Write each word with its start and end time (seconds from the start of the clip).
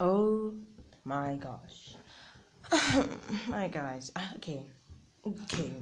Oh 0.00 0.52
my 1.04 1.36
gosh. 1.36 1.94
my 3.48 3.68
guys. 3.68 4.10
Okay. 4.36 4.66
Okay. 5.24 5.72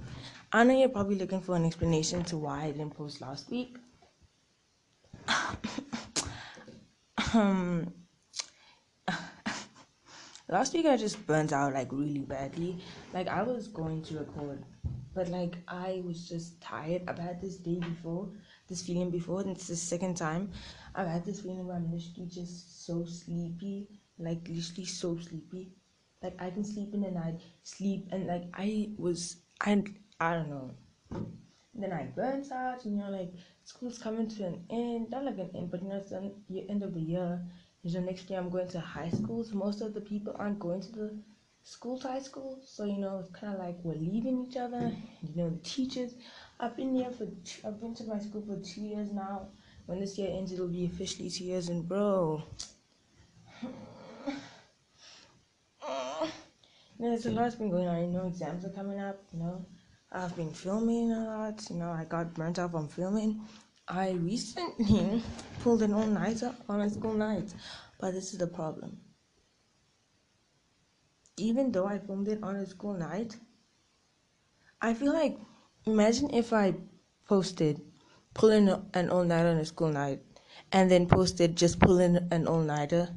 I 0.53 0.65
know 0.65 0.79
you're 0.79 0.91
probably 0.91 1.17
looking 1.17 1.41
for 1.41 1.57
an 1.57 1.65
explanation 1.65 2.23
to 2.25 2.37
why 2.37 2.65
I 2.65 2.71
didn't 2.73 2.95
post 2.95 3.21
last 3.23 3.51
week. 3.51 3.77
um 7.35 7.91
last 10.49 10.75
week 10.75 10.87
I 10.87 10.97
just 10.99 11.27
burnt 11.27 11.53
out 11.53 11.73
like 11.73 11.91
really 11.91 12.21
badly. 12.21 12.79
Like 13.15 13.29
I 13.29 13.43
was 13.43 13.69
going 13.69 14.03
to 14.03 14.19
record, 14.19 14.63
but 15.15 15.29
like 15.29 15.57
I 15.69 16.03
was 16.05 16.29
just 16.29 16.61
tired. 16.61 17.03
I've 17.09 17.19
had 17.19 17.41
this 17.41 17.57
day 17.57 17.79
before, 17.79 18.29
this 18.69 18.83
feeling 18.83 19.11
before, 19.11 19.41
and 19.41 19.51
it's 19.51 19.69
the 19.69 19.77
second 19.77 20.17
time 20.19 20.51
I've 20.95 21.09
had 21.09 21.25
this 21.25 21.41
feeling 21.41 21.67
where 21.67 21.77
I'm 21.77 21.91
literally 21.91 22.29
just 22.29 22.85
so 22.87 23.07
sleepy, 23.07 23.89
like 24.23 24.49
literally 24.49 24.85
so 24.85 25.17
sleepy. 25.19 25.73
Like 26.23 26.41
I 26.41 26.51
can 26.51 26.65
sleep 26.65 26.95
in 26.95 27.03
the 27.03 27.11
night, 27.11 27.41
sleep, 27.63 28.09
and 28.13 28.27
like 28.27 28.45
I 28.55 28.91
was, 28.97 29.37
I 29.61 29.83
I 30.21 30.35
don't 30.35 30.51
know. 30.51 30.71
Then 31.75 31.93
I 31.93 32.05
burnt 32.05 32.51
out, 32.53 32.85
and 32.85 32.95
you 32.97 33.03
know, 33.03 33.11
like 33.11 33.33
school's 33.65 33.99
coming 33.99 34.29
to 34.29 34.47
an 34.47 34.65
end, 34.71 35.11
not 35.11 35.25
like 35.25 35.39
an 35.39 35.51
end, 35.55 35.71
but 35.71 35.83
you 35.83 35.89
know, 35.89 35.97
it's 35.97 36.11
the 36.11 36.69
end 36.71 36.83
of 36.83 36.95
the 36.95 37.01
year 37.01 37.43
you 37.83 37.93
know, 37.93 38.01
next 38.07 38.31
year 38.31 38.39
I'm 38.39 38.49
going 38.51 38.69
to 38.69 38.81
high 38.81 39.11
school. 39.11 39.45
So 39.45 39.57
most 39.57 39.81
of 39.81 39.95
the 39.95 40.01
people 40.01 40.35
aren't 40.39 40.59
going 40.61 40.81
to 40.83 40.93
the 40.93 41.19
school 41.65 41.99
to 42.01 42.09
high 42.09 42.21
school. 42.21 42.61
So 42.65 42.85
you 42.85 42.99
know, 42.99 43.19
it's 43.19 43.31
kind 43.31 43.53
of 43.55 43.59
like 43.61 43.77
we're 43.83 43.95
leaving 43.95 44.47
each 44.47 44.57
other. 44.57 44.93
You 45.23 45.37
know, 45.37 45.51
the 45.51 45.59
teachers. 45.59 46.15
I've 46.61 46.77
been 46.77 46.95
here 46.95 47.11
for. 47.11 47.27
I've 47.67 47.81
been 47.81 47.95
to 47.97 48.05
my 48.05 48.19
school 48.21 48.43
for 48.43 48.57
two 48.63 48.83
years 48.83 49.11
now. 49.13 49.49
When 49.87 49.99
this 50.01 50.17
year 50.17 50.31
ends, 50.31 50.53
it'll 50.53 50.69
be 50.69 50.85
officially 50.87 51.29
two 51.29 51.45
years. 51.45 51.69
And 51.69 51.87
bro, 51.89 52.43
you 53.63 53.69
know, 55.93 56.29
there's 57.11 57.27
a 57.27 57.31
lot's 57.31 57.57
been 57.57 57.71
going 57.71 57.89
on. 57.89 58.01
You 58.01 58.07
know, 58.09 58.27
exams 58.27 58.65
are 58.65 58.71
coming 58.71 59.01
up. 59.01 59.19
You 59.33 59.41
know, 59.41 59.67
I've 60.13 60.37
been 60.37 60.53
filming 60.53 61.13
a 61.13 61.25
lot. 61.25 61.69
You 61.71 61.77
know, 61.77 61.91
I 61.91 62.05
got 62.05 62.35
burnt 62.35 62.59
out 62.59 62.73
from 62.73 62.89
filming. 62.89 63.41
I 63.89 64.13
recently 64.13 65.23
pulled 65.61 65.83
an 65.83 65.93
all-nighter 65.93 66.55
on 66.69 66.81
a 66.81 66.91
school 66.91 67.15
night, 67.15 67.53
but 67.99 68.13
this 68.13 68.33
is 68.33 68.39
the 68.39 68.47
problem. 68.47 68.99
Even 71.37 71.73
though 71.73 71.87
I 71.87 71.99
filmed 71.99 72.29
it 72.29 72.43
on 72.43 72.57
a 72.57 72.67
school 72.67 72.95
night, 72.95 73.37
I 74.81 74.95
feel 74.95 75.13
like 75.13 75.39
imagine 75.87 76.31
if 76.33 76.53
I 76.53 76.75
posted 77.27 77.81
pulling 78.35 78.69
an 78.95 79.11
all-nighter 79.11 79.49
on 79.49 79.57
a 79.57 79.65
school 79.65 79.89
night 79.89 80.21
and 80.71 80.91
then 80.91 81.07
posted 81.07 81.57
just 81.57 81.81
pulling 81.81 82.17
an 82.31 82.47
all-nighter. 82.47 83.09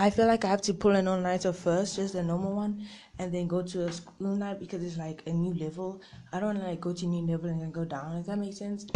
I 0.00 0.08
feel 0.08 0.26
like 0.26 0.46
I 0.46 0.48
have 0.48 0.62
to 0.62 0.72
pull 0.72 0.92
an 0.92 1.06
all-nighter 1.06 1.52
first, 1.52 1.96
just 1.96 2.14
a 2.14 2.22
normal 2.22 2.56
one, 2.56 2.86
and 3.18 3.30
then 3.34 3.46
go 3.46 3.60
to 3.60 3.84
a 3.84 3.92
school 3.92 4.34
night 4.34 4.58
because 4.58 4.82
it's 4.82 4.96
like 4.96 5.22
a 5.26 5.30
new 5.30 5.52
level. 5.52 6.00
I 6.32 6.40
don't 6.40 6.58
like 6.58 6.80
go 6.80 6.94
to 6.94 7.06
new 7.06 7.30
level 7.30 7.50
and 7.50 7.60
then 7.60 7.70
go 7.70 7.84
down. 7.84 8.16
If 8.16 8.24
that 8.24 8.38
makes 8.38 8.56
sense. 8.56 8.86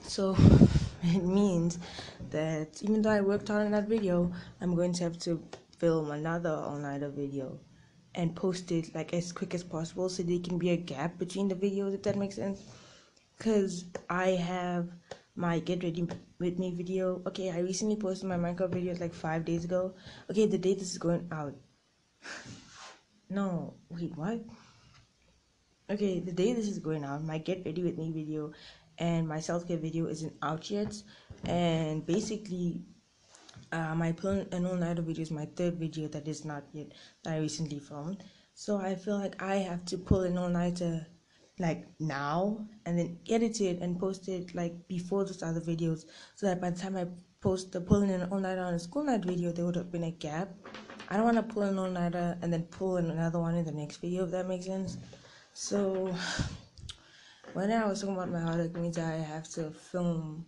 So 0.00 0.34
it 1.04 1.22
means 1.22 1.78
that 2.30 2.82
even 2.82 3.02
though 3.02 3.10
I 3.10 3.20
worked 3.20 3.46
hard 3.46 3.66
on 3.66 3.70
that 3.70 3.86
video, 3.86 4.32
I'm 4.60 4.74
going 4.74 4.92
to 4.94 5.04
have 5.04 5.16
to 5.20 5.40
film 5.78 6.10
another 6.10 6.50
all-nighter 6.50 7.10
video 7.10 7.60
and 8.16 8.34
post 8.34 8.72
it 8.72 8.92
like 8.96 9.14
as 9.14 9.30
quick 9.30 9.54
as 9.54 9.62
possible 9.62 10.08
so 10.08 10.24
there 10.24 10.40
can 10.40 10.58
be 10.58 10.70
a 10.70 10.76
gap 10.76 11.18
between 11.18 11.46
the 11.46 11.54
videos 11.54 11.94
if 11.94 12.02
that 12.02 12.16
makes 12.16 12.34
sense 12.34 12.62
because 13.36 13.84
i 14.08 14.28
have 14.28 14.88
my 15.36 15.58
get 15.58 15.82
ready 15.82 16.08
with 16.38 16.58
me 16.58 16.74
video. 16.74 17.22
Okay 17.26 17.50
i 17.50 17.60
recently 17.60 17.96
posted 17.96 18.28
my 18.28 18.36
minecraft 18.36 18.74
videos 18.74 19.00
like 19.00 19.14
five 19.14 19.44
days 19.44 19.64
ago. 19.64 19.94
Okay 20.30 20.46
the 20.46 20.58
date 20.58 20.78
this 20.78 20.90
is 20.90 20.98
going 20.98 21.28
out. 21.30 21.54
No 23.28 23.74
wait 23.90 24.16
what? 24.16 24.40
Okay 25.90 26.20
the 26.20 26.32
day 26.32 26.52
this 26.52 26.68
is 26.68 26.78
going 26.78 27.04
out 27.04 27.24
my 27.24 27.38
get 27.38 27.64
ready 27.66 27.82
with 27.82 27.98
me 27.98 28.12
video 28.12 28.52
and 28.98 29.28
my 29.28 29.40
self-care 29.40 29.76
video 29.76 30.06
isn't 30.06 30.32
out 30.42 30.70
yet. 30.70 30.94
And 31.44 32.06
basically 32.06 32.82
uh, 33.72 33.94
my 33.94 34.12
plan 34.12 34.46
and 34.52 34.66
all 34.66 34.76
nighter 34.76 35.02
video 35.02 35.22
is 35.22 35.30
my 35.30 35.46
third 35.56 35.74
video 35.74 36.08
that 36.08 36.28
is 36.28 36.44
not 36.44 36.64
yet 36.72 36.92
that 37.24 37.34
I 37.34 37.38
recently 37.38 37.78
filmed. 37.78 38.22
So 38.54 38.78
I 38.78 38.94
feel 38.94 39.18
like 39.18 39.42
I 39.42 39.56
have 39.56 39.84
to 39.86 39.98
pull 39.98 40.22
an 40.22 40.38
all-nighter 40.38 41.06
like 41.58 41.86
now 41.98 42.66
and 42.84 42.98
then 42.98 43.18
edit 43.28 43.60
it 43.60 43.80
and 43.80 43.98
post 43.98 44.28
it 44.28 44.54
like 44.54 44.74
before 44.88 45.24
those 45.24 45.42
other 45.42 45.60
videos 45.60 46.04
so 46.34 46.46
that 46.46 46.60
by 46.60 46.70
the 46.70 46.78
time 46.78 46.96
I 46.96 47.06
post 47.40 47.72
the 47.72 47.80
pulling 47.80 48.10
an 48.10 48.28
all-nighter 48.30 48.60
on 48.60 48.74
a 48.74 48.78
school 48.78 49.04
night 49.04 49.24
video 49.24 49.52
there 49.52 49.64
would 49.64 49.76
have 49.76 49.90
been 49.90 50.04
a 50.04 50.10
gap. 50.10 50.50
I 51.08 51.16
don't 51.16 51.24
want 51.24 51.36
to 51.36 51.42
pull 51.42 51.62
an 51.62 51.78
all-nighter 51.78 52.36
and 52.42 52.52
then 52.52 52.64
pull 52.64 52.98
in 52.98 53.10
another 53.10 53.38
one 53.38 53.54
in 53.54 53.64
the 53.64 53.72
next 53.72 53.98
video 53.98 54.24
if 54.24 54.30
that 54.32 54.48
makes 54.48 54.66
sense. 54.66 54.98
So 55.54 56.14
when 57.54 57.70
I 57.70 57.86
was 57.86 58.00
talking 58.00 58.16
about 58.16 58.30
my 58.30 58.40
heartache 58.40 58.76
means 58.76 58.98
I 58.98 59.12
have 59.12 59.48
to 59.50 59.70
film 59.70 60.44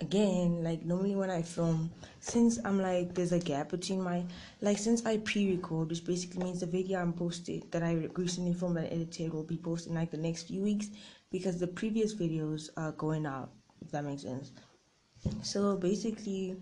again 0.00 0.62
like 0.62 0.84
normally 0.84 1.16
when 1.16 1.30
i 1.30 1.42
film 1.42 1.90
since 2.20 2.58
i'm 2.64 2.80
like 2.80 3.14
there's 3.14 3.32
a 3.32 3.38
gap 3.38 3.70
between 3.70 4.00
my 4.00 4.24
like 4.60 4.78
since 4.78 5.04
i 5.04 5.16
pre-record 5.18 5.88
which 5.88 6.04
basically 6.04 6.44
means 6.44 6.60
the 6.60 6.66
video 6.66 7.00
i'm 7.00 7.12
posted 7.12 7.70
that 7.72 7.82
i 7.82 7.94
recently 8.14 8.54
filmed 8.54 8.76
and 8.76 8.86
edited 8.92 9.32
will 9.32 9.42
be 9.42 9.56
posted 9.56 9.90
in 9.90 9.98
like 9.98 10.10
the 10.10 10.16
next 10.16 10.44
few 10.44 10.62
weeks 10.62 10.88
because 11.32 11.58
the 11.58 11.66
previous 11.66 12.14
videos 12.14 12.68
are 12.76 12.92
going 12.92 13.26
out 13.26 13.50
if 13.84 13.90
that 13.90 14.04
makes 14.04 14.22
sense 14.22 14.52
so 15.42 15.76
basically 15.76 16.56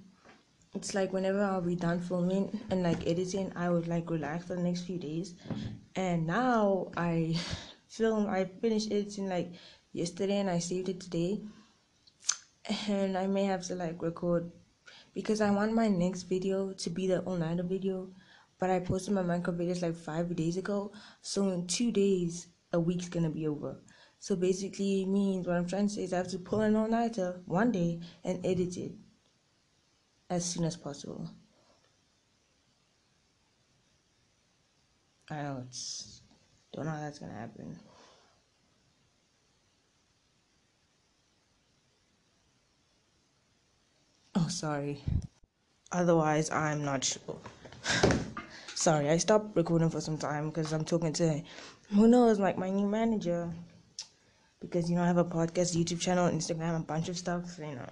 it's 0.74 0.94
like 0.94 1.12
whenever 1.12 1.42
i'll 1.44 1.60
be 1.60 1.76
done 1.76 2.00
filming 2.00 2.58
and 2.70 2.82
like 2.82 3.06
editing 3.06 3.52
i 3.54 3.68
would 3.68 3.86
like 3.86 4.08
relax 4.08 4.46
for 4.46 4.54
the 4.54 4.62
next 4.62 4.82
few 4.82 4.98
days 4.98 5.34
and 5.94 6.26
now 6.26 6.90
i 6.96 7.38
film 7.88 8.26
i 8.28 8.46
finished 8.62 8.90
editing 8.90 9.28
like 9.28 9.52
yesterday 9.96 10.38
and 10.38 10.50
I 10.50 10.58
saved 10.58 10.90
it 10.90 11.00
today. 11.00 11.40
And 12.88 13.16
I 13.16 13.26
may 13.26 13.44
have 13.44 13.64
to 13.66 13.74
like 13.74 14.02
record 14.02 14.50
because 15.14 15.40
I 15.40 15.50
want 15.50 15.72
my 15.72 15.88
next 15.88 16.24
video 16.24 16.72
to 16.72 16.90
be 16.90 17.06
the 17.06 17.20
all 17.20 17.36
nighter 17.36 17.62
video. 17.62 18.08
But 18.58 18.70
I 18.70 18.80
posted 18.80 19.14
my 19.14 19.22
Minecraft 19.22 19.58
videos 19.58 19.82
like 19.82 19.94
five 19.94 20.34
days 20.34 20.56
ago. 20.56 20.92
So 21.20 21.48
in 21.50 21.66
two 21.66 21.92
days, 21.92 22.48
a 22.72 22.80
week's 22.80 23.08
gonna 23.08 23.30
be 23.30 23.46
over. 23.46 23.76
So 24.18 24.34
basically, 24.34 25.02
it 25.02 25.08
means 25.08 25.46
what 25.46 25.56
I'm 25.56 25.66
trying 25.66 25.88
to 25.88 25.94
say 25.94 26.02
is 26.02 26.12
I 26.12 26.16
have 26.18 26.28
to 26.28 26.38
pull 26.38 26.62
an 26.62 26.74
all 26.74 26.88
nighter 26.88 27.40
one 27.44 27.70
day 27.70 28.00
and 28.24 28.44
edit 28.44 28.76
it 28.76 28.92
as 30.30 30.44
soon 30.44 30.64
as 30.64 30.76
possible. 30.76 31.30
I 35.30 35.42
know 35.42 35.64
it's 35.66 36.22
don't 36.72 36.86
know 36.86 36.92
how 36.92 37.00
that's 37.00 37.18
gonna 37.18 37.32
happen. 37.32 37.78
Oh, 44.38 44.48
sorry. 44.48 45.00
Otherwise, 45.92 46.50
I'm 46.50 46.84
not 46.84 47.02
sure. 47.02 47.38
sorry, 48.74 49.08
I 49.08 49.16
stopped 49.16 49.56
recording 49.56 49.88
for 49.88 50.02
some 50.02 50.18
time 50.18 50.50
because 50.50 50.74
I'm 50.74 50.84
talking 50.84 51.14
to 51.14 51.40
who 51.94 52.06
knows, 52.06 52.38
like 52.38 52.58
my 52.58 52.68
new 52.68 52.86
manager. 52.86 53.50
Because 54.60 54.90
you 54.90 54.96
know, 54.96 55.04
I 55.04 55.06
have 55.06 55.16
a 55.16 55.24
podcast, 55.24 55.74
YouTube 55.74 56.02
channel, 56.02 56.28
Instagram, 56.28 56.76
a 56.76 56.80
bunch 56.80 57.08
of 57.08 57.16
stuff. 57.16 57.58
You 57.58 57.76
know, 57.76 57.88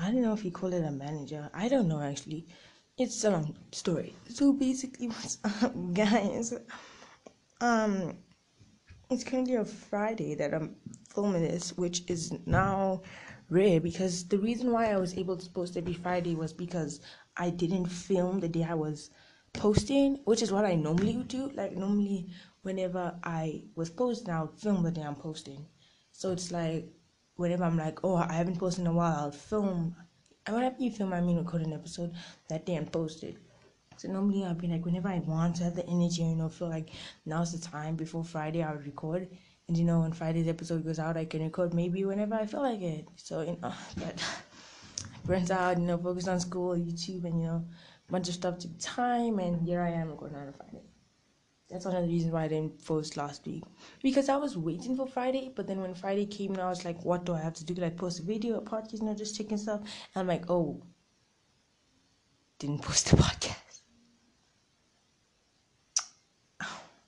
I 0.00 0.06
don't 0.06 0.22
know 0.22 0.32
if 0.32 0.44
you 0.44 0.50
call 0.50 0.72
it 0.72 0.82
a 0.82 0.90
manager. 0.90 1.48
I 1.54 1.68
don't 1.68 1.86
know 1.86 2.00
actually. 2.00 2.48
It's 2.98 3.22
a 3.22 3.30
long 3.30 3.54
story. 3.70 4.12
So 4.28 4.52
basically, 4.52 5.06
what's 5.14 5.38
up, 5.44 5.72
guys? 5.94 6.54
Um, 7.60 8.16
it's 9.08 9.22
currently 9.22 9.54
a 9.54 9.64
Friday 9.64 10.34
that 10.34 10.52
I'm 10.52 10.74
filming 11.14 11.42
this, 11.42 11.76
which 11.76 12.02
is 12.08 12.32
now 12.46 13.02
rare 13.50 13.80
because 13.80 14.24
the 14.28 14.38
reason 14.38 14.72
why 14.72 14.90
I 14.90 14.96
was 14.96 15.18
able 15.18 15.36
to 15.36 15.50
post 15.50 15.76
every 15.76 15.92
Friday 15.92 16.34
was 16.34 16.52
because 16.52 17.00
I 17.36 17.50
didn't 17.50 17.86
film 17.86 18.40
the 18.40 18.48
day 18.48 18.64
I 18.64 18.74
was 18.74 19.10
posting, 19.52 20.20
which 20.24 20.42
is 20.42 20.52
what 20.52 20.64
I 20.64 20.76
normally 20.76 21.16
would 21.16 21.28
do. 21.28 21.50
Like 21.54 21.76
normally, 21.76 22.30
whenever 22.62 23.18
I 23.24 23.64
was 23.74 23.90
posting, 23.90 24.32
I 24.32 24.42
would 24.42 24.58
film 24.58 24.82
the 24.82 24.90
day 24.90 25.02
I'm 25.02 25.16
posting. 25.16 25.66
So 26.12 26.32
it's 26.32 26.52
like 26.52 26.88
whenever 27.36 27.64
I'm 27.64 27.76
like, 27.76 28.04
oh, 28.04 28.16
I 28.16 28.32
haven't 28.32 28.58
posted 28.58 28.82
in 28.82 28.86
a 28.86 28.92
while, 28.92 29.16
I'll 29.16 29.32
film. 29.32 29.96
And 30.46 30.56
whenever 30.56 30.76
you 30.78 30.90
film, 30.90 31.12
I 31.12 31.20
mean 31.20 31.38
record 31.38 31.62
an 31.62 31.72
episode 31.72 32.12
that 32.48 32.66
day 32.66 32.76
and 32.76 32.90
post 32.90 33.24
it. 33.24 33.36
So 33.96 34.08
normally 34.08 34.44
I'll 34.44 34.54
be 34.54 34.68
like, 34.68 34.84
whenever 34.84 35.08
I 35.08 35.18
want 35.18 35.56
to 35.56 35.64
have 35.64 35.74
the 35.74 35.86
energy, 35.86 36.22
you 36.22 36.36
know, 36.36 36.48
feel 36.48 36.68
like 36.68 36.90
now's 37.26 37.52
the 37.52 37.58
time 37.58 37.96
before 37.96 38.24
Friday, 38.24 38.62
I 38.62 38.72
would 38.72 38.86
record 38.86 39.28
and 39.70 39.78
you 39.78 39.84
know, 39.84 40.00
when 40.00 40.10
Friday's 40.10 40.48
episode 40.48 40.84
goes 40.84 40.98
out, 40.98 41.16
I 41.16 41.26
can 41.26 41.44
record 41.44 41.74
maybe 41.74 42.04
whenever 42.04 42.34
I 42.34 42.44
feel 42.44 42.60
like 42.60 42.82
it. 42.82 43.06
So, 43.14 43.42
you 43.42 43.56
know, 43.62 43.72
but 43.98 44.20
burns 45.24 45.52
out, 45.52 45.78
you 45.78 45.84
know, 45.84 45.96
focus 45.96 46.26
on 46.26 46.40
school, 46.40 46.74
YouTube, 46.74 47.22
and 47.22 47.40
you 47.40 47.46
know, 47.46 47.64
a 48.08 48.10
bunch 48.10 48.26
of 48.26 48.34
stuff 48.34 48.58
to 48.58 48.78
time. 48.78 49.38
And 49.38 49.62
here 49.62 49.80
I 49.80 49.90
am 49.90 50.16
going 50.16 50.34
out 50.34 50.48
on 50.48 50.54
Friday. 50.54 50.82
That's 51.70 51.84
one 51.84 51.94
of 51.94 52.02
the 52.02 52.08
reasons 52.08 52.32
why 52.32 52.46
I 52.46 52.48
didn't 52.48 52.84
post 52.84 53.16
last 53.16 53.46
week. 53.46 53.62
Because 54.02 54.28
I 54.28 54.34
was 54.38 54.56
waiting 54.56 54.96
for 54.96 55.06
Friday, 55.06 55.52
but 55.54 55.68
then 55.68 55.80
when 55.80 55.94
Friday 55.94 56.26
came, 56.26 56.50
and 56.50 56.60
I 56.60 56.68
was 56.68 56.84
like, 56.84 57.04
what 57.04 57.24
do 57.24 57.34
I 57.34 57.40
have 57.40 57.54
to 57.54 57.64
do? 57.64 57.72
Could 57.74 57.84
I 57.84 57.90
post 57.90 58.18
a 58.18 58.22
video, 58.24 58.56
a 58.58 58.62
podcast, 58.62 58.94
you 58.94 59.06
know, 59.06 59.14
just 59.14 59.36
checking 59.36 59.56
stuff? 59.56 59.82
And 59.82 59.88
I'm 60.16 60.26
like, 60.26 60.50
oh, 60.50 60.82
didn't 62.58 62.82
post 62.82 63.08
the 63.12 63.18
podcast. 63.18 63.82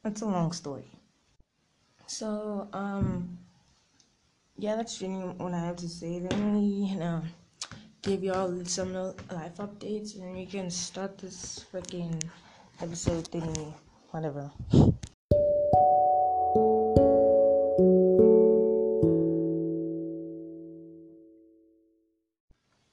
That's 0.04 0.20
a 0.22 0.26
long 0.26 0.52
story. 0.52 1.01
So, 2.12 2.68
um, 2.74 3.38
yeah, 4.58 4.76
that's 4.76 5.00
really 5.00 5.34
all 5.40 5.54
I 5.54 5.58
have 5.60 5.76
to 5.76 5.88
say. 5.88 6.20
Let 6.20 6.38
me, 6.38 6.90
you 6.92 6.98
know, 6.98 7.22
give 8.02 8.22
y'all 8.22 8.52
some 8.66 8.92
life 8.92 9.56
updates, 9.56 10.20
and 10.20 10.36
we 10.36 10.44
can 10.44 10.68
start 10.68 11.16
this 11.16 11.64
freaking 11.72 12.22
episode 12.82 13.30
thingy, 13.30 13.72
whatever. 14.10 14.50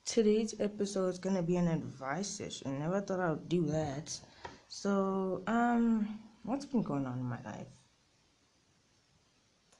Today's 0.05 0.55
episode 0.61 1.09
is 1.09 1.19
gonna 1.19 1.43
be 1.43 1.57
an 1.57 1.67
advice 1.67 2.29
session. 2.29 2.79
Never 2.79 3.01
thought 3.01 3.19
I 3.19 3.31
would 3.31 3.49
do 3.49 3.65
that. 3.65 4.17
So, 4.69 5.43
um, 5.45 6.07
what's 6.43 6.63
been 6.65 6.83
going 6.83 7.05
on 7.05 7.19
in 7.19 7.25
my 7.25 7.41
life? 7.43 7.67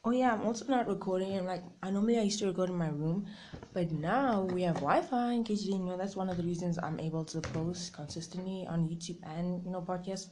Oh 0.03 0.11
yeah, 0.11 0.33
I'm 0.33 0.41
also 0.45 0.65
not 0.65 0.87
recording. 0.87 1.37
I'm 1.37 1.45
like 1.45 1.63
I 1.83 1.89
normally 1.89 2.17
I 2.19 2.23
used 2.23 2.39
to 2.39 2.47
record 2.47 2.69
in 2.69 2.77
my 2.77 2.89
room, 2.89 3.27
but 3.73 3.91
now 3.91 4.41
we 4.43 4.61
have 4.63 4.75
Wi-Fi. 4.75 5.31
In 5.33 5.43
case 5.43 5.63
you 5.63 5.71
didn't 5.73 5.85
know, 5.87 5.97
that's 5.97 6.15
one 6.15 6.29
of 6.29 6.37
the 6.37 6.43
reasons 6.43 6.77
I'm 6.81 6.99
able 6.99 7.23
to 7.25 7.41
post 7.41 7.93
consistently 7.93 8.65
on 8.69 8.87
YouTube 8.89 9.19
and 9.23 9.63
you 9.65 9.71
know 9.71 9.81
podcast. 9.81 10.27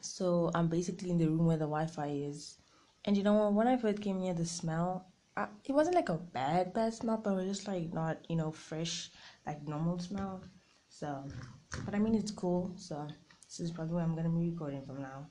So 0.00 0.52
I'm 0.54 0.68
basically 0.68 1.10
in 1.10 1.18
the 1.18 1.26
room 1.28 1.46
where 1.46 1.56
the 1.56 1.64
Wi-Fi 1.66 2.06
is, 2.06 2.58
and 3.04 3.16
you 3.16 3.24
know 3.24 3.50
when 3.50 3.66
I 3.66 3.76
first 3.76 4.00
came 4.00 4.20
here, 4.20 4.32
the 4.34 4.46
smell 4.46 5.06
I, 5.36 5.48
it 5.64 5.72
wasn't 5.72 5.96
like 5.96 6.10
a 6.10 6.14
bad 6.18 6.72
bad 6.74 6.94
smell, 6.94 7.16
but 7.16 7.32
it 7.32 7.36
was 7.36 7.46
just 7.56 7.66
like 7.68 7.92
not 7.92 8.18
you 8.28 8.36
know 8.36 8.52
fresh 8.52 9.10
like 9.46 9.66
normal 9.66 9.98
smell. 9.98 10.42
So, 10.88 11.24
but 11.84 11.94
I 11.94 11.98
mean 11.98 12.14
it's 12.14 12.30
cool. 12.30 12.72
So 12.76 13.08
this 13.48 13.58
is 13.60 13.72
probably 13.72 13.94
where 13.94 14.04
I'm 14.04 14.14
gonna 14.14 14.28
be 14.30 14.50
recording 14.50 14.86
from 14.86 15.02
now 15.02 15.26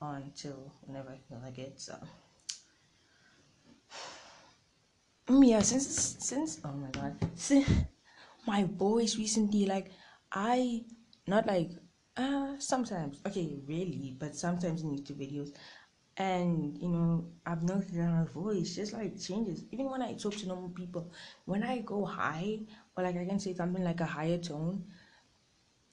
on 0.00 0.32
till 0.34 0.72
whenever 0.82 1.10
I 1.10 1.18
feel 1.28 1.40
like 1.44 1.58
it. 1.58 1.80
So. 1.80 1.96
Mm, 3.68 3.74
yeah, 5.28 5.60
since 5.60 6.16
since 6.20 6.60
oh 6.64 6.72
my 6.72 6.90
god, 6.90 7.14
since 7.34 7.68
my 8.46 8.64
voice 8.64 9.16
recently, 9.16 9.66
like 9.66 9.90
I 10.32 10.84
not 11.26 11.46
like 11.46 11.70
uh 12.16 12.54
sometimes 12.58 13.20
okay 13.26 13.58
really, 13.66 14.16
but 14.18 14.36
sometimes 14.36 14.82
in 14.82 14.90
YouTube 14.90 15.18
videos, 15.18 15.50
and 16.16 16.78
you 16.78 16.88
know 16.88 17.26
I've 17.44 17.62
noticed 17.62 17.94
that 17.94 18.10
my 18.10 18.24
voice 18.24 18.74
just 18.76 18.92
like 18.92 19.20
changes. 19.20 19.64
Even 19.72 19.90
when 19.90 20.02
I 20.02 20.14
talk 20.14 20.34
to 20.36 20.48
normal 20.48 20.70
people, 20.70 21.10
when 21.44 21.62
I 21.62 21.78
go 21.80 22.04
high 22.04 22.60
or 22.96 23.02
like 23.04 23.16
I 23.16 23.24
can 23.26 23.40
say 23.40 23.54
something 23.54 23.82
like 23.82 24.00
a 24.00 24.06
higher 24.06 24.38
tone, 24.38 24.84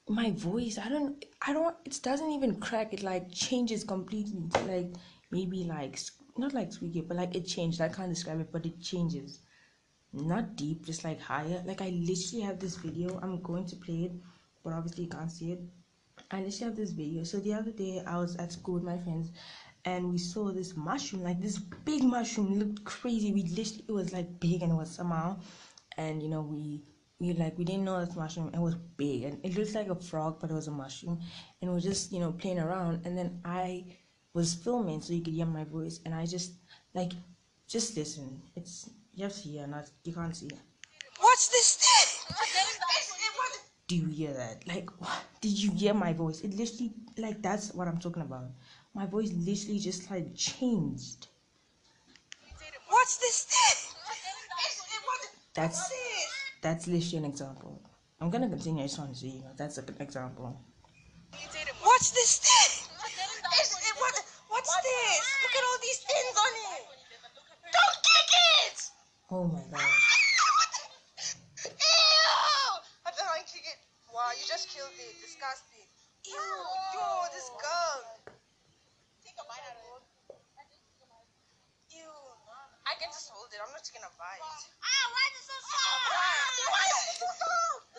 my 0.08 0.30
voice 0.32 0.78
I 0.78 0.88
don't 0.88 1.24
I 1.46 1.52
don't 1.52 1.76
it 1.84 1.98
doesn't 2.02 2.30
even 2.30 2.60
crack. 2.60 2.92
It 2.92 3.02
like 3.02 3.32
changes 3.32 3.84
completely. 3.84 4.48
Like 4.66 4.92
maybe 5.30 5.64
like 5.64 5.98
not 6.36 6.54
like 6.54 6.72
squeaky, 6.72 7.00
but 7.02 7.16
like 7.16 7.34
it 7.34 7.46
changed. 7.46 7.80
I 7.80 7.88
can't 7.88 8.10
describe 8.10 8.40
it, 8.40 8.52
but 8.52 8.66
it 8.66 8.80
changes. 8.80 9.40
Not 10.12 10.56
deep, 10.56 10.84
just 10.84 11.04
like 11.04 11.20
higher. 11.20 11.62
Like 11.66 11.82
I 11.82 11.90
literally 11.90 12.42
have 12.42 12.58
this 12.58 12.76
video. 12.76 13.18
I'm 13.22 13.42
going 13.42 13.66
to 13.66 13.76
play 13.76 14.04
it, 14.04 14.12
but 14.62 14.72
obviously 14.72 15.04
you 15.04 15.10
can't 15.10 15.30
see 15.30 15.52
it. 15.52 15.60
I 16.30 16.40
literally 16.40 16.64
have 16.64 16.76
this 16.76 16.92
video. 16.92 17.24
So 17.24 17.40
the 17.40 17.54
other 17.54 17.72
day 17.72 18.02
I 18.06 18.18
was 18.18 18.36
at 18.36 18.52
school 18.52 18.74
with 18.74 18.84
my 18.84 18.98
friends 18.98 19.30
and 19.84 20.10
we 20.10 20.18
saw 20.18 20.50
this 20.50 20.76
mushroom, 20.76 21.22
like 21.22 21.40
this 21.40 21.58
big 21.58 22.02
mushroom 22.02 22.58
looked 22.58 22.84
crazy. 22.84 23.32
We 23.32 23.42
literally 23.42 23.84
it 23.88 23.92
was 23.92 24.12
like 24.12 24.40
big 24.40 24.62
and 24.62 24.72
it 24.72 24.76
was 24.76 24.90
somehow 24.90 25.38
and 25.96 26.22
you 26.22 26.28
know 26.28 26.42
we 26.42 26.82
we 27.20 27.32
like 27.34 27.56
we 27.56 27.64
didn't 27.64 27.84
know 27.84 28.04
this 28.04 28.16
mushroom 28.16 28.50
it 28.52 28.60
was 28.60 28.74
big 28.96 29.24
and 29.24 29.38
it 29.44 29.56
looked 29.56 29.74
like 29.74 29.88
a 29.88 29.94
frog 29.94 30.38
but 30.40 30.50
it 30.50 30.54
was 30.54 30.68
a 30.68 30.70
mushroom 30.70 31.20
and 31.60 31.70
we 31.70 31.74
were 31.74 31.80
just 31.80 32.12
you 32.12 32.20
know 32.20 32.32
playing 32.32 32.58
around 32.58 33.04
and 33.06 33.16
then 33.16 33.40
I 33.44 33.84
was 34.34 34.52
filming 34.52 35.00
so 35.00 35.12
you 35.12 35.22
could 35.22 35.32
hear 35.32 35.46
my 35.46 35.64
voice 35.64 36.00
and 36.04 36.14
I 36.14 36.26
just 36.26 36.54
like 36.92 37.12
just 37.68 37.96
listen. 37.96 38.42
It's 38.56 38.90
you 39.14 39.24
have 39.24 39.32
to 39.32 39.48
hear 39.48 39.66
not 39.66 39.88
you 40.02 40.12
can't 40.12 40.36
see. 40.36 40.50
What's 41.20 41.48
this 41.48 41.76
thing? 41.76 42.36
Do 43.86 43.96
you 43.96 44.08
hear 44.08 44.32
that? 44.32 44.66
Like 44.66 44.90
what? 44.98 45.22
did 45.40 45.62
you 45.62 45.70
hear 45.72 45.94
my 45.94 46.12
voice? 46.12 46.40
It 46.40 46.54
literally 46.54 46.92
like 47.16 47.40
that's 47.40 47.72
what 47.72 47.86
I'm 47.86 47.98
talking 47.98 48.22
about. 48.22 48.50
My 48.92 49.06
voice 49.06 49.32
literally 49.32 49.78
just 49.78 50.10
like 50.10 50.34
changed. 50.34 51.28
What's 52.88 53.16
this 53.18 53.44
thing? 53.44 53.94
That's 55.54 55.92
that's 56.60 56.86
literally 56.88 57.18
an 57.18 57.24
example. 57.26 57.80
I'm 58.20 58.30
gonna 58.30 58.48
continue. 58.48 58.82
I 58.82 58.86
just 58.86 58.98
want 58.98 59.12
to 59.12 59.18
see. 59.20 59.44
That's 59.56 59.78
an 59.78 59.94
example. 60.00 60.60
What's 61.82 62.10
this 62.10 62.38
thing? 62.38 62.84
What's 64.54 64.76
this? 64.80 65.20
Look 65.42 65.54
at 65.60 65.64
all 65.68 65.78
these 65.82 65.98
things 66.08 66.36
on 66.40 66.52
it. 66.72 66.86
Don't 67.74 67.98
kick 68.00 68.30
it! 68.64 68.78
Oh 69.34 69.50
my 69.50 69.58
god. 69.66 69.82
Ew! 71.66 71.74
I 73.02 73.10
don't 73.18 73.26
want 73.26 73.42
to 73.42 73.50
kick 73.50 73.66
it. 73.66 73.82
Wow, 74.14 74.30
you 74.30 74.46
just 74.46 74.70
killed 74.70 74.94
it. 74.94 75.10
Disgusting. 75.18 75.90
Ew, 76.22 76.38
yo, 76.38 77.02
this 77.34 77.50
girl. 77.58 78.30
Take 79.26 79.34
a 79.34 79.42
bite 79.50 79.66
out 79.66 79.74
of 79.74 79.90
it. 79.90 80.38
Ew. 81.98 82.14
I 82.86 82.94
can 83.02 83.10
just 83.10 83.26
hold 83.34 83.50
it. 83.50 83.58
I'm 83.58 83.74
not 83.74 83.82
taking 83.82 84.06
a 84.06 84.12
bite. 84.14 84.38
Ah, 84.38 85.04
why 85.10 85.26
is 85.26 85.42
it 85.42 85.50
so 85.50 85.58
soft? 85.66 86.14
Why 86.70 86.86
is 86.94 87.10
it 87.10 87.18
so 87.18 87.26
soft? 87.42 87.90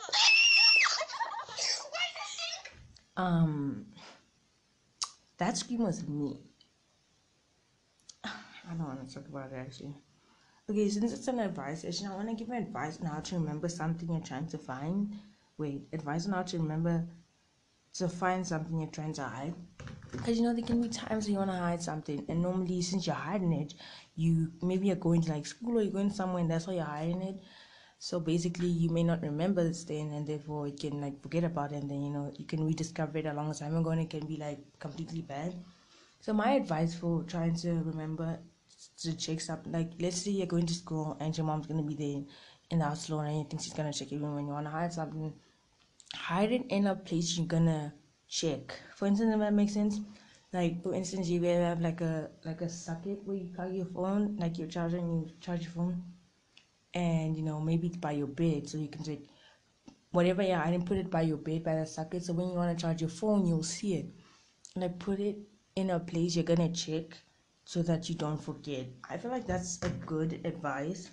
Um, 3.19 3.91
that 5.35 5.57
scream 5.57 5.83
was 5.83 5.99
me. 6.07 6.39
I 8.23 8.71
don't 8.71 8.87
want 8.87 9.03
to 9.05 9.13
talk 9.13 9.27
about 9.27 9.51
it 9.51 9.59
actually. 9.59 9.99
Okay, 10.67 10.89
since 10.89 11.13
it's 11.13 11.27
an 11.27 11.37
advice 11.37 11.83
session, 11.83 12.07
I 12.07 12.15
want 12.15 12.27
to 12.27 12.33
give 12.33 12.47
you 12.47 12.55
advice 12.55 12.99
on 12.99 13.05
how 13.05 13.19
to 13.19 13.35
remember 13.35 13.69
something 13.69 14.09
you're 14.09 14.19
trying 14.19 14.47
to 14.47 14.57
find. 14.57 15.13
Wait, 15.59 15.87
advice 15.93 16.25
on 16.25 16.33
how 16.33 16.41
to 16.41 16.57
remember 16.57 17.05
to 17.93 18.09
find 18.09 18.45
something 18.47 18.79
you're 18.79 18.89
trying 18.89 19.13
to 19.13 19.23
hide. 19.25 19.53
Because 20.11 20.39
you 20.39 20.43
know, 20.43 20.55
there 20.55 20.65
can 20.65 20.81
be 20.81 20.89
times 20.89 21.25
where 21.25 21.33
you 21.33 21.37
want 21.37 21.51
to 21.51 21.57
hide 21.57 21.83
something, 21.83 22.25
and 22.29 22.41
normally, 22.41 22.81
since 22.81 23.05
you're 23.05 23.15
hiding 23.15 23.53
it, 23.53 23.75
you 24.15 24.51
maybe 24.63 24.87
you're 24.87 24.95
going 24.95 25.21
to 25.21 25.31
like 25.33 25.45
school 25.45 25.77
or 25.77 25.83
you're 25.83 25.91
going 25.91 26.09
somewhere, 26.09 26.41
and 26.41 26.49
that's 26.49 26.65
why 26.65 26.73
you're 26.73 26.83
hiding 26.83 27.21
it. 27.21 27.35
So 27.99 28.19
basically, 28.19 28.67
you 28.67 28.89
may 28.89 29.03
not 29.03 29.21
remember 29.21 29.63
this 29.63 29.83
thing, 29.83 30.15
and 30.15 30.25
therefore, 30.25 30.67
you 30.67 30.75
can 30.75 30.99
like 30.99 31.21
forget 31.21 31.43
about 31.43 31.73
it, 31.73 31.83
and 31.83 31.91
then 31.91 32.01
you 32.01 32.09
know, 32.09 32.33
you 32.39 32.45
can 32.45 32.65
rediscover 32.65 33.19
it 33.19 33.27
a 33.27 33.33
long 33.33 33.53
time 33.53 33.77
ago, 33.77 33.91
and 33.91 34.01
it 34.01 34.09
can 34.09 34.25
be 34.25 34.37
like 34.37 34.57
completely 34.79 35.21
bad. 35.21 35.53
So, 36.21 36.33
my 36.33 36.53
advice 36.53 36.95
for 36.95 37.21
trying 37.21 37.53
to 37.57 37.83
remember 37.83 38.39
to 38.97 39.15
check 39.17 39.41
something 39.41 39.71
like 39.71 39.91
let's 39.99 40.21
say 40.21 40.31
you're 40.31 40.47
going 40.47 40.65
to 40.65 40.73
school 40.73 41.17
and 41.19 41.37
your 41.37 41.45
mom's 41.45 41.67
gonna 41.67 41.83
be 41.83 41.95
there 41.95 42.23
in 42.71 42.79
the 42.79 42.85
house 42.85 43.09
alone 43.09 43.27
and 43.27 43.37
you 43.39 43.45
think 43.49 43.61
she's 43.61 43.73
gonna 43.73 43.93
check 43.93 44.11
even 44.11 44.33
when 44.33 44.47
you 44.47 44.53
wanna 44.53 44.69
hide 44.69 44.93
something 44.93 45.33
hide 46.13 46.51
it 46.51 46.65
in 46.69 46.87
a 46.87 46.95
place 46.95 47.37
you're 47.37 47.47
gonna 47.47 47.93
check. 48.27 48.73
For 48.95 49.05
instance 49.07 49.33
if 49.33 49.39
that 49.39 49.53
makes 49.53 49.73
sense 49.73 49.99
like 50.53 50.81
for 50.81 50.93
instance 50.93 51.27
you 51.27 51.41
will 51.41 51.61
have 51.61 51.81
like 51.81 52.01
a 52.01 52.29
like 52.45 52.61
a 52.61 52.69
socket 52.69 53.19
where 53.25 53.37
you 53.37 53.51
plug 53.53 53.73
your 53.73 53.85
phone 53.85 54.37
like 54.37 54.57
your 54.57 54.67
charger 54.67 54.97
and 54.97 55.27
you 55.27 55.31
charge 55.41 55.63
your 55.63 55.71
phone 55.71 56.01
and 56.93 57.35
you 57.35 57.43
know 57.43 57.59
maybe 57.59 57.87
it's 57.87 57.97
by 57.97 58.11
your 58.11 58.27
bed 58.27 58.67
so 58.69 58.77
you 58.77 58.87
can 58.87 59.03
take 59.03 59.27
whatever 60.11 60.41
you're 60.41 60.57
hiding 60.57 60.85
put 60.85 60.97
it 60.97 61.09
by 61.11 61.21
your 61.21 61.37
bed 61.37 61.63
by 61.63 61.75
the 61.75 61.85
socket 61.85 62.23
so 62.23 62.33
when 62.33 62.47
you 62.47 62.53
want 62.53 62.77
to 62.77 62.81
charge 62.81 63.01
your 63.01 63.09
phone 63.09 63.45
you'll 63.45 63.63
see 63.63 63.95
it. 63.95 64.05
Like 64.77 64.97
put 64.99 65.19
it 65.19 65.37
in 65.75 65.89
a 65.89 65.99
place 65.99 66.35
you're 66.35 66.43
gonna 66.43 66.71
check 66.71 67.17
so 67.65 67.81
that 67.81 68.07
you 68.07 68.15
don't 68.15 68.41
forget. 68.41 68.85
I 69.09 69.17
feel 69.17 69.31
like 69.31 69.47
that's 69.47 69.79
a 69.81 69.89
good 69.89 70.39
advice. 70.45 71.09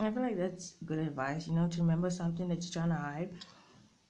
I 0.00 0.10
feel 0.10 0.22
like 0.22 0.36
that's 0.36 0.74
good 0.84 0.98
advice, 0.98 1.46
you 1.46 1.54
know, 1.54 1.68
to 1.68 1.80
remember 1.80 2.10
something 2.10 2.48
that 2.48 2.62
you're 2.62 2.72
trying 2.72 2.88
to 2.88 2.96
hide. 2.96 3.30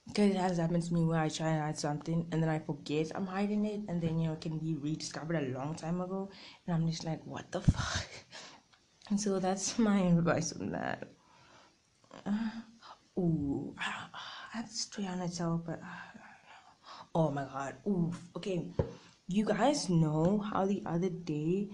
Because 0.07 0.31
it 0.31 0.37
has 0.37 0.57
happened 0.57 0.83
to 0.83 0.93
me 0.93 1.05
where 1.05 1.19
I 1.19 1.29
try 1.29 1.49
and 1.49 1.61
hide 1.61 1.77
something 1.77 2.27
and 2.31 2.41
then 2.41 2.49
I 2.49 2.59
forget 2.59 3.11
I'm 3.15 3.25
hiding 3.25 3.65
it, 3.65 3.81
and 3.87 4.01
then 4.01 4.19
you 4.19 4.27
know, 4.27 4.33
it 4.33 4.41
can 4.41 4.57
be 4.57 4.75
rediscovered 4.75 5.37
a 5.37 5.57
long 5.57 5.75
time 5.75 6.01
ago, 6.01 6.29
and 6.65 6.75
I'm 6.75 6.87
just 6.89 7.05
like, 7.05 7.21
what 7.25 7.51
the 7.51 7.61
fuck? 7.61 8.07
And 9.09 9.19
so 9.23 9.39
that's 9.39 9.79
my 9.79 9.99
advice 9.99 10.51
on 10.53 10.71
that. 10.71 11.07
Uh, 12.25 12.49
ooh, 13.19 13.75
I 13.79 14.57
have 14.57 14.67
this 14.67 14.81
story 14.81 15.07
on 15.07 15.21
itself, 15.21 15.61
but 15.65 15.79
uh, 15.81 17.05
oh 17.15 17.31
my 17.31 17.45
god, 17.45 17.75
oof. 17.87 18.19
Okay, 18.35 18.67
you 19.27 19.45
guys 19.45 19.89
know 19.89 20.37
how 20.39 20.65
the 20.65 20.81
other 20.85 21.09
day 21.09 21.69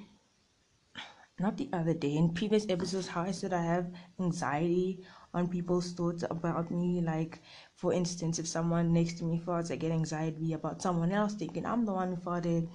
not 1.39 1.57
the 1.57 1.69
other 1.73 1.93
day 1.93 2.15
in 2.15 2.33
previous 2.33 2.65
episodes 2.69 3.07
how 3.07 3.21
i 3.21 3.31
said 3.31 3.53
i 3.53 3.61
have 3.61 3.87
anxiety 4.19 4.99
on 5.33 5.47
people's 5.47 5.93
thoughts 5.93 6.23
about 6.23 6.71
me. 6.71 7.01
Like 7.01 7.39
for 7.75 7.93
instance 7.93 8.39
if 8.39 8.47
someone 8.47 8.93
next 8.93 9.17
to 9.19 9.23
me 9.23 9.39
farts 9.45 9.71
i 9.71 9.75
get 9.75 9.91
anxiety 9.91 10.53
about 10.53 10.81
someone 10.81 11.11
else 11.11 11.33
thinking 11.35 11.65
i'm 11.65 11.85
the 11.85 11.93
one 11.93 12.09
who 12.13 12.17
farted 12.17 12.67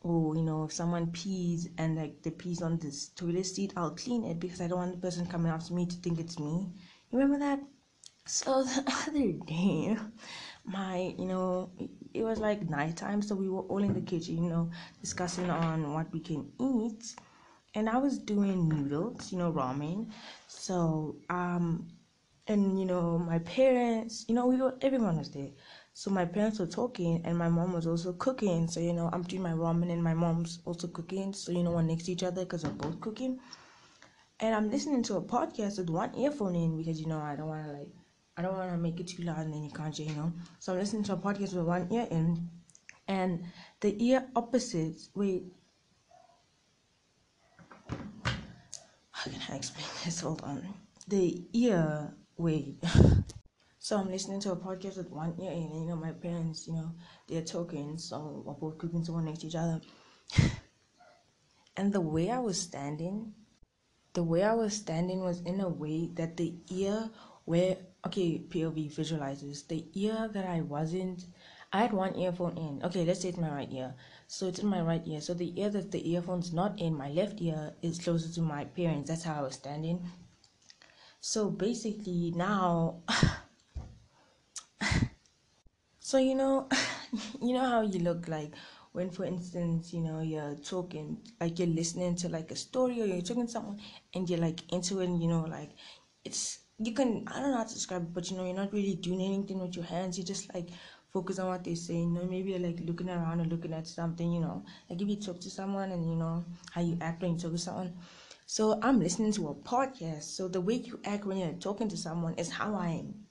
or 0.00 0.36
you 0.36 0.42
know 0.42 0.64
if 0.64 0.72
someone 0.72 1.06
pees 1.12 1.68
and 1.78 1.96
like 1.96 2.22
the 2.22 2.30
pees 2.30 2.62
on 2.62 2.78
this 2.78 3.08
toilet 3.08 3.46
seat 3.46 3.72
i'll 3.76 3.96
clean 3.96 4.24
it 4.24 4.38
because 4.38 4.60
i 4.60 4.66
don't 4.66 4.78
want 4.78 4.92
the 4.92 4.98
person 4.98 5.26
coming 5.26 5.50
after 5.50 5.74
me 5.74 5.86
to 5.86 5.96
think 5.96 6.18
it's 6.20 6.38
me. 6.38 6.68
You 7.10 7.18
remember 7.18 7.38
that? 7.38 7.60
So 8.26 8.62
the 8.64 8.84
other 9.08 9.32
day 9.46 9.96
my 10.64 11.14
you 11.18 11.26
know 11.26 11.70
it 12.14 12.22
was 12.22 12.38
like 12.38 12.68
nighttime 12.68 13.22
so 13.22 13.34
we 13.34 13.48
were 13.48 13.62
all 13.62 13.82
in 13.82 13.92
the 13.94 14.00
kitchen 14.00 14.42
you 14.42 14.48
know 14.50 14.70
discussing 15.00 15.50
on 15.50 15.92
what 15.92 16.12
we 16.12 16.20
can 16.20 16.50
eat. 16.60 17.14
And 17.74 17.88
i 17.88 17.96
was 17.98 18.18
doing 18.18 18.68
noodles 18.68 19.32
you 19.32 19.38
know 19.38 19.52
ramen. 19.52 20.10
So 20.46 21.16
um 21.30 21.88
and 22.46 22.78
you 22.78 22.84
know 22.86 23.18
my 23.18 23.38
parents 23.40 24.24
you 24.28 24.34
know 24.34 24.46
we 24.46 24.56
were 24.56 24.74
everyone 24.82 25.18
was 25.18 25.30
there. 25.30 25.50
So 25.92 26.10
my 26.10 26.24
parents 26.24 26.58
were 26.58 26.66
talking 26.66 27.22
and 27.24 27.38
my 27.38 27.48
mom 27.48 27.72
was 27.72 27.86
also 27.86 28.12
cooking. 28.14 28.68
So 28.68 28.80
you 28.80 28.92
know 28.92 29.10
i'm 29.12 29.22
doing 29.22 29.42
my 29.42 29.52
ramen 29.52 29.90
and 29.92 30.02
my 30.02 30.14
mom's 30.14 30.60
also 30.64 30.88
cooking. 30.88 31.32
So 31.32 31.52
you 31.52 31.62
know 31.62 31.72
we're 31.72 31.82
next 31.82 32.04
to 32.04 32.12
each 32.12 32.22
other 32.22 32.44
because 32.44 32.64
we're 32.64 32.70
both 32.72 33.00
cooking. 33.00 33.38
And 34.40 34.54
i'm 34.54 34.70
listening 34.70 35.02
to 35.04 35.16
a 35.16 35.22
podcast 35.22 35.78
with 35.78 35.90
one 35.90 36.14
earphone 36.16 36.54
in 36.56 36.76
because 36.76 37.00
you 37.00 37.06
know 37.06 37.20
i 37.20 37.36
don't 37.36 37.48
want 37.48 37.66
to 37.66 37.72
like 37.72 37.88
I 38.36 38.42
don't 38.42 38.56
want 38.56 38.70
to 38.70 38.76
make 38.76 38.98
it 38.98 39.08
too 39.08 39.22
loud 39.22 39.38
and 39.38 39.54
then 39.54 39.62
you 39.62 39.70
can't 39.70 39.96
hear, 39.96 40.08
you 40.08 40.14
know. 40.16 40.32
So 40.58 40.72
I'm 40.72 40.80
listening 40.80 41.04
to 41.04 41.12
a 41.12 41.16
podcast 41.16 41.54
with 41.54 41.66
one 41.66 41.86
ear 41.92 42.08
in, 42.10 42.48
and 43.06 43.44
the 43.80 43.94
ear 44.04 44.26
opposite. 44.34 44.96
Wait, 45.14 45.44
how 47.88 49.30
can 49.30 49.40
I 49.50 49.56
explain 49.56 49.86
this? 50.04 50.20
Hold 50.20 50.42
on. 50.42 50.66
The 51.06 51.44
ear. 51.52 52.12
Wait. 52.36 52.82
so 53.78 53.98
I'm 53.98 54.10
listening 54.10 54.40
to 54.40 54.52
a 54.52 54.56
podcast 54.56 54.96
with 54.96 55.10
one 55.10 55.34
ear 55.40 55.52
in, 55.52 55.70
and 55.70 55.80
you 55.82 55.86
know 55.86 55.96
my 55.96 56.10
parents, 56.10 56.66
you 56.66 56.74
know, 56.74 56.90
they're 57.28 57.42
talking, 57.42 57.96
so 57.98 58.42
we're 58.44 58.54
both 58.54 58.78
cooking, 58.78 59.04
someone 59.04 59.26
next 59.26 59.42
to 59.42 59.46
each 59.46 59.54
other. 59.54 59.80
and 61.76 61.92
the 61.92 62.00
way 62.00 62.30
I 62.30 62.40
was 62.40 62.60
standing, 62.60 63.32
the 64.12 64.24
way 64.24 64.42
I 64.42 64.54
was 64.54 64.74
standing 64.74 65.22
was 65.22 65.40
in 65.42 65.60
a 65.60 65.68
way 65.68 66.10
that 66.14 66.36
the 66.36 66.54
ear 66.70 67.10
where 67.44 67.76
okay 68.06 68.38
pov 68.38 68.74
visualizes 68.94 69.62
the 69.64 69.84
ear 69.94 70.28
that 70.32 70.46
i 70.46 70.60
wasn't 70.60 71.26
i 71.72 71.78
had 71.82 71.92
one 71.92 72.14
earphone 72.16 72.56
in. 72.56 72.80
Okay 72.84 73.04
let's 73.04 73.20
say 73.20 73.30
it's 73.30 73.38
my 73.38 73.50
right 73.50 73.72
ear. 73.72 73.94
So 74.28 74.46
it's 74.46 74.60
in 74.60 74.68
my 74.68 74.80
right 74.80 75.02
ear. 75.06 75.20
So 75.20 75.34
the 75.34 75.52
ear 75.60 75.70
that 75.70 75.90
the 75.90 76.08
earphone's 76.12 76.52
not 76.52 76.78
in 76.78 76.96
my 76.96 77.08
left 77.10 77.40
ear 77.42 77.74
is 77.82 77.98
closer 77.98 78.32
to 78.34 78.42
my 78.42 78.64
parents. 78.64 79.10
That's 79.10 79.24
how 79.24 79.40
i 79.40 79.42
was 79.42 79.54
standing. 79.54 80.08
So 81.20 81.50
basically 81.50 82.32
now 82.36 83.02
so 85.98 86.18
you 86.18 86.34
know 86.36 86.68
you 87.42 87.54
know 87.54 87.66
how 87.66 87.80
you 87.82 87.98
look 88.00 88.28
like 88.28 88.52
when 88.92 89.10
for 89.10 89.24
instance 89.24 89.92
you 89.92 90.00
know 90.00 90.20
you're 90.20 90.54
talking 90.56 91.18
like 91.40 91.58
you're 91.58 91.68
listening 91.68 92.14
to 92.14 92.28
like 92.28 92.50
a 92.52 92.56
story 92.56 93.02
or 93.02 93.06
you're 93.06 93.22
talking 93.22 93.46
to 93.46 93.52
someone 93.52 93.80
and 94.14 94.30
you're 94.30 94.38
like 94.38 94.60
into 94.72 95.00
it 95.00 95.06
and 95.08 95.20
you 95.20 95.28
know 95.28 95.42
like 95.42 95.70
it's 96.24 96.60
you 96.78 96.92
can 96.92 97.24
I 97.28 97.40
don't 97.40 97.50
know 97.52 97.56
how 97.58 97.64
to 97.64 97.74
describe 97.74 98.02
it, 98.02 98.14
but 98.14 98.30
you 98.30 98.36
know 98.36 98.44
you're 98.44 98.54
not 98.54 98.72
really 98.72 98.94
doing 98.96 99.20
anything 99.22 99.60
with 99.60 99.76
your 99.76 99.84
hands. 99.84 100.18
You're 100.18 100.26
just 100.26 100.52
like 100.54 100.68
focus 101.12 101.38
on 101.38 101.48
what 101.48 101.64
they 101.64 101.74
say. 101.74 101.94
You 101.96 102.06
know, 102.06 102.24
maybe 102.24 102.58
like 102.58 102.78
looking 102.84 103.08
around 103.08 103.40
or 103.40 103.44
looking 103.44 103.72
at 103.72 103.86
something. 103.86 104.30
You 104.32 104.40
know, 104.40 104.64
like 104.90 105.00
if 105.00 105.08
you 105.08 105.16
talk 105.16 105.40
to 105.40 105.50
someone 105.50 105.92
and 105.92 106.08
you 106.08 106.16
know 106.16 106.44
how 106.72 106.80
you 106.82 106.98
act 107.00 107.22
when 107.22 107.34
you 107.34 107.38
talk 107.38 107.52
to 107.52 107.58
someone. 107.58 107.94
So 108.46 108.78
I'm 108.82 109.00
listening 109.00 109.32
to 109.32 109.48
a 109.48 109.54
podcast. 109.54 110.24
So 110.24 110.48
the 110.48 110.60
way 110.60 110.74
you 110.74 111.00
act 111.04 111.24
when 111.24 111.38
you're 111.38 111.52
talking 111.54 111.88
to 111.88 111.96
someone 111.96 112.34
is 112.34 112.50
how 112.50 112.74
I'm 112.76 113.24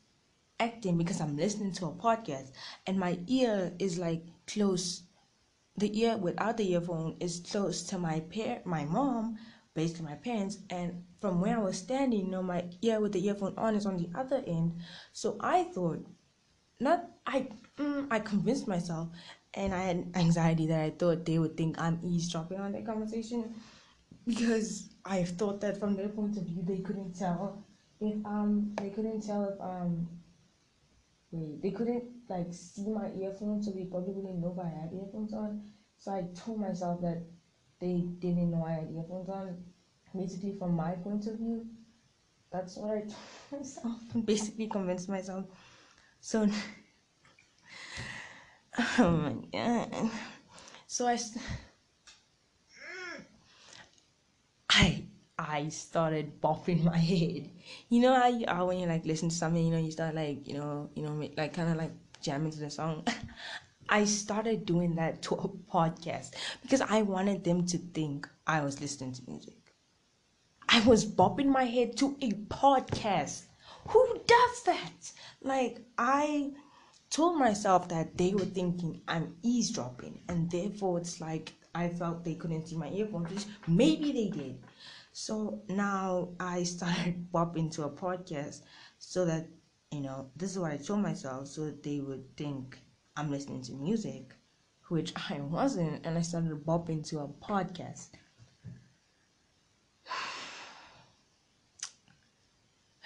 acting 0.60 0.98
because 0.98 1.22
I'm 1.22 1.38
listening 1.38 1.74
to 1.74 1.88
a 1.88 1.92
podcast 1.92 2.52
and 2.88 3.00
my 3.00 3.20
ear 3.28 3.74
is 3.80 3.98
like 4.00 4.24
close. 4.48 5.04
The 5.78 6.00
ear 6.02 6.18
without 6.18 6.58
the 6.58 6.72
earphone 6.74 7.16
is 7.20 7.40
close 7.42 7.84
to 7.84 8.00
my 8.00 8.22
pair, 8.22 8.62
my 8.66 8.86
mom, 8.86 9.38
basically 9.76 10.06
my 10.06 10.16
parents 10.16 10.60
and 10.70 11.04
from 11.20 11.42
where 11.42 11.58
I 11.58 11.62
was 11.62 11.78
standing, 11.78 12.26
you 12.26 12.32
know, 12.32 12.44
my 12.44 12.66
ear 12.82 13.00
with 13.00 13.14
the 13.14 13.26
earphone 13.28 13.54
on 13.58 13.76
is 13.76 13.86
on 13.86 13.98
the 13.98 14.10
other 14.16 14.44
end. 14.46 14.74
So 15.14 15.38
I 15.40 15.64
thought, 15.64 16.06
not 16.80 17.06
I, 17.26 17.48
mm, 17.78 18.08
I 18.12 18.20
convinced 18.20 18.68
myself, 18.68 19.10
and 19.54 19.74
I 19.74 19.82
had 19.84 20.12
anxiety 20.16 20.68
that 20.68 20.82
I 20.82 20.90
thought 20.92 21.26
they 21.26 21.40
would 21.40 21.56
think 21.56 21.80
I'm 21.80 22.00
eavesdropping 22.04 22.60
on 22.60 22.72
their 22.72 22.84
conversation, 22.84 23.54
because 24.26 24.90
I 25.06 25.24
thought 25.24 25.62
that 25.62 25.80
from 25.80 25.96
their 25.96 26.10
point 26.10 26.38
of 26.38 26.44
view 26.44 26.64
they 26.64 26.80
couldn't 26.80 27.14
tell 27.18 27.64
if 28.00 28.26
um 28.26 28.74
they 28.78 28.90
couldn't 28.90 29.22
tell 29.22 29.46
if 29.46 29.60
um 29.62 30.08
wait 31.32 31.62
they 31.62 31.72
couldn't 31.72 32.04
like 32.30 32.48
see 32.54 32.90
my 32.90 33.10
earphones, 33.22 33.66
so 33.66 33.72
they 33.72 33.86
probably 33.86 34.14
wouldn't 34.14 34.40
know 34.42 34.56
if 34.58 34.66
I 34.66 34.70
had 34.70 34.94
earphones 34.94 35.34
on. 35.34 35.64
So 35.98 36.12
I 36.12 36.26
told 36.36 36.60
myself 36.60 37.02
that 37.02 37.24
they 37.84 38.00
didn't 38.20 38.52
know 38.52 38.64
I 38.66 38.74
had 38.80 38.90
earphones 38.96 39.30
on. 39.30 39.58
Basically, 40.16 40.56
from 40.58 40.76
my 40.76 40.92
point 40.94 41.28
of 41.28 41.36
view, 41.36 41.66
that's 42.52 42.78
what 42.78 42.92
I 42.98 43.02
told 43.02 43.16
myself. 43.52 44.02
Basically, 44.26 44.68
convinced 44.68 45.10
myself. 45.10 45.46
So, 46.22 46.48
oh 49.00 49.12
my 49.12 49.36
god. 49.52 50.10
So 50.88 51.08
I, 51.08 51.18
I, 54.70 55.04
I 55.38 55.70
started 55.70 56.42
bopping 56.42 56.84
my 56.84 56.98
head. 56.98 57.50
You 57.90 58.02
know 58.02 58.14
how 58.14 58.28
you 58.28 58.46
are 58.48 58.66
when 58.66 58.80
you 58.80 58.88
like 58.88 59.06
listen 59.06 59.30
to 59.30 59.36
something, 59.36 59.64
you 59.66 59.72
know, 59.72 59.80
you 59.80 59.92
start 59.92 60.16
like, 60.16 60.48
you 60.48 60.56
know, 60.56 60.90
you 60.96 61.04
know, 61.04 61.14
like 61.38 61.54
kind 61.54 61.70
of 61.72 61.78
like 61.78 61.92
jamming 62.22 62.52
to 62.52 62.60
the 62.60 62.70
song. 62.70 63.06
I 63.90 64.06
started 64.06 64.66
doing 64.66 64.96
that 64.96 65.22
to 65.24 65.36
a 65.36 65.48
podcast 65.74 66.32
because 66.62 66.82
I 66.82 67.02
wanted 67.02 67.44
them 67.44 67.66
to 67.68 67.78
think 67.78 68.28
I 68.48 68.62
was 68.62 68.82
listening 68.82 69.14
to 69.14 69.22
music. 69.28 69.56
I 70.70 70.80
was 70.82 71.06
bobbing 71.06 71.52
my 71.52 71.66
head 71.66 71.98
to 71.98 72.16
a 72.22 72.32
podcast. 72.32 73.44
Who 73.90 74.22
does 74.26 74.64
that? 74.64 75.12
Like, 75.42 75.86
I 75.98 76.52
told 77.10 77.38
myself 77.38 77.90
that 77.90 78.18
they 78.18 78.34
were 78.34 78.46
thinking 78.46 79.02
I'm 79.08 79.36
eavesdropping, 79.44 80.22
and 80.30 80.50
therefore 80.50 80.98
it's 81.00 81.22
like 81.22 81.54
I 81.76 81.90
felt 81.90 82.24
they 82.24 82.36
couldn't 82.36 82.68
see 82.68 82.76
my 82.76 82.90
earphones. 82.90 83.48
Maybe 83.68 84.12
they 84.12 84.30
did. 84.30 84.64
So 85.12 85.62
now 85.68 86.30
I 86.40 86.64
started 86.64 87.32
bopping 87.34 87.72
to 87.74 87.84
a 87.84 87.90
podcast 87.90 88.62
so 88.98 89.26
that, 89.26 89.48
you 89.92 90.02
know, 90.02 90.30
this 90.36 90.52
is 90.52 90.60
what 90.60 90.72
I 90.72 90.78
told 90.78 91.02
myself 91.02 91.48
so 91.48 91.66
that 91.66 91.84
they 91.84 92.00
would 92.00 92.36
think 92.36 92.80
I'm 93.16 93.30
listening 93.30 93.62
to 93.64 93.74
music, 93.74 94.34
which 94.90 95.14
I 95.30 95.40
wasn't, 95.40 96.06
and 96.06 96.18
I 96.18 96.22
started 96.22 96.66
bopping 96.66 97.08
to 97.10 97.20
a 97.20 97.28
podcast. 97.28 98.08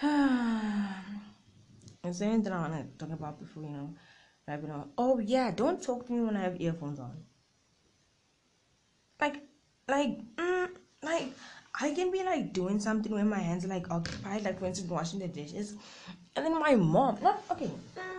Is 2.03 2.19
there 2.19 2.29
anything 2.29 2.53
I 2.53 2.69
want 2.69 2.99
to 2.99 3.05
talk 3.05 3.13
about 3.13 3.39
before 3.39 3.63
you 3.63 3.69
know 3.69 3.93
wrapping 4.47 4.71
up? 4.71 4.89
Oh 4.97 5.19
yeah, 5.19 5.51
don't 5.51 5.81
talk 5.81 6.05
to 6.07 6.13
me 6.13 6.21
when 6.21 6.37
I 6.37 6.41
have 6.41 6.61
earphones 6.61 6.99
on. 6.99 7.17
Like, 9.19 9.41
like, 9.87 10.19
mm, 10.35 10.69
like 11.01 11.33
I 11.79 11.93
can 11.93 12.11
be 12.11 12.23
like 12.23 12.53
doing 12.53 12.79
something 12.79 13.11
when 13.11 13.27
my 13.27 13.39
hands 13.39 13.65
are 13.65 13.69
like 13.69 13.89
occupied, 13.91 14.43
like 14.43 14.59
for 14.59 14.65
instance 14.65 14.89
washing 14.89 15.19
the 15.19 15.27
dishes, 15.27 15.75
and 16.35 16.45
then 16.45 16.59
my 16.59 16.75
mom, 16.75 17.17
not 17.21 17.41
okay. 17.51 17.71
Mm, 17.97 18.16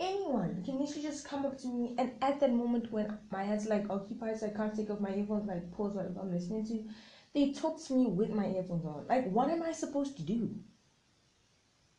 anyone 0.00 0.62
can 0.64 0.78
literally 0.78 1.02
just 1.02 1.26
come 1.26 1.46
up 1.46 1.58
to 1.58 1.68
me 1.68 1.94
and 1.98 2.12
at 2.20 2.40
that 2.40 2.52
moment 2.52 2.90
when 2.90 3.16
my 3.30 3.44
head's 3.44 3.66
like 3.66 3.88
occupied 3.90 4.38
so 4.38 4.46
I 4.46 4.50
can't 4.50 4.74
take 4.74 4.90
off 4.90 5.00
my 5.00 5.14
earphones 5.14 5.46
like 5.46 5.70
pause 5.72 5.94
whatever 5.94 6.20
I'm 6.20 6.32
listening 6.32 6.66
to, 6.66 6.84
they 7.32 7.52
talk 7.52 7.82
to 7.86 7.92
me 7.94 8.06
with 8.06 8.30
my 8.30 8.46
earphones 8.46 8.84
on. 8.84 9.06
Like 9.08 9.30
what 9.30 9.50
am 9.50 9.62
I 9.62 9.72
supposed 9.72 10.16
to 10.16 10.22
do? 10.22 10.50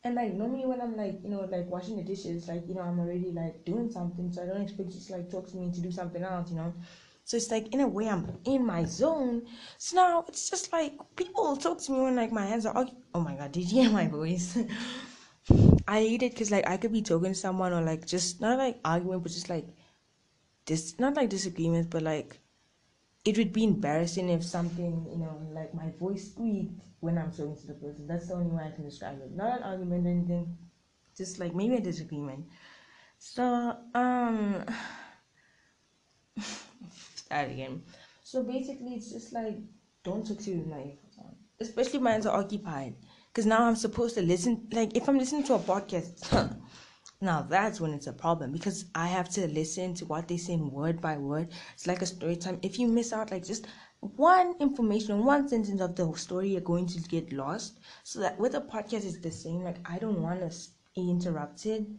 And 0.04 0.14
like 0.14 0.34
normally 0.34 0.66
when 0.66 0.80
I'm 0.80 0.96
like, 0.96 1.18
you 1.24 1.30
know, 1.30 1.40
like 1.40 1.66
washing 1.68 1.96
the 1.96 2.02
dishes, 2.02 2.48
like, 2.48 2.68
you 2.68 2.74
know, 2.74 2.82
I'm 2.82 3.00
already 3.00 3.32
like 3.32 3.64
doing 3.64 3.90
something, 3.90 4.30
so 4.30 4.42
I 4.42 4.46
don't 4.46 4.62
expect 4.62 4.92
you 4.92 5.00
to 5.00 5.12
like 5.12 5.30
talk 5.30 5.48
to 5.50 5.56
me 5.56 5.72
to 5.72 5.80
do 5.80 5.90
something 5.90 6.22
else, 6.22 6.50
you 6.50 6.56
know. 6.56 6.72
So 7.24 7.36
it's 7.36 7.50
like 7.50 7.74
in 7.74 7.80
a 7.80 7.88
way 7.88 8.08
I'm 8.08 8.38
in 8.44 8.64
my 8.64 8.84
zone. 8.84 9.46
So 9.78 9.96
now 9.96 10.24
it's 10.28 10.48
just 10.48 10.72
like 10.72 10.92
people 11.16 11.56
talk 11.56 11.80
to 11.82 11.92
me 11.92 12.00
when 12.00 12.14
like 12.14 12.30
my 12.30 12.46
hands 12.46 12.66
are 12.66 12.86
oh 13.14 13.20
my 13.20 13.34
god, 13.34 13.50
did 13.50 13.72
you 13.72 13.82
hear 13.82 13.90
my 13.90 14.06
voice? 14.06 14.56
I 15.88 16.00
hate 16.00 16.22
it 16.22 16.32
because 16.32 16.50
like 16.50 16.68
I 16.68 16.76
could 16.76 16.92
be 16.92 17.02
talking 17.02 17.32
to 17.32 17.34
someone 17.34 17.72
or 17.72 17.80
like 17.80 18.06
just 18.06 18.40
not 18.40 18.58
like 18.58 18.78
arguing, 18.84 19.20
but 19.20 19.32
just 19.32 19.48
like 19.48 19.66
this 20.66 20.98
not 20.98 21.14
like 21.14 21.30
disagreements, 21.30 21.88
but 21.90 22.02
like 22.02 22.40
it 23.24 23.36
would 23.38 23.52
be 23.52 23.64
embarrassing 23.64 24.28
if 24.30 24.44
something 24.44 25.06
you 25.10 25.18
know 25.18 25.40
like 25.52 25.74
my 25.74 25.90
voice 25.98 26.30
squeaked 26.32 26.80
when 27.00 27.18
I'm 27.18 27.30
talking 27.30 27.56
to 27.56 27.66
the 27.68 27.74
person. 27.74 28.06
That's 28.06 28.28
the 28.28 28.34
only 28.34 28.50
way 28.50 28.64
I 28.64 28.70
can 28.74 28.84
describe 28.84 29.20
it. 29.20 29.34
Not 29.34 29.58
an 29.58 29.62
argument 29.64 30.06
or 30.06 30.10
anything, 30.10 30.56
just 31.16 31.38
like 31.38 31.54
maybe 31.54 31.76
a 31.76 31.80
disagreement. 31.80 32.46
So 33.18 33.76
um, 33.94 34.64
start 37.16 37.50
again. 37.50 37.82
So 38.22 38.42
basically, 38.42 38.94
it's 38.94 39.12
just 39.12 39.32
like 39.32 39.56
don't 40.04 40.24
to 40.26 40.50
your 40.50 40.66
knife, 40.66 40.98
especially 41.60 42.00
minds 42.00 42.26
are 42.26 42.38
occupied 42.38 42.94
because 43.36 43.44
now 43.44 43.66
I'm 43.66 43.76
supposed 43.76 44.14
to 44.14 44.22
listen. 44.22 44.66
Like 44.72 44.96
if 44.96 45.10
I'm 45.10 45.18
listening 45.18 45.44
to 45.44 45.54
a 45.56 45.58
podcast, 45.58 46.56
now 47.20 47.42
that's 47.42 47.82
when 47.82 47.92
it's 47.92 48.06
a 48.06 48.12
problem 48.14 48.50
because 48.50 48.86
I 48.94 49.08
have 49.08 49.28
to 49.34 49.46
listen 49.48 49.92
to 49.96 50.06
what 50.06 50.26
they 50.26 50.38
say 50.38 50.56
word 50.56 51.02
by 51.02 51.18
word. 51.18 51.48
It's 51.74 51.86
like 51.86 52.00
a 52.00 52.06
story 52.06 52.36
time. 52.36 52.58
If 52.62 52.78
you 52.78 52.88
miss 52.88 53.12
out, 53.12 53.30
like 53.30 53.44
just 53.44 53.66
one 54.00 54.54
information, 54.58 55.22
one 55.22 55.50
sentence 55.50 55.82
of 55.82 55.94
the 55.96 56.10
story, 56.14 56.48
you're 56.48 56.62
going 56.62 56.86
to 56.86 56.98
get 57.00 57.30
lost. 57.30 57.80
So 58.04 58.20
that 58.20 58.38
with 58.38 58.54
a 58.54 58.62
podcast, 58.62 59.04
it's 59.04 59.18
the 59.18 59.30
same. 59.30 59.64
Like 59.64 59.76
I 59.84 59.98
don't 59.98 60.22
want 60.22 60.40
to 60.40 60.56
be 60.94 61.10
interrupted 61.10 61.98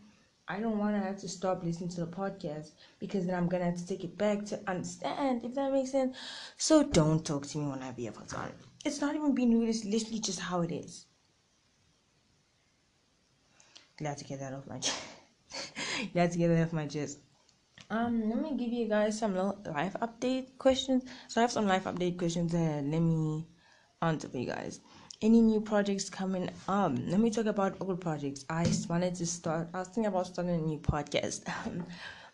I 0.50 0.62
don't 0.62 0.78
want 0.78 0.96
to 0.96 1.02
have 1.02 1.18
to 1.18 1.28
stop 1.28 1.62
listening 1.62 1.90
to 1.90 2.06
the 2.06 2.08
podcast 2.08 2.72
because 3.00 3.26
then 3.26 3.36
I'm 3.36 3.50
gonna 3.50 3.66
have 3.66 3.76
to 3.76 3.86
take 3.86 4.06
it 4.06 4.18
back 4.18 4.46
to 4.46 4.60
understand 4.66 5.44
if 5.44 5.54
that 5.56 5.74
makes 5.74 5.92
sense. 5.92 6.16
So 6.56 6.84
don't 6.84 7.26
talk 7.26 7.46
to 7.48 7.58
me 7.58 7.68
when 7.68 7.84
I 7.84 7.94
earphones 7.98 8.34
on. 8.34 8.54
It's 8.86 9.02
not 9.02 9.14
even 9.14 9.36
being 9.36 9.60
rude. 9.60 9.68
It's 9.68 9.84
literally 9.84 10.22
just 10.22 10.40
how 10.40 10.62
it 10.62 10.72
is. 10.72 11.06
Glad 13.98 14.18
to 14.20 14.26
get 14.26 14.40
that 14.40 14.54
off 14.54 14.68
my 14.68 14.80
chest. 14.80 15.02
Glad 16.14 16.32
to 16.32 16.38
get 16.38 16.50
that 16.50 16.68
off 16.68 16.74
my 16.74 16.86
chest. 16.86 17.20
Um, 17.90 18.30
let 18.30 18.42
me 18.42 18.56
give 18.56 18.72
you 18.74 18.88
guys 18.88 19.18
some 19.18 19.36
life 19.36 19.96
update 20.02 20.58
questions. 20.58 21.04
So 21.28 21.40
I 21.40 21.44
have 21.44 21.52
some 21.52 21.68
life 21.68 21.86
update 21.86 22.18
questions 22.18 22.52
that 22.52 22.84
let 22.84 23.00
me 23.00 23.48
answer 24.02 24.28
for 24.30 24.38
you 24.38 24.46
guys. 24.46 24.82
Any 25.22 25.42
new 25.42 25.62
projects 25.62 26.10
coming 26.10 26.50
up? 26.68 26.92
Let 26.96 27.20
me 27.20 27.32
talk 27.32 27.48
about 27.48 27.78
old 27.82 28.00
projects. 28.02 28.46
I 28.50 28.68
wanted 28.88 29.16
to 29.16 29.26
start 29.26 29.70
i 29.74 29.80
was 29.80 29.88
thinking 29.88 30.06
about 30.06 30.28
starting 30.28 30.56
a 30.56 30.58
new 30.58 30.80
podcast. 30.80 31.42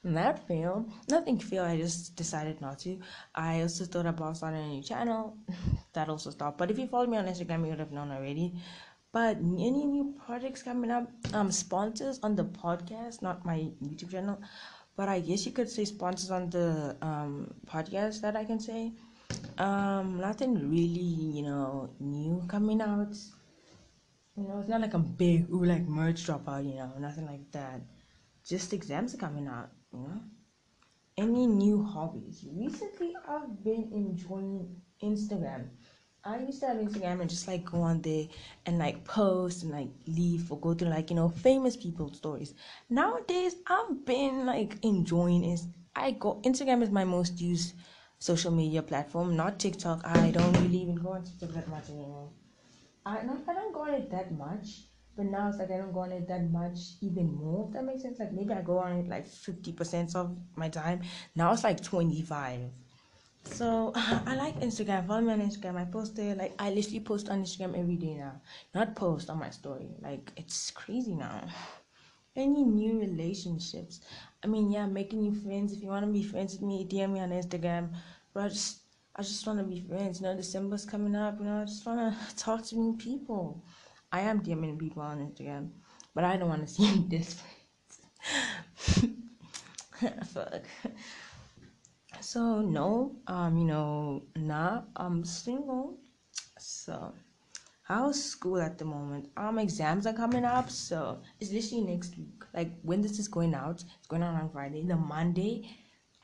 That 0.05 0.45
failed 0.49 0.91
nothing 1.09 1.39
failed 1.39 1.65
i 1.65 1.77
just 1.77 2.17
decided 2.17 2.59
not 2.59 2.79
to. 2.79 2.99
I 3.33 3.61
also 3.61 3.85
thought 3.85 4.05
about 4.05 4.35
starting 4.35 4.59
a 4.59 4.67
new 4.67 4.83
channel. 4.83 5.37
That 5.93 6.09
also 6.09 6.29
stopped. 6.31 6.57
But 6.57 6.71
if 6.71 6.77
you 6.77 6.87
follow 6.87 7.07
me 7.07 7.15
on 7.15 7.25
instagram 7.25 7.61
you 7.63 7.69
would 7.69 7.79
have 7.79 7.93
known 7.93 8.11
already 8.11 8.53
but 9.13 9.37
any 9.37 9.85
new 9.85 10.13
projects 10.25 10.61
coming 10.63 10.91
up 10.91 11.09
um 11.33 11.51
sponsors 11.51 12.19
on 12.23 12.35
the 12.35 12.43
podcast 12.43 13.21
not 13.21 13.45
my 13.45 13.59
youtube 13.81 14.11
channel 14.11 14.41
but 14.97 15.07
i 15.07 15.19
guess 15.19 15.45
you 15.45 15.53
could 15.53 15.69
say 15.69 15.85
sponsors 15.85 16.31
on 16.31 16.49
the 16.49 16.97
um 17.01 17.53
podcast 17.65 18.21
that 18.21 18.35
i 18.35 18.43
can 18.43 18.59
say 18.59 18.91
um, 19.57 20.19
nothing 20.19 20.69
really, 20.69 21.37
you 21.37 21.43
know, 21.43 21.89
new 21.99 22.43
coming 22.47 22.81
out. 22.81 23.15
You 24.35 24.47
know, 24.47 24.59
it's 24.59 24.69
not 24.69 24.81
like 24.81 24.93
a 24.93 24.99
big 24.99 25.49
ooh 25.51 25.63
like 25.63 25.87
merch 25.87 26.25
dropout, 26.25 26.65
you 26.65 26.75
know, 26.75 26.91
nothing 26.99 27.25
like 27.25 27.51
that. 27.51 27.81
Just 28.45 28.73
exams 28.73 29.13
are 29.13 29.17
coming 29.17 29.47
out, 29.47 29.69
you 29.93 29.99
know. 29.99 30.21
Any 31.15 31.45
new 31.45 31.83
hobbies? 31.83 32.43
Recently 32.51 33.13
I've 33.27 33.63
been 33.63 33.89
enjoying 33.93 34.81
Instagram. 35.03 35.69
I 36.25 36.39
used 36.39 36.61
to 36.61 36.67
have 36.67 36.77
Instagram 36.77 37.19
and 37.19 37.29
just 37.29 37.49
like 37.49 37.65
go 37.65 37.81
on 37.81 38.01
there 38.01 38.27
and 38.65 38.79
like 38.79 39.03
post 39.03 39.63
and 39.63 39.71
like 39.73 39.89
leave 40.07 40.49
or 40.49 40.57
go 40.57 40.73
through 40.73 40.87
like 40.87 41.09
you 41.09 41.17
know 41.17 41.27
famous 41.27 41.75
people 41.75 42.13
stories. 42.13 42.53
Nowadays 42.89 43.55
I've 43.67 44.05
been 44.05 44.45
like 44.45 44.77
enjoying 44.83 45.43
it. 45.43 45.59
I 45.93 46.11
go 46.11 46.39
Instagram 46.45 46.81
is 46.81 46.91
my 46.91 47.03
most 47.03 47.41
used 47.41 47.75
social 48.19 48.51
media 48.51 48.81
platform, 48.81 49.35
not 49.35 49.59
TikTok. 49.59 50.01
I 50.05 50.31
don't 50.31 50.53
really 50.61 50.77
even 50.77 50.95
go 50.95 51.09
on 51.09 51.25
TikTok 51.25 51.49
that 51.55 51.67
much 51.67 51.89
anymore. 51.89 52.29
I 53.05 53.23
not 53.23 53.39
I 53.45 53.53
don't 53.53 53.73
go 53.73 53.81
on 53.81 53.93
it 53.93 54.09
that 54.11 54.31
much, 54.31 54.67
but 55.17 55.25
now 55.25 55.49
it's 55.49 55.57
like 55.57 55.71
I 55.71 55.77
don't 55.77 55.91
go 55.91 55.99
on 55.99 56.13
it 56.13 56.25
that 56.29 56.49
much 56.49 56.79
even 57.01 57.35
more. 57.35 57.67
If 57.67 57.73
that 57.73 57.83
makes 57.83 58.03
sense. 58.03 58.19
Like 58.19 58.31
maybe 58.31 58.53
I 58.53 58.61
go 58.61 58.77
on 58.77 58.93
it 58.93 59.09
like 59.09 59.27
fifty 59.27 59.73
percent 59.73 60.15
of 60.15 60.37
my 60.55 60.69
time. 60.69 61.01
Now 61.35 61.51
it's 61.51 61.65
like 61.65 61.83
twenty 61.83 62.21
five. 62.21 62.71
So 63.45 63.91
I 63.95 64.35
like 64.35 64.59
Instagram. 64.59 65.07
Follow 65.07 65.21
me 65.21 65.33
on 65.33 65.41
Instagram. 65.41 65.77
I 65.77 65.85
post 65.85 66.15
there. 66.15 66.35
Like 66.35 66.53
I 66.59 66.69
literally 66.71 66.99
post 66.99 67.29
on 67.29 67.43
Instagram 67.43 67.77
every 67.79 67.95
day 67.95 68.15
now. 68.15 68.41
Not 68.73 68.95
post 68.95 69.29
on 69.29 69.39
my 69.39 69.49
story. 69.49 69.89
Like 70.01 70.31
it's 70.37 70.71
crazy 70.71 71.15
now. 71.15 71.41
Any 72.35 72.63
new 72.63 72.99
relationships? 72.99 74.01
I 74.43 74.47
mean, 74.47 74.71
yeah, 74.71 74.87
making 74.87 75.21
new 75.21 75.35
friends. 75.35 75.71
If 75.71 75.83
you 75.83 75.89
want 75.89 76.05
to 76.05 76.11
be 76.11 76.23
friends 76.23 76.53
with 76.53 76.63
me, 76.63 76.87
DM 76.89 77.13
me 77.13 77.19
on 77.19 77.29
Instagram. 77.29 77.89
But 78.33 78.45
I 78.45 78.49
just, 78.49 78.79
I 79.15 79.21
just 79.21 79.45
want 79.45 79.59
to 79.59 79.65
be 79.65 79.81
friends. 79.81 80.19
You 80.19 80.25
know, 80.25 80.35
December's 80.35 80.83
coming 80.83 81.15
up. 81.15 81.37
You 81.39 81.45
know, 81.45 81.61
I 81.61 81.65
just 81.65 81.85
want 81.85 81.99
to 81.99 82.35
talk 82.37 82.63
to 82.65 82.75
new 82.75 82.97
people. 82.97 83.63
I 84.11 84.21
am 84.21 84.41
DMing 84.41 84.79
people 84.79 85.03
on 85.03 85.19
Instagram, 85.19 85.69
but 86.15 86.23
I 86.23 86.37
don't 86.37 86.49
want 86.49 86.67
to 86.67 86.73
see 86.73 87.05
this 87.07 87.41
Fuck. 90.33 90.63
So 92.23 92.61
no, 92.61 93.17
um, 93.27 93.57
you 93.57 93.65
know, 93.65 94.23
nah, 94.37 94.83
I'm 94.95 95.25
single. 95.25 95.97
So 96.57 97.13
how's 97.83 98.23
school 98.23 98.61
at 98.61 98.77
the 98.77 98.85
moment? 98.85 99.29
Um, 99.35 99.59
exams 99.59 100.07
are 100.07 100.13
coming 100.13 100.45
up, 100.45 100.69
so 100.69 101.19
it's 101.41 101.51
literally 101.51 101.83
next 101.83 102.17
week. 102.17 102.41
Like 102.53 102.71
when 102.81 103.01
this 103.01 103.19
is 103.19 103.27
going 103.27 103.53
out, 103.53 103.83
it's 103.97 104.07
going 104.07 104.23
out 104.23 104.41
on 104.41 104.49
Friday. 104.49 104.85
The 104.85 104.95
Monday, 104.95 105.69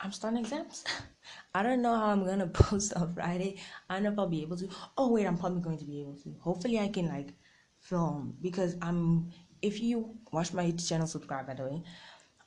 I'm 0.00 0.10
starting 0.10 0.40
exams. 0.40 0.84
I 1.54 1.62
don't 1.62 1.82
know 1.82 1.94
how 1.94 2.06
I'm 2.06 2.24
gonna 2.24 2.46
post 2.64 2.94
on 2.94 3.12
Friday. 3.12 3.58
I 3.90 3.94
don't 3.94 4.04
know 4.04 4.12
if 4.12 4.18
I'll 4.18 4.26
be 4.26 4.40
able 4.40 4.56
to. 4.56 4.70
Oh 4.96 5.12
wait, 5.12 5.26
I'm 5.26 5.36
probably 5.36 5.60
going 5.60 5.78
to 5.78 5.84
be 5.84 6.00
able 6.00 6.16
to. 6.24 6.34
Hopefully, 6.40 6.78
I 6.80 6.88
can 6.88 7.08
like 7.08 7.34
film 7.78 8.36
because 8.40 8.74
I'm. 8.80 9.30
If 9.60 9.82
you 9.82 10.16
watch 10.32 10.54
my 10.54 10.70
channel, 10.70 11.06
subscribe 11.06 11.46
by 11.46 11.52
the 11.52 11.64
way. 11.64 11.82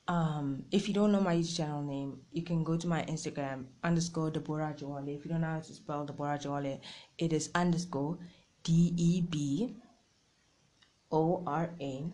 Um, 0.06 0.64
if 0.70 0.86
you 0.86 0.92
don't 0.92 1.12
know 1.12 1.20
my 1.20 1.36
YouTube 1.36 1.56
channel 1.56 1.82
name, 1.82 2.20
you 2.30 2.42
can 2.42 2.62
go 2.62 2.76
to 2.76 2.86
my 2.86 3.02
Instagram 3.04 3.64
underscore 3.82 4.30
Deborah 4.30 4.74
Ajewole. 4.74 5.16
If 5.16 5.24
you 5.24 5.30
don't 5.30 5.40
know 5.40 5.46
how 5.46 5.60
to 5.60 5.72
spell 5.72 6.04
Deborah 6.04 6.38
Ajewole, 6.38 6.78
it 7.16 7.32
is 7.32 7.50
underscore 7.54 8.18
D 8.62 8.92
E 8.96 9.22
B 9.22 9.74
O 11.10 11.42
R 11.46 11.70
A 11.80 12.04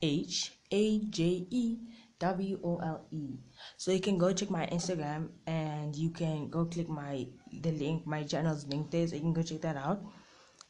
H 0.00 0.52
A 0.70 0.98
J 0.98 1.46
E 1.50 1.78
W 2.20 2.60
O 2.62 2.76
L 2.76 3.04
E. 3.10 3.38
So 3.78 3.90
you 3.90 4.00
can 4.00 4.16
go 4.16 4.32
check 4.32 4.50
my 4.50 4.66
Instagram 4.66 5.30
and 5.48 5.96
you 5.96 6.10
can 6.10 6.48
go 6.48 6.66
click 6.66 6.88
my 6.88 7.26
the 7.52 7.72
link, 7.72 8.06
my 8.06 8.22
channel's 8.22 8.64
link 8.66 8.92
there, 8.92 9.08
so 9.08 9.16
you 9.16 9.22
can 9.22 9.32
go 9.32 9.42
check 9.42 9.60
that 9.62 9.76
out. 9.76 10.04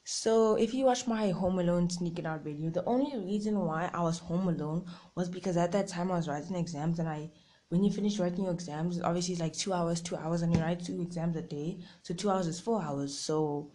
So 0.07 0.57
if 0.57 0.75
you 0.75 0.85
watch 0.85 1.07
my 1.07 1.31
Home 1.31 1.59
Alone 1.59 1.89
sneaking 1.89 2.27
out 2.27 2.45
video, 2.45 2.69
the 2.69 2.85
only 2.85 3.17
reason 3.19 3.59
why 3.59 3.91
I 3.95 4.03
was 4.03 4.19
home 4.19 4.49
alone 4.49 4.85
was 5.15 5.31
because 5.31 5.57
at 5.57 5.73
that 5.73 5.89
time 5.89 6.13
I 6.13 6.17
was 6.17 6.29
writing 6.29 6.57
exams 6.57 6.99
and 6.99 7.09
I 7.09 7.31
when 7.71 7.83
you 7.83 7.91
finish 7.91 8.19
writing 8.19 8.45
your 8.45 8.53
exams, 8.53 9.01
obviously 9.01 9.33
it's 9.33 9.41
like 9.41 9.55
two 9.55 9.73
hours, 9.73 10.03
two 10.03 10.17
hours, 10.17 10.43
and 10.43 10.55
you 10.55 10.61
write 10.61 10.85
two 10.85 11.01
exams 11.01 11.37
a 11.37 11.43
day. 11.43 11.79
So 12.03 12.13
two 12.13 12.31
hours 12.31 12.47
is 12.47 12.61
four 12.61 12.83
hours. 12.83 13.19
So 13.19 13.73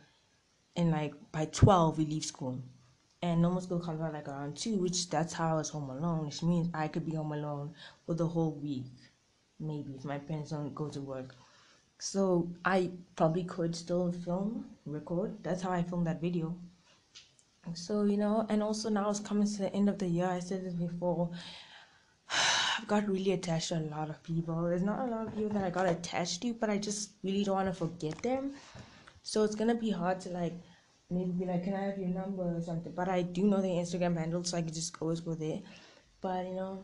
and 0.76 0.92
like 0.92 1.16
by 1.32 1.46
twelve 1.46 1.98
we 1.98 2.06
leave 2.06 2.26
school 2.26 2.62
and 3.24 3.42
normal 3.42 3.62
school 3.62 3.80
comes 3.80 4.00
out 4.00 4.14
like 4.14 4.28
around 4.28 4.56
two, 4.56 4.78
which 4.78 5.10
that's 5.10 5.34
how 5.34 5.54
I 5.54 5.58
was 5.58 5.70
home 5.70 5.90
alone, 5.90 6.26
which 6.26 6.44
means 6.44 6.70
I 6.76 6.90
could 6.90 7.06
be 7.08 7.16
home 7.16 7.32
alone 7.32 7.74
for 8.06 8.14
the 8.14 8.28
whole 8.28 8.52
week, 8.52 8.86
maybe 9.60 9.96
if 9.96 10.06
my 10.06 10.20
parents 10.20 10.52
don't 10.52 10.76
go 10.76 10.90
to 10.90 11.02
work. 11.02 11.36
So 12.00 12.50
I 12.64 12.92
probably 13.18 13.44
could 13.44 13.76
still 13.76 14.12
film, 14.12 14.66
record. 14.86 15.36
That's 15.44 15.62
how 15.62 15.72
I 15.72 15.84
filmed 15.84 16.08
that 16.08 16.22
video. 16.22 16.56
So 17.74 18.04
you 18.04 18.18
know, 18.18 18.46
and 18.50 18.64
also 18.64 18.90
now 18.90 19.10
it's 19.10 19.20
coming 19.20 19.46
to 19.46 19.58
the 19.58 19.74
end 19.74 19.90
of 19.90 20.00
the 20.00 20.08
year. 20.08 20.26
I 20.26 20.40
said 20.40 20.66
this 20.66 20.74
before. 20.74 21.30
I've 22.78 22.88
got 22.88 23.08
really 23.08 23.34
attached 23.34 23.70
to 23.70 23.80
a 23.80 23.92
lot 23.92 24.10
of 24.10 24.24
people. 24.24 24.64
There's 24.64 24.82
not 24.82 25.08
a 25.08 25.12
lot 25.12 25.28
of 25.28 25.36
people 25.36 25.50
that 25.50 25.64
I 25.66 25.70
got 25.70 25.88
attached 25.88 26.42
to, 26.44 26.54
but 26.54 26.70
I 26.70 26.78
just 26.78 27.12
really 27.22 27.44
don't 27.44 27.56
want 27.56 27.68
to 27.68 27.74
forget 27.74 28.18
them. 28.22 28.54
So 29.22 29.44
it's 29.44 29.56
gonna 29.56 29.76
be 29.76 29.92
hard 29.92 30.22
to 30.22 30.30
like 30.30 30.54
maybe 31.10 31.32
be 31.32 31.46
like, 31.46 31.66
can 31.66 31.74
I 31.74 31.82
have 31.82 31.98
your 31.98 32.10
number 32.10 32.44
or 32.44 32.62
something? 32.62 32.94
But 32.94 33.10
I 33.10 33.24
do 33.24 33.44
know 33.44 33.62
the 33.62 33.68
Instagram 33.68 34.18
handle, 34.18 34.44
so 34.46 34.58
I 34.58 34.62
can 34.62 34.74
just 34.74 34.96
always 35.02 35.20
go 35.20 35.34
there. 35.34 35.60
But 36.22 36.46
you 36.46 36.56
know, 36.56 36.84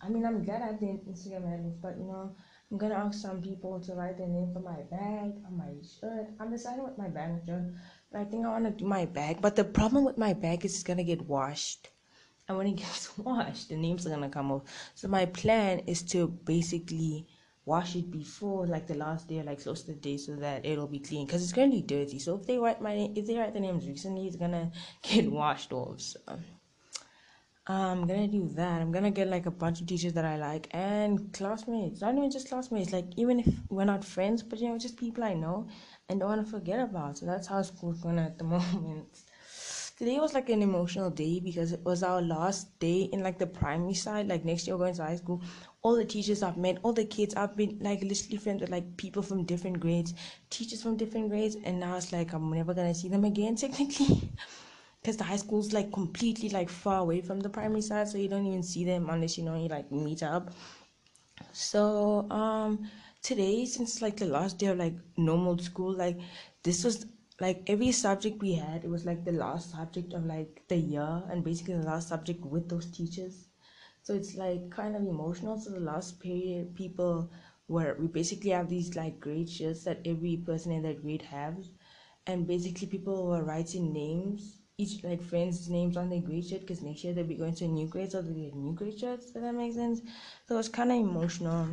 I 0.00 0.08
mean, 0.08 0.26
I'm 0.26 0.44
glad 0.44 0.62
I 0.62 0.66
have 0.66 0.80
the 0.80 0.86
Instagram 0.86 1.48
handles, 1.48 1.76
but 1.80 1.96
you 1.96 2.04
know, 2.04 2.34
I'm 2.72 2.78
gonna 2.78 2.94
ask 2.94 3.20
some 3.20 3.42
people 3.42 3.78
to 3.80 3.92
write 3.92 4.16
their 4.16 4.28
name 4.28 4.48
for 4.50 4.60
my 4.60 4.80
bag, 4.90 5.34
on 5.46 5.58
my 5.58 5.74
shirt. 5.82 6.28
I'm 6.40 6.50
deciding 6.50 6.82
with 6.82 6.96
my 6.96 7.08
bag 7.08 7.42
shirt, 7.46 7.74
but 8.10 8.22
I 8.22 8.24
think 8.24 8.46
I 8.46 8.48
wanna 8.48 8.70
do 8.70 8.86
my 8.86 9.04
bag. 9.04 9.42
But 9.42 9.56
the 9.56 9.64
problem 9.64 10.04
with 10.04 10.16
my 10.16 10.32
bag 10.32 10.64
is 10.64 10.72
it's 10.72 10.82
gonna 10.82 11.04
get 11.04 11.20
washed. 11.20 11.90
And 12.48 12.56
when 12.56 12.66
it 12.68 12.76
gets 12.84 13.18
washed, 13.18 13.68
the 13.68 13.76
names 13.76 14.06
are 14.06 14.10
gonna 14.10 14.30
come 14.30 14.50
off. 14.50 14.62
So 14.94 15.06
my 15.06 15.26
plan 15.26 15.80
is 15.80 16.02
to 16.14 16.28
basically 16.28 17.26
wash 17.66 17.94
it 17.94 18.10
before 18.10 18.66
like 18.66 18.86
the 18.86 18.94
last 18.94 19.28
day 19.28 19.40
or 19.40 19.44
like 19.44 19.62
close 19.62 19.82
to 19.82 19.92
the 19.92 19.98
day 19.98 20.16
so 20.16 20.34
that 20.36 20.64
it'll 20.64 20.88
be 20.88 20.98
clean 20.98 21.26
because 21.26 21.42
it's 21.42 21.52
gonna 21.52 21.70
be 21.70 21.80
dirty 21.82 22.18
so 22.18 22.34
if 22.34 22.44
they 22.44 22.58
write 22.58 22.82
my 22.82 22.92
name 22.92 23.12
if 23.14 23.24
they 23.24 23.38
write 23.38 23.54
the 23.54 23.60
names 23.60 23.86
recently 23.86 24.26
it's 24.26 24.34
gonna 24.34 24.68
get 25.02 25.30
washed 25.30 25.72
off 25.72 26.00
so 26.00 26.18
i'm 27.66 28.06
gonna 28.06 28.26
do 28.28 28.48
that. 28.54 28.80
I'm 28.80 28.90
gonna 28.92 29.10
get 29.10 29.28
like 29.28 29.46
a 29.46 29.50
bunch 29.50 29.80
of 29.80 29.86
teachers 29.86 30.12
that 30.14 30.24
i 30.24 30.36
like 30.36 30.68
and 30.72 31.32
classmates. 31.32 32.00
Not 32.00 32.16
even 32.16 32.30
just 32.30 32.48
classmates 32.48 32.92
like 32.92 33.06
even 33.16 33.40
if 33.40 33.48
we're 33.68 33.84
not 33.84 34.04
friends 34.04 34.42
but 34.42 34.58
you 34.58 34.68
know 34.68 34.78
just 34.78 34.96
people 34.96 35.22
i 35.24 35.34
know 35.34 35.68
and 36.08 36.20
don't 36.20 36.28
want 36.28 36.44
to 36.44 36.50
forget 36.50 36.80
about. 36.80 37.18
So 37.18 37.26
that's 37.26 37.46
how 37.46 37.62
school's 37.62 38.00
going 38.00 38.18
at 38.18 38.38
the 38.38 38.44
moment. 38.56 39.06
Today 39.98 40.18
was 40.18 40.34
like 40.34 40.48
an 40.48 40.62
emotional 40.62 41.10
day 41.10 41.38
because 41.38 41.72
it 41.72 41.84
was 41.84 42.02
our 42.02 42.20
last 42.20 42.76
day 42.80 43.02
in 43.12 43.22
like 43.22 43.38
the 43.38 43.46
primary 43.46 43.94
side. 43.94 44.26
Like 44.26 44.44
next 44.44 44.66
year 44.66 44.76
we're 44.76 44.86
going 44.86 44.94
to 44.96 45.04
high 45.04 45.16
school. 45.16 45.40
All 45.82 45.94
the 45.94 46.04
teachers 46.04 46.42
I've 46.42 46.56
met, 46.56 46.78
all 46.82 46.92
the 46.92 47.04
kids 47.04 47.34
I've 47.36 47.56
been 47.56 47.78
like 47.80 48.02
literally 48.02 48.38
friends 48.38 48.62
with 48.62 48.70
like 48.70 48.96
people 48.96 49.22
from 49.22 49.44
different 49.44 49.78
grades, 49.78 50.14
teachers 50.50 50.82
from 50.82 50.96
different 50.96 51.28
grades, 51.30 51.56
and 51.64 51.78
now 51.78 51.96
it's 51.96 52.12
like 52.12 52.32
I'm 52.32 52.50
never 52.52 52.74
gonna 52.74 52.94
see 52.94 53.08
them 53.08 53.24
again 53.24 53.54
technically. 53.64 54.32
Because 55.02 55.16
the 55.18 55.24
high 55.24 55.36
school's 55.36 55.72
like 55.72 55.92
completely 55.92 56.48
like 56.50 56.70
far 56.70 57.00
away 57.00 57.20
from 57.22 57.40
the 57.40 57.50
primary 57.50 57.82
side, 57.82 58.08
so 58.08 58.18
you 58.18 58.28
don't 58.28 58.46
even 58.46 58.62
see 58.62 58.84
them 58.84 59.10
unless 59.10 59.36
you 59.38 59.44
know 59.44 59.56
you 59.60 59.68
like 59.68 59.90
meet 59.92 60.22
up. 60.22 60.52
So 61.52 62.30
um 62.30 62.90
today, 63.22 63.64
since 63.64 64.02
like 64.02 64.16
the 64.18 64.26
last 64.26 64.58
day 64.58 64.66
of 64.66 64.78
like 64.78 64.96
normal 65.16 65.56
school, 65.58 65.92
like 65.96 66.18
this 66.62 66.84
was 66.84 67.06
like 67.40 67.62
every 67.68 67.92
subject 67.92 68.42
we 68.42 68.54
had, 68.54 68.84
it 68.84 68.90
was 68.90 69.06
like 69.06 69.24
the 69.24 69.32
last 69.32 69.70
subject 69.70 70.12
of 70.12 70.26
like 70.26 70.62
the 70.68 70.76
year 70.76 71.22
and 71.30 71.42
basically 71.44 71.74
the 71.74 71.84
last 71.92 72.08
subject 72.08 72.44
with 72.44 72.68
those 72.68 72.90
teachers 72.90 73.48
So 74.02 74.14
it's 74.14 74.36
like 74.36 74.70
kind 74.70 74.96
of 74.96 75.02
emotional. 75.02 75.58
So 75.58 75.70
the 75.70 75.80
last 75.80 76.20
period, 76.20 76.74
people 76.76 77.30
were 77.68 77.96
we 78.00 78.08
basically 78.08 78.50
have 78.52 78.68
these 78.70 78.96
like 78.96 79.20
grade 79.20 79.50
shirts 79.50 79.84
that 79.84 80.00
every 80.06 80.36
person 80.38 80.72
in 80.72 80.82
that 80.84 81.02
grade 81.02 81.22
has, 81.22 81.70
and 82.26 82.46
basically 82.46 82.88
people 82.88 83.26
were 83.28 83.44
writing 83.44 83.92
names, 83.92 84.61
each 84.82 85.04
like 85.04 85.22
friends' 85.22 85.68
names 85.68 85.96
on 85.96 86.10
their 86.10 86.20
grade 86.20 86.46
shirt 86.46 86.60
because 86.60 86.82
next 86.82 87.04
year 87.04 87.12
they'll 87.14 87.24
be 87.24 87.34
going 87.34 87.54
to 87.54 87.68
new 87.68 87.86
grade, 87.86 88.12
so 88.12 88.22
they 88.22 88.32
get 88.32 88.54
new 88.54 88.74
grade 88.74 88.98
shirts. 88.98 89.30
Does 89.30 89.42
that 89.42 89.54
make 89.54 89.74
sense? 89.74 90.00
So 90.48 90.58
it's 90.58 90.68
kind 90.68 90.90
of 90.90 90.98
emotional. 90.98 91.68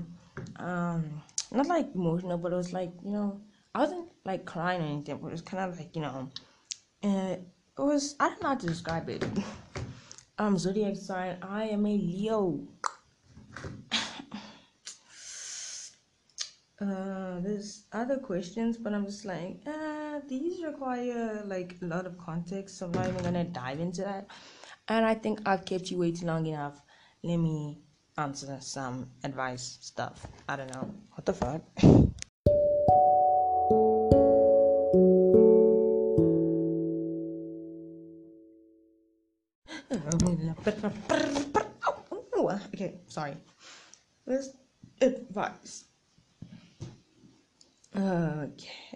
Um, 0.58 1.22
not 1.52 1.67
like 1.67 1.89
emotional, 1.95 2.38
but 2.38 2.54
it 2.54 2.56
was 2.56 2.74
like 2.74 2.91
you 3.04 3.12
know 3.12 3.41
I 3.74 3.80
wasn't 3.80 4.08
like 4.26 4.45
crying 4.45 4.82
or 4.82 4.86
anything, 4.86 5.17
but 5.17 5.28
it 5.28 5.32
was 5.32 5.41
kind 5.41 5.63
of 5.63 5.78
like 5.78 5.95
you 5.95 6.02
know, 6.02 6.30
uh, 7.04 7.36
it 7.36 7.45
was 7.78 8.15
I 8.19 8.30
don't 8.30 8.41
know 8.41 8.50
how 8.50 8.56
to 8.56 8.67
describe 8.67 9.10
it. 9.10 9.26
um, 10.38 10.58
zodiac 10.58 10.95
sign. 10.95 11.38
I 11.41 11.65
am 11.65 11.86
a 11.86 11.98
Leo. 11.98 12.60
uh, 16.82 17.39
there's 17.41 17.84
other 17.91 18.17
questions, 18.17 18.78
but 18.78 18.93
I'm 18.93 19.06
just 19.06 19.26
like, 19.26 19.60
uh, 19.67 19.98
these 20.27 20.63
require 20.63 21.43
like 21.45 21.75
a 21.82 21.86
lot 21.86 22.05
of 22.05 22.17
context, 22.17 22.77
so 22.77 22.86
I'm 22.88 22.91
not 22.91 23.08
even 23.08 23.23
gonna 23.23 23.43
dive 23.43 23.79
into 23.79 24.01
that. 24.01 24.27
And 24.88 25.05
I 25.05 25.13
think 25.13 25.41
I've 25.45 25.65
kept 25.65 25.91
you 25.91 25.99
waiting 25.99 26.27
long 26.27 26.45
enough. 26.45 26.82
Let 27.23 27.38
me 27.38 27.82
answer 28.17 28.58
some 28.60 29.10
advice 29.23 29.77
stuff. 29.82 30.25
I 30.47 30.55
don't 30.55 30.73
know. 30.73 30.93
What 31.13 31.25
the 31.25 31.34
fuck? 31.34 31.62
Oh, 42.41 42.58
okay, 42.73 42.95
sorry. 43.08 43.36
This 44.25 44.51
advice. 45.01 45.84
Okay. 47.93 48.88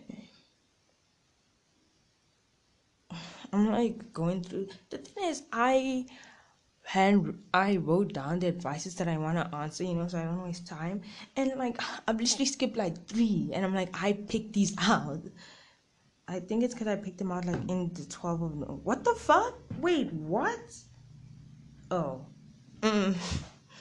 I'm 3.54 3.72
like 3.72 4.14
going 4.14 4.44
through 4.44 4.68
the 4.90 4.98
thing 4.98 5.30
is 5.30 5.44
I 5.52 6.06
hand 6.86 7.40
I 7.54 7.78
wrote 7.78 8.14
down 8.14 8.40
the 8.40 8.48
advices 8.48 8.96
that 8.96 9.08
I 9.08 9.18
wanna 9.18 9.50
answer, 9.54 9.84
you 9.84 9.94
know, 9.94 10.08
so 10.08 10.20
I 10.20 10.24
don't 10.24 10.44
waste 10.44 10.68
time. 10.68 11.02
And 11.36 11.54
like 11.58 11.80
I've 12.08 12.20
literally 12.20 12.46
skipped 12.46 12.78
like 12.78 13.08
three 13.08 13.52
and 13.54 13.66
I'm 13.66 13.76
like 13.76 13.90
I 14.02 14.14
picked 14.14 14.54
these 14.54 14.76
out. 14.82 15.24
I 16.28 16.40
think 16.40 16.64
it's 16.64 16.74
because 16.74 16.88
I 16.88 16.96
picked 16.96 17.18
them 17.18 17.32
out 17.32 17.46
like 17.46 17.70
in 17.70 17.92
the 17.94 18.06
12 18.06 18.42
of 18.42 18.56
no. 18.56 18.80
What 18.84 19.04
the 19.04 19.14
fuck? 19.14 19.56
Wait, 19.80 20.12
what? 20.14 20.60
Oh. 21.92 22.26
Mm. 22.82 23.16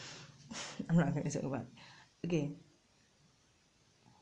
I'm 0.90 0.96
not 0.96 1.14
going 1.14 1.24
to 1.24 1.30
talk 1.30 1.44
about 1.44 1.62
it. 1.62 2.26
Okay. 2.26 2.50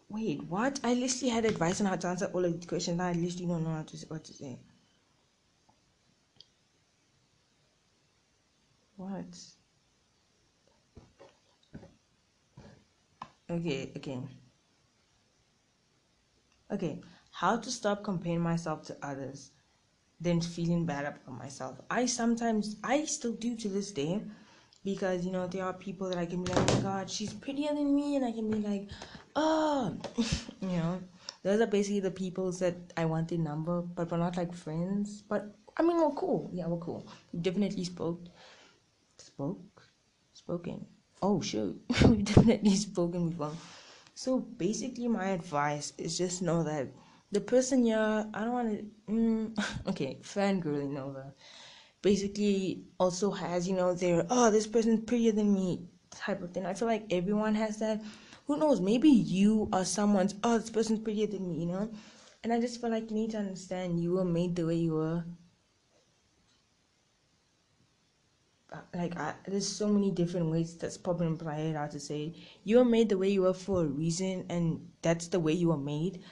Wait, 0.09 0.43
what? 0.45 0.81
I 0.85 0.95
literally 0.95 1.31
had 1.31 1.45
advice 1.45 1.81
on 1.81 1.87
how 1.87 1.97
to 1.97 2.09
answer 2.09 2.27
all 2.27 2.45
of 2.45 2.61
the 2.61 2.67
questions. 2.67 3.01
I 3.01 3.13
literally 3.13 3.47
don't 3.47 3.65
know 3.65 3.75
how 3.75 3.83
to, 3.83 3.97
what 4.09 4.25
to 4.25 4.33
say. 4.33 4.59
What? 9.01 9.35
Okay, 13.51 13.91
again. 13.95 14.29
Okay 16.71 17.01
how 17.31 17.57
to 17.57 17.71
stop 17.71 18.03
comparing 18.05 18.41
myself 18.41 18.83
to 18.85 18.97
others 19.03 19.53
then 20.21 20.41
feeling 20.41 20.85
bad 20.85 21.07
about 21.07 21.39
myself. 21.39 21.81
I 21.91 22.07
sometimes 22.07 22.77
i 22.85 23.05
still 23.05 23.33
do 23.33 23.57
to 23.57 23.69
this 23.69 23.93
day 23.93 24.21
because 24.85 25.25
you 25.25 25.33
know 25.33 25.47
there 25.47 25.65
are 25.65 25.73
people 25.73 26.09
that 26.11 26.19
i 26.19 26.27
can 26.27 26.43
be 26.45 26.53
like 26.53 26.71
oh 26.71 26.75
my 26.75 26.81
god 26.83 27.11
she's 27.11 27.33
prettier 27.33 27.75
than 27.75 27.95
me 27.95 28.17
and 28.17 28.25
i 28.25 28.33
can 28.33 28.51
be 28.51 28.59
like 28.67 28.89
oh 29.37 29.97
you 30.61 30.69
know. 30.69 31.01
Those 31.43 31.61
are 31.63 31.67
basically 31.67 32.01
the 32.01 32.11
people 32.11 32.53
that 32.53 32.77
i 32.99 33.05
want 33.07 33.29
their 33.29 33.39
number 33.39 33.81
but 33.81 34.11
we're 34.11 34.19
not 34.19 34.37
like 34.37 34.55
friends. 34.55 35.23
But 35.23 35.55
i 35.79 35.83
mean 35.83 35.97
we're 35.97 36.11
cool. 36.25 36.51
Yeah 36.53 36.67
we're 36.67 36.85
cool. 36.85 37.07
Definitely 37.41 37.85
spoke 37.85 38.21
spoke 39.41 39.83
spoken. 40.35 40.87
Oh 41.23 41.41
shoot 41.41 41.81
we've 42.05 42.25
definitely 42.25 42.77
spoken 42.77 43.31
before. 43.31 43.57
So 44.15 44.39
basically 44.39 45.09
my 45.09 45.29
advice 45.29 45.95
is 45.97 46.19
just 46.19 46.43
know 46.43 46.63
that 46.65 46.89
the 47.33 47.41
person 47.41 47.87
you're 47.87 48.27
i 48.35 48.41
don't 48.45 48.53
want 48.53 48.71
to 48.71 49.13
mm, 49.13 49.65
okay 49.89 50.19
fangirling 50.23 50.99
over. 50.99 51.33
Basically 52.03 52.85
also 52.99 53.31
has 53.31 53.67
you 53.67 53.75
know 53.77 53.95
their 53.95 54.27
oh 54.29 54.51
this 54.51 54.67
person's 54.67 55.05
prettier 55.05 55.33
than 55.33 55.55
me 55.55 55.89
type 56.11 56.43
of 56.43 56.53
thing. 56.53 56.67
I 56.67 56.75
feel 56.75 56.89
like 56.89 57.07
everyone 57.11 57.55
has 57.55 57.79
that. 57.79 58.03
Who 58.47 58.59
knows? 58.59 58.81
Maybe 58.81 59.09
you 59.09 59.71
are 59.73 59.87
someone's 59.87 60.35
oh 60.45 60.59
this 60.59 60.71
person's 60.71 61.01
prettier 61.01 61.29
than 61.29 61.49
me 61.49 61.61
you 61.61 61.67
know? 61.67 61.91
And 62.43 62.53
i 62.53 62.61
just 62.61 62.81
feel 62.81 62.91
like 62.91 63.09
you 63.11 63.17
need 63.17 63.31
to 63.33 63.39
understand 63.39 64.01
you 64.01 64.13
were 64.13 64.25
made 64.25 64.57
the 64.57 64.67
way 64.67 64.77
you 64.77 64.95
were 64.95 65.25
like 68.95 69.19
I, 69.19 69.35
there's 69.47 69.67
so 69.67 69.89
many 69.89 70.11
different 70.11 70.51
ways 70.51 70.77
that's 70.77 70.97
probably 70.97 71.27
implied 71.27 71.75
how 71.77 71.87
to 71.87 72.01
say 72.01 72.35
you 72.65 72.79
were 72.79 72.85
made 72.85 73.09
the 73.09 73.19
way 73.19 73.29
you 73.29 73.43
were 73.43 73.55
for 73.55 73.83
a 73.83 73.87
reason 73.87 74.47
and 74.49 74.89
that's 75.03 75.29
the 75.29 75.41
way 75.41 75.53
you 75.53 75.69
were 75.69 75.77
made 75.77 76.23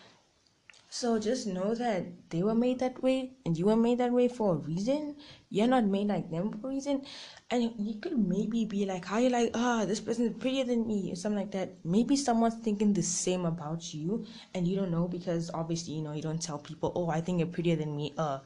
so 0.90 1.18
just 1.18 1.46
know 1.46 1.74
that 1.74 2.06
they 2.30 2.42
were 2.42 2.54
made 2.54 2.78
that 2.78 3.02
way 3.02 3.32
and 3.44 3.58
you 3.58 3.66
were 3.66 3.76
made 3.76 3.98
that 3.98 4.10
way 4.10 4.26
for 4.26 4.54
a 4.54 4.56
reason. 4.56 5.16
You're 5.50 5.66
not 5.66 5.84
made 5.84 6.06
like 6.06 6.30
them 6.30 6.50
for 6.50 6.68
a 6.68 6.70
reason. 6.70 7.02
And 7.50 7.74
you 7.78 8.00
could 8.00 8.18
maybe 8.18 8.64
be 8.64 8.86
like, 8.86 9.04
how 9.04 9.18
you 9.18 9.28
like, 9.28 9.50
ah, 9.52 9.82
oh, 9.82 9.86
this 9.86 10.00
person 10.00 10.26
is 10.26 10.32
prettier 10.38 10.64
than 10.64 10.86
me 10.86 11.12
or 11.12 11.16
something 11.16 11.40
like 11.40 11.50
that. 11.50 11.84
Maybe 11.84 12.16
someone's 12.16 12.54
thinking 12.54 12.94
the 12.94 13.02
same 13.02 13.44
about 13.44 13.92
you 13.92 14.24
and 14.54 14.66
you 14.66 14.76
don't 14.76 14.90
know 14.90 15.08
because 15.08 15.50
obviously, 15.52 15.92
you 15.92 16.02
know, 16.02 16.12
you 16.14 16.22
don't 16.22 16.40
tell 16.40 16.58
people, 16.58 16.92
oh, 16.94 17.10
I 17.10 17.20
think 17.20 17.40
you're 17.40 17.48
prettier 17.48 17.76
than 17.76 17.94
me. 17.94 18.14
Uh, 18.16 18.38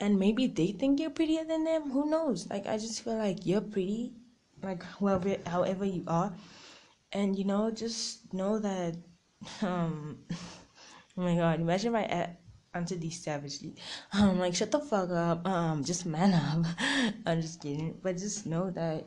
and 0.00 0.18
maybe 0.18 0.46
they 0.46 0.72
think 0.72 1.00
you're 1.00 1.10
prettier 1.10 1.44
than 1.44 1.64
them. 1.64 1.90
Who 1.90 2.08
knows? 2.10 2.48
Like, 2.48 2.66
I 2.66 2.78
just 2.78 3.02
feel 3.02 3.16
like 3.16 3.46
you're 3.46 3.60
pretty, 3.60 4.12
like, 4.62 4.82
whoever, 4.98 5.36
however 5.46 5.84
you 5.84 6.04
are. 6.06 6.34
And, 7.12 7.36
you 7.38 7.44
know, 7.44 7.70
just 7.70 8.32
know 8.34 8.58
that, 8.58 8.96
um, 9.62 10.18
Oh 11.18 11.22
my 11.22 11.34
god, 11.34 11.60
imagine 11.60 11.94
if 11.94 12.10
I 12.10 12.36
answered 12.74 13.00
these 13.00 13.22
savagely. 13.22 13.74
I'm 14.12 14.38
like, 14.38 14.54
shut 14.54 14.70
the 14.70 14.80
fuck 14.80 15.10
up. 15.10 15.46
Um, 15.46 15.82
just 15.82 16.04
man 16.04 16.34
up. 16.34 16.66
I'm 17.26 17.40
just 17.40 17.62
kidding. 17.62 17.98
But 18.02 18.18
just 18.18 18.46
know 18.46 18.70
that 18.70 19.04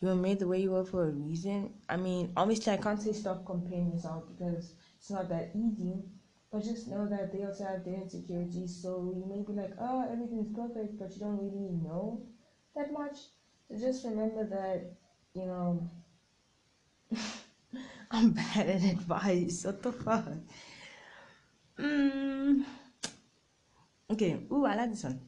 you 0.00 0.08
were 0.08 0.14
made 0.14 0.38
the 0.38 0.48
way 0.48 0.60
you 0.62 0.70
were 0.70 0.84
for 0.84 1.08
a 1.08 1.10
reason. 1.10 1.74
I 1.88 1.96
mean, 1.96 2.32
obviously, 2.36 2.72
I 2.72 2.78
can't 2.78 3.00
say 3.00 3.12
stop 3.12 3.44
comparing 3.44 3.92
yourself 3.92 4.24
because 4.28 4.74
it's 4.98 5.10
not 5.10 5.28
that 5.28 5.50
easy. 5.54 6.02
But 6.54 6.62
just 6.62 6.86
know 6.86 7.08
that 7.08 7.32
they 7.32 7.42
also 7.44 7.64
have 7.64 7.84
their 7.84 7.94
insecurities. 7.94 8.80
So 8.80 9.12
you 9.12 9.26
may 9.26 9.42
be 9.42 9.60
like, 9.60 9.72
oh, 9.80 10.06
everything's 10.08 10.54
perfect, 10.54 11.00
but 11.00 11.12
you 11.12 11.18
don't 11.18 11.38
really 11.38 11.72
know 11.82 12.22
that 12.76 12.92
much. 12.92 13.16
So 13.68 13.76
just 13.76 14.04
remember 14.04 14.44
that, 14.44 14.92
you 15.34 15.46
know, 15.46 15.90
I'm 18.12 18.30
bad 18.30 18.68
at 18.68 18.84
advice. 18.84 19.64
What 19.64 19.82
the 19.82 19.90
fuck? 19.90 20.28
Mm. 21.78 22.64
Okay. 24.10 24.46
Ooh, 24.52 24.64
I 24.64 24.76
like 24.76 24.90
this 24.90 25.02
one. 25.04 25.20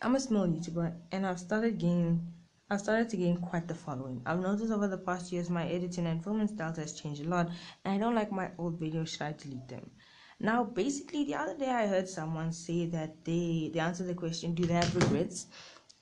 I'm 0.00 0.14
a 0.14 0.20
small 0.20 0.46
YouTuber, 0.46 0.94
and 1.12 1.26
I've 1.26 1.38
started 1.38 1.78
gaining. 1.78 2.32
I've 2.70 2.80
started 2.80 3.10
to 3.10 3.16
gain 3.18 3.36
quite 3.36 3.68
the 3.68 3.74
following. 3.74 4.22
I've 4.24 4.40
noticed 4.40 4.72
over 4.72 4.88
the 4.88 4.96
past 4.96 5.32
years 5.32 5.50
my 5.50 5.68
editing 5.68 6.06
and 6.06 6.24
filming 6.24 6.48
styles 6.48 6.78
has 6.78 6.94
changed 6.98 7.26
a 7.26 7.28
lot, 7.28 7.50
and 7.84 7.94
I 7.94 7.98
don't 7.98 8.14
like 8.14 8.32
my 8.32 8.50
old 8.58 8.80
videos. 8.80 9.08
Should 9.08 9.22
I 9.22 9.32
delete 9.32 9.68
them? 9.68 9.90
Now, 10.40 10.64
basically, 10.64 11.24
the 11.24 11.34
other 11.36 11.56
day 11.56 11.68
I 11.70 11.86
heard 11.86 12.08
someone 12.08 12.52
say 12.52 12.86
that 12.86 13.24
they 13.24 13.70
they 13.72 13.80
answered 13.80 14.08
the 14.08 14.14
question, 14.14 14.54
"Do 14.54 14.64
they 14.66 14.74
have 14.74 14.94
regrets?" 14.94 15.46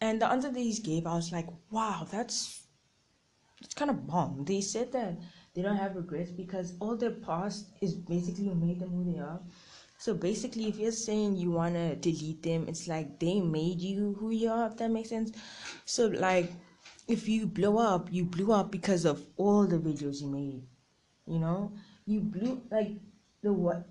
And 0.00 0.20
the 0.20 0.28
answer 0.28 0.50
they 0.50 0.70
gave, 0.72 1.06
I 1.06 1.14
was 1.14 1.32
like, 1.32 1.48
"Wow, 1.70 2.06
that's 2.10 2.62
that's 3.60 3.74
kind 3.74 3.90
of 3.90 4.06
bomb." 4.06 4.44
They 4.44 4.60
said 4.60 4.92
that 4.92 5.18
they 5.54 5.62
don't 5.62 5.76
have 5.76 5.96
regrets 5.96 6.30
because 6.30 6.74
all 6.80 6.96
their 6.96 7.10
past 7.28 7.66
is 7.80 7.94
basically 7.94 8.54
made 8.54 8.80
them 8.80 8.90
who 8.90 9.12
they 9.12 9.18
are 9.18 9.40
so 10.00 10.14
basically, 10.14 10.66
if 10.68 10.78
you're 10.78 10.92
saying 10.92 11.36
you 11.36 11.50
want 11.50 11.74
to 11.74 11.94
delete 11.94 12.42
them, 12.42 12.64
it's 12.68 12.88
like 12.88 13.20
they 13.20 13.38
made 13.38 13.82
you 13.82 14.16
who 14.18 14.30
you 14.30 14.48
are, 14.48 14.68
if 14.68 14.78
that 14.78 14.90
makes 14.90 15.10
sense. 15.10 15.30
So, 15.84 16.06
like, 16.06 16.50
if 17.06 17.28
you 17.28 17.46
blow 17.46 17.76
up, 17.76 18.08
you 18.10 18.24
blew 18.24 18.50
up 18.50 18.70
because 18.70 19.04
of 19.04 19.22
all 19.36 19.66
the 19.66 19.76
videos 19.76 20.22
you 20.22 20.28
made. 20.28 20.62
You 21.26 21.38
know? 21.38 21.72
You 22.06 22.20
blew, 22.20 22.62
like, 22.70 22.92
the 23.42 23.52
what? 23.52 23.86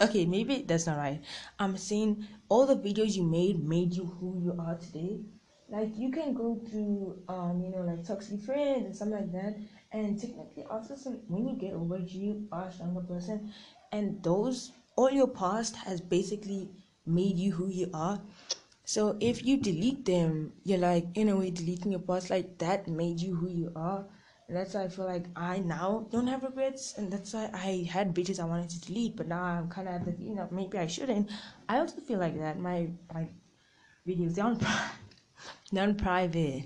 Okay, 0.00 0.26
maybe 0.26 0.64
that's 0.66 0.86
not 0.86 0.98
right. 0.98 1.20
I'm 1.58 1.76
saying 1.76 2.26
all 2.48 2.66
the 2.66 2.76
videos 2.76 3.14
you 3.14 3.22
made 3.22 3.62
made 3.62 3.92
you 3.94 4.04
who 4.04 4.40
you 4.42 4.56
are 4.58 4.76
today. 4.76 5.20
Like, 5.68 5.96
you 5.96 6.10
can 6.10 6.34
go 6.34 6.60
through, 6.68 7.22
um, 7.28 7.62
you 7.64 7.70
know, 7.70 7.82
like 7.82 8.04
toxic 8.04 8.40
friends 8.40 8.84
and 8.84 8.96
something 8.96 9.18
like 9.18 9.32
that. 9.32 9.56
And 9.92 10.20
technically, 10.20 10.64
after 10.70 10.96
some, 10.96 11.20
when 11.28 11.48
you 11.48 11.54
get 11.56 11.72
over 11.72 11.98
you 11.98 12.46
are 12.52 12.68
a 12.68 12.72
stronger 12.72 13.00
person. 13.00 13.52
And 13.92 14.22
those 14.22 14.72
all 14.96 15.10
your 15.10 15.28
past 15.28 15.76
has 15.76 16.00
basically 16.00 16.68
made 17.06 17.38
you 17.38 17.52
who 17.52 17.68
you 17.68 17.90
are. 17.94 18.20
So 18.84 19.16
if 19.20 19.44
you 19.44 19.56
delete 19.56 20.04
them, 20.04 20.52
you're 20.64 20.78
like 20.78 21.06
in 21.14 21.28
a 21.28 21.36
way 21.36 21.50
deleting 21.50 21.92
your 21.92 22.00
past. 22.00 22.28
Like 22.28 22.58
that 22.58 22.88
made 22.88 23.20
you 23.20 23.36
who 23.36 23.48
you 23.48 23.72
are. 23.76 24.04
And 24.48 24.56
that's 24.56 24.74
why 24.74 24.84
I 24.84 24.88
feel 24.88 25.06
like 25.06 25.26
I 25.36 25.60
now 25.60 26.06
don't 26.10 26.26
have 26.26 26.42
regrets, 26.42 26.94
and 26.98 27.12
that's 27.12 27.32
why 27.32 27.48
I 27.54 27.88
had 27.90 28.14
bitches 28.14 28.40
I 28.40 28.44
wanted 28.44 28.70
to 28.70 28.80
delete, 28.80 29.16
but 29.16 29.28
now 29.28 29.42
I'm 29.42 29.68
kind 29.68 29.88
of 29.88 29.94
at 29.94 30.04
the 30.04 30.22
you 30.22 30.34
know 30.34 30.48
maybe 30.50 30.78
I 30.78 30.86
shouldn't. 30.86 31.30
I 31.68 31.78
also 31.78 32.00
feel 32.00 32.18
like 32.18 32.38
that 32.38 32.58
my 32.58 32.90
my 33.14 33.28
videos 34.06 34.34
they're 35.70 35.94
private 36.08 36.64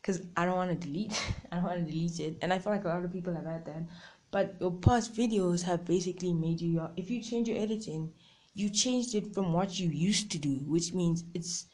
because 0.00 0.22
I 0.36 0.44
don't 0.44 0.56
want 0.56 0.70
to 0.78 0.86
delete 0.86 1.12
I 1.52 1.56
don't 1.56 1.64
want 1.64 1.86
to 1.86 1.90
delete 1.90 2.20
it, 2.20 2.38
and 2.42 2.52
I 2.52 2.58
feel 2.58 2.72
like 2.72 2.84
a 2.84 2.88
lot 2.88 3.04
of 3.04 3.12
people 3.12 3.34
have 3.34 3.46
had 3.46 3.64
that. 3.66 3.84
But 4.30 4.56
your 4.60 4.72
past 4.72 5.14
videos 5.14 5.62
have 5.62 5.84
basically 5.84 6.32
made 6.32 6.60
you 6.60 6.70
your. 6.70 6.90
If 6.96 7.10
you 7.10 7.22
change 7.22 7.48
your 7.48 7.58
editing, 7.58 8.12
you 8.54 8.68
changed 8.70 9.14
it 9.14 9.32
from 9.34 9.52
what 9.52 9.78
you 9.78 9.88
used 9.88 10.30
to 10.32 10.38
do, 10.38 10.56
which 10.66 10.92
means 10.92 11.24
it's 11.34 11.66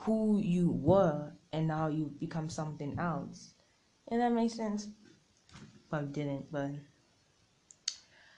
who 0.00 0.40
you 0.40 0.70
were, 0.70 1.32
and 1.52 1.68
now 1.68 1.88
you've 1.88 2.18
become 2.18 2.48
something 2.48 2.98
else. 2.98 3.54
And 4.10 4.20
that 4.20 4.32
makes 4.32 4.54
sense. 4.54 4.88
But 5.90 6.12
didn't. 6.12 6.50
But 6.50 6.70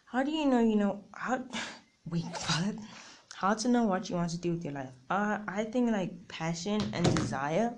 how 0.06 0.22
do 0.22 0.30
you 0.30 0.46
know? 0.46 0.60
You 0.60 0.76
know 0.76 1.04
how? 1.14 1.44
Wait, 2.10 2.24
what? 2.24 2.74
How 3.34 3.54
to 3.54 3.68
know 3.68 3.84
what 3.84 4.10
you 4.10 4.16
want 4.16 4.30
to 4.32 4.38
do 4.38 4.52
with 4.52 4.64
your 4.64 4.74
life? 4.74 4.90
Uh, 5.08 5.38
I 5.48 5.64
think 5.64 5.90
like 5.90 6.28
passion 6.28 6.80
and 6.92 7.16
desire, 7.16 7.72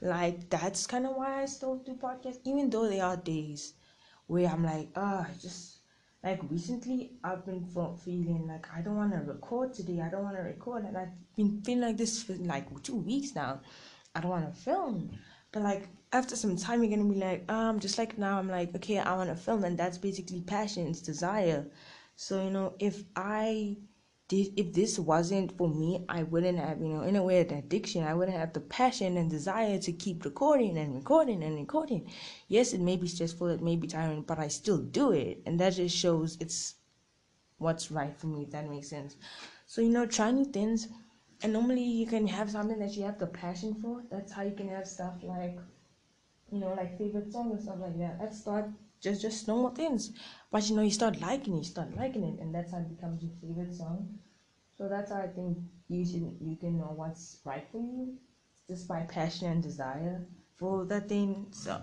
like 0.00 0.48
that's 0.50 0.86
kind 0.86 1.06
of 1.06 1.14
why 1.14 1.42
I 1.42 1.46
still 1.46 1.76
do 1.76 1.94
podcasts, 1.94 2.40
even 2.44 2.70
though 2.70 2.88
there 2.88 3.04
are 3.04 3.16
days 3.16 3.74
where 4.26 4.48
I'm 4.48 4.64
like, 4.64 4.88
oh, 4.96 5.26
just 5.40 5.78
like 6.24 6.40
recently 6.50 7.12
I've 7.22 7.46
been 7.46 7.66
feeling 8.04 8.48
like 8.48 8.66
I 8.74 8.80
don't 8.80 8.96
want 8.96 9.12
to 9.12 9.18
record 9.18 9.74
today. 9.74 10.00
I 10.00 10.08
don't 10.08 10.24
want 10.24 10.36
to 10.36 10.42
record, 10.42 10.84
and 10.84 10.96
I've 10.96 11.14
been 11.36 11.60
feeling 11.62 11.82
like 11.82 11.96
this 11.98 12.22
for 12.22 12.34
like 12.34 12.66
two 12.82 12.96
weeks 12.96 13.34
now. 13.34 13.60
I 14.14 14.20
don't 14.20 14.30
want 14.30 14.52
to 14.52 14.60
film, 14.60 15.10
but 15.52 15.62
like 15.62 15.88
after 16.12 16.36
some 16.36 16.56
time, 16.56 16.82
you're 16.82 16.96
gonna 16.96 17.12
be 17.12 17.18
like, 17.18 17.50
um, 17.50 17.80
just 17.80 17.98
like 17.98 18.18
now, 18.18 18.38
I'm 18.38 18.48
like, 18.48 18.74
okay, 18.76 18.98
I 18.98 19.16
want 19.16 19.30
to 19.30 19.36
film, 19.36 19.64
and 19.64 19.78
that's 19.78 19.98
basically 19.98 20.40
passion, 20.40 20.86
it's 20.88 21.00
desire. 21.00 21.66
So 22.16 22.42
you 22.42 22.50
know, 22.50 22.74
if 22.78 23.04
I 23.14 23.76
did, 24.28 24.52
if 24.56 24.72
this 24.72 24.98
wasn't 24.98 25.56
for 25.56 25.68
me, 25.68 26.04
I 26.08 26.22
wouldn't 26.24 26.58
have, 26.58 26.80
you 26.80 26.88
know, 26.88 27.02
in 27.02 27.16
a 27.16 27.22
way, 27.22 27.40
an 27.40 27.54
addiction. 27.54 28.02
I 28.04 28.14
wouldn't 28.14 28.36
have 28.36 28.52
the 28.52 28.60
passion 28.60 29.16
and 29.16 29.30
desire 29.30 29.78
to 29.78 29.92
keep 29.92 30.24
recording 30.24 30.78
and 30.78 30.94
recording 30.94 31.42
and 31.42 31.56
recording. 31.56 32.10
Yes, 32.48 32.72
it 32.72 32.80
may 32.80 32.96
be 32.96 33.08
stressful, 33.08 33.48
it 33.48 33.62
may 33.62 33.76
be 33.76 33.86
tiring, 33.88 34.22
but 34.22 34.38
I 34.38 34.48
still 34.48 34.78
do 34.78 35.12
it, 35.12 35.42
and 35.46 35.60
that 35.60 35.74
just 35.74 35.96
shows 35.96 36.36
it's 36.40 36.74
what's 37.58 37.90
right 37.90 38.16
for 38.16 38.26
me. 38.28 38.44
If 38.44 38.50
that 38.52 38.68
makes 38.70 38.88
sense. 38.88 39.16
So 39.66 39.80
you 39.80 39.90
know, 39.90 40.06
try 40.06 40.30
new 40.30 40.44
things, 40.44 40.88
and 41.42 41.52
normally 41.52 41.82
you 41.84 42.06
can 42.06 42.26
have 42.26 42.50
something 42.50 42.78
that 42.78 42.96
you 42.96 43.04
have 43.04 43.18
the 43.18 43.26
passion 43.26 43.74
for. 43.82 44.02
That's 44.10 44.32
how 44.32 44.42
you 44.42 44.54
can 44.54 44.68
have 44.68 44.86
stuff 44.86 45.14
like 45.22 45.58
you 46.50 46.58
know, 46.60 46.74
like 46.74 46.98
favorite 46.98 47.32
song 47.32 47.50
and 47.52 47.60
stuff 47.62 47.76
like 47.80 47.98
that. 47.98 48.18
Let's 48.20 48.40
start 48.40 48.70
just 49.00 49.22
just 49.22 49.48
normal 49.48 49.70
things. 49.70 50.12
But 50.50 50.68
you 50.68 50.76
know, 50.76 50.82
you 50.82 50.90
start 50.90 51.20
liking 51.20 51.54
it, 51.54 51.58
you 51.58 51.64
start 51.64 51.96
liking 51.96 52.24
it, 52.24 52.40
and 52.40 52.54
that's 52.54 52.72
how 52.72 52.78
it 52.78 52.88
becomes 52.88 53.22
your 53.22 53.32
favorite 53.40 53.74
song. 53.74 54.18
So 54.76 54.88
that's 54.88 55.10
how 55.12 55.20
I 55.22 55.28
think 55.28 55.58
you 55.88 56.04
should 56.04 56.36
you 56.40 56.56
can 56.56 56.78
know 56.78 56.92
what's 56.94 57.40
right 57.44 57.66
for 57.72 57.78
you, 57.80 58.18
just 58.68 58.88
by 58.88 59.02
passion 59.02 59.48
and 59.48 59.62
desire 59.62 60.26
for 60.58 60.84
that 60.86 61.08
thing. 61.08 61.46
So 61.50 61.82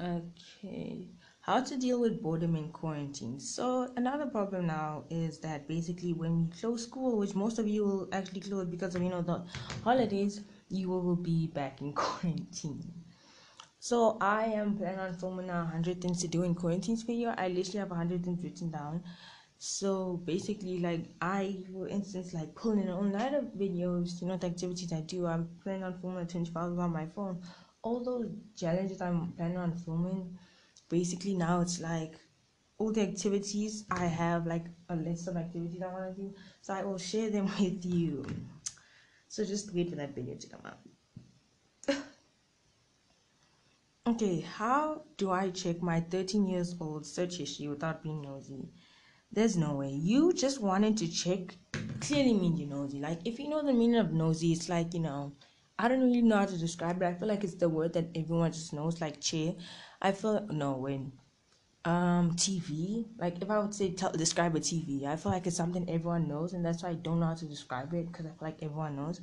okay 0.00 1.08
how 1.44 1.60
to 1.60 1.76
deal 1.76 2.00
with 2.00 2.22
boredom 2.22 2.56
in 2.56 2.70
quarantine. 2.72 3.38
So 3.38 3.92
another 3.98 4.24
problem 4.24 4.66
now 4.66 5.04
is 5.10 5.40
that 5.40 5.68
basically 5.68 6.14
when 6.14 6.46
we 6.46 6.58
close 6.58 6.84
school, 6.84 7.18
which 7.18 7.34
most 7.34 7.58
of 7.58 7.68
you 7.68 7.84
will 7.84 8.08
actually 8.12 8.40
close 8.40 8.64
because 8.64 8.94
of 8.94 9.02
you 9.02 9.10
know 9.10 9.20
the 9.20 9.44
holidays, 9.82 10.40
you 10.70 10.88
will 10.88 11.16
be 11.16 11.48
back 11.48 11.82
in 11.82 11.92
quarantine. 12.02 12.82
So 13.78 14.16
I 14.22 14.44
am 14.46 14.78
planning 14.78 15.00
on 15.00 15.12
filming 15.12 15.50
a 15.50 15.66
hundred 15.66 16.00
things 16.00 16.22
to 16.22 16.28
do 16.28 16.44
in 16.44 16.54
quarantine 16.54 16.96
video. 16.96 17.34
I 17.36 17.48
literally 17.48 17.80
have 17.80 17.92
a 17.92 17.94
hundred 17.94 18.24
things 18.24 18.42
written 18.42 18.70
down. 18.70 19.02
So 19.58 20.22
basically, 20.24 20.78
like 20.78 21.10
I, 21.20 21.58
for 21.70 21.88
instance, 21.88 22.32
like 22.32 22.54
pulling 22.54 22.88
on 22.88 23.14
a 23.14 23.18
lot 23.18 23.34
of 23.34 23.44
videos, 23.52 24.22
you 24.22 24.28
know, 24.28 24.38
the 24.38 24.46
activities 24.46 24.94
I 24.94 25.02
do. 25.02 25.26
I'm 25.26 25.50
planning 25.62 25.84
on 25.84 25.98
filming 26.00 26.22
a 26.22 26.26
25 26.26 26.78
on 26.78 26.90
my 26.90 27.04
phone. 27.14 27.42
All 27.82 28.02
those 28.02 28.30
challenges 28.56 29.02
I'm 29.02 29.32
planning 29.32 29.58
on 29.58 29.74
filming 29.74 30.38
basically 30.94 31.34
now 31.34 31.60
it's 31.60 31.80
like 31.80 32.12
all 32.78 32.92
the 32.92 33.02
activities 33.02 33.84
I 33.90 34.04
have 34.04 34.46
like 34.46 34.66
a 34.88 34.94
list 34.94 35.26
of 35.26 35.36
activities 35.36 35.82
I 35.82 35.88
want 35.88 36.14
to 36.14 36.22
do, 36.22 36.34
so 36.60 36.72
I 36.72 36.84
will 36.84 36.98
share 36.98 37.30
them 37.30 37.46
with 37.60 37.84
you. 37.84 38.24
So 39.28 39.44
just 39.44 39.74
wait 39.74 39.90
for 39.90 39.96
that 39.96 40.14
video 40.14 40.36
to 40.36 40.46
come 40.46 40.60
out. 40.70 41.96
okay, 44.06 44.40
how 44.40 45.02
do 45.16 45.32
I 45.32 45.50
check 45.50 45.82
my 45.82 45.98
13 46.00 46.46
years 46.46 46.76
old 46.80 47.04
search 47.04 47.38
history 47.38 47.66
without 47.66 48.04
being 48.04 48.22
nosy? 48.22 48.68
There's 49.32 49.56
no 49.56 49.74
way. 49.74 49.90
You 49.90 50.32
just 50.32 50.60
wanted 50.60 50.96
to 50.98 51.08
check 51.08 51.56
clearly 52.00 52.34
means 52.34 52.60
you're 52.60 52.68
nosy. 52.68 53.00
Like 53.00 53.18
if 53.24 53.40
you 53.40 53.48
know 53.48 53.66
the 53.66 53.72
meaning 53.72 53.96
of 53.96 54.12
nosy, 54.12 54.52
it's 54.52 54.68
like 54.68 54.94
you 54.94 55.00
know 55.00 55.32
I 55.78 55.88
don't 55.88 56.00
really 56.02 56.22
know 56.22 56.36
how 56.36 56.46
to 56.46 56.58
describe 56.58 57.02
it. 57.02 57.06
I 57.06 57.14
feel 57.14 57.28
like 57.28 57.44
it's 57.44 57.54
the 57.54 57.68
word 57.68 57.92
that 57.94 58.08
everyone 58.14 58.52
just 58.52 58.72
knows, 58.72 59.00
like 59.00 59.20
chair. 59.20 59.54
I 60.00 60.12
feel 60.12 60.46
no 60.50 60.72
when 60.76 61.12
um 61.84 62.34
TV. 62.36 63.06
Like 63.18 63.42
if 63.42 63.50
I 63.50 63.58
would 63.58 63.74
say 63.74 63.90
tell, 63.92 64.12
describe 64.12 64.54
a 64.56 64.60
TV, 64.60 65.06
I 65.06 65.16
feel 65.16 65.32
like 65.32 65.46
it's 65.46 65.56
something 65.56 65.88
everyone 65.88 66.28
knows, 66.28 66.52
and 66.52 66.64
that's 66.64 66.82
why 66.82 66.90
I 66.90 66.94
don't 66.94 67.20
know 67.20 67.26
how 67.26 67.34
to 67.34 67.44
describe 67.46 67.92
it 67.94 68.06
because 68.10 68.26
I 68.26 68.30
feel 68.30 68.48
like 68.48 68.62
everyone 68.62 68.96
knows. 68.96 69.20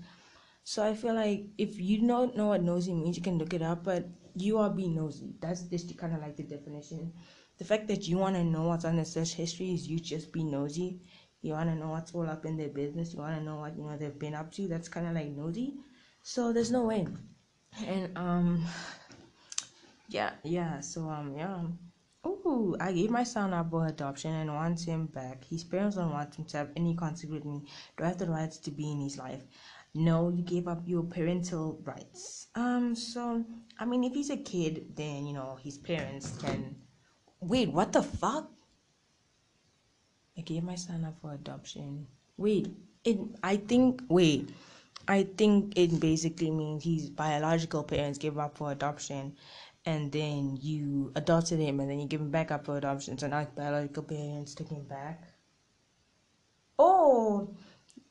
So 0.63 0.83
I 0.83 0.93
feel 0.93 1.15
like 1.15 1.45
if 1.57 1.79
you 1.79 2.05
don't 2.07 2.35
know 2.37 2.47
what 2.47 2.63
nosy 2.63 2.93
means, 2.93 3.17
you 3.17 3.23
can 3.23 3.37
look 3.37 3.53
it 3.53 3.61
up. 3.61 3.83
But 3.83 4.07
you 4.35 4.57
are 4.59 4.69
being 4.69 4.95
nosy. 4.95 5.33
That's 5.41 5.63
just 5.63 5.97
kind 5.97 6.13
of 6.13 6.21
like 6.21 6.37
the 6.37 6.43
definition. 6.43 7.13
The 7.57 7.65
fact 7.65 7.87
that 7.89 8.07
you 8.07 8.17
want 8.17 8.35
to 8.35 8.43
know 8.43 8.63
what's 8.67 8.85
on 8.85 8.95
the 8.97 9.05
search 9.05 9.33
history 9.33 9.73
is 9.73 9.87
you 9.87 9.99
just 9.99 10.31
be 10.31 10.43
nosy. 10.43 11.01
You 11.41 11.53
want 11.53 11.69
to 11.69 11.75
know 11.75 11.89
what's 11.89 12.13
all 12.13 12.29
up 12.29 12.45
in 12.45 12.57
their 12.57 12.69
business. 12.69 13.13
You 13.13 13.19
want 13.19 13.37
to 13.37 13.43
know 13.43 13.57
what 13.57 13.75
you 13.75 13.83
know 13.83 13.97
they've 13.97 14.17
been 14.19 14.35
up 14.35 14.51
to. 14.53 14.67
That's 14.67 14.87
kind 14.89 15.07
of 15.07 15.13
like 15.13 15.29
nosy. 15.29 15.75
So 16.23 16.53
there's 16.53 16.71
no 16.71 16.83
way. 16.83 17.07
And 17.85 18.17
um 18.17 18.65
yeah, 20.09 20.31
yeah, 20.43 20.79
so 20.81 21.09
um 21.09 21.33
yeah. 21.37 21.63
Ooh, 22.25 22.75
I 22.79 22.91
gave 22.91 23.09
my 23.09 23.23
son 23.23 23.53
up 23.53 23.71
for 23.71 23.87
adoption 23.87 24.31
and 24.31 24.53
want 24.53 24.79
him 24.87 25.07
back. 25.07 25.43
His 25.43 25.63
parents 25.63 25.95
don't 25.95 26.11
want 26.11 26.35
him 26.35 26.45
to 26.45 26.57
have 26.57 26.69
any 26.75 26.95
contact 26.95 27.31
with 27.31 27.45
me. 27.45 27.63
Do 27.97 28.03
I 28.03 28.09
have 28.09 28.19
the 28.19 28.27
rights 28.27 28.57
to 28.59 28.71
be 28.71 28.91
in 28.91 28.99
his 28.99 29.17
life? 29.17 29.41
No, 29.95 30.29
you 30.29 30.43
gave 30.43 30.67
up 30.67 30.83
your 30.85 31.03
parental 31.03 31.79
rights. 31.83 32.47
Um, 32.55 32.95
so 32.95 33.43
I 33.79 33.85
mean 33.85 34.03
if 34.03 34.13
he's 34.13 34.29
a 34.29 34.37
kid, 34.37 34.95
then 34.95 35.25
you 35.25 35.33
know 35.33 35.57
his 35.63 35.77
parents 35.77 36.37
can 36.41 36.75
Wait, 37.41 37.71
what 37.73 37.91
the 37.91 38.03
fuck? 38.03 38.51
I 40.37 40.41
gave 40.41 40.63
my 40.63 40.75
son 40.75 41.03
up 41.03 41.19
for 41.21 41.33
adoption. 41.33 42.05
Wait, 42.37 42.69
it 43.03 43.17
I 43.43 43.57
think 43.57 44.03
wait 44.09 44.49
I 45.07 45.23
think 45.23 45.73
it 45.77 45.99
basically 45.99 46.51
means 46.51 46.83
his 46.83 47.09
biological 47.09 47.83
parents 47.83 48.17
gave 48.17 48.37
up 48.37 48.57
for 48.57 48.71
adoption, 48.71 49.35
and 49.85 50.11
then 50.11 50.57
you 50.61 51.11
adopted 51.15 51.59
him, 51.59 51.79
and 51.79 51.89
then 51.89 51.99
you 51.99 52.07
give 52.07 52.21
him 52.21 52.31
back 52.31 52.51
up 52.51 52.65
for 52.65 52.77
adoption. 52.77 53.17
So 53.17 53.27
now 53.27 53.39
his 53.39 53.49
biological 53.49 54.03
parents 54.03 54.53
took 54.55 54.69
him 54.69 54.83
back. 54.83 55.23
Oh, 56.77 57.55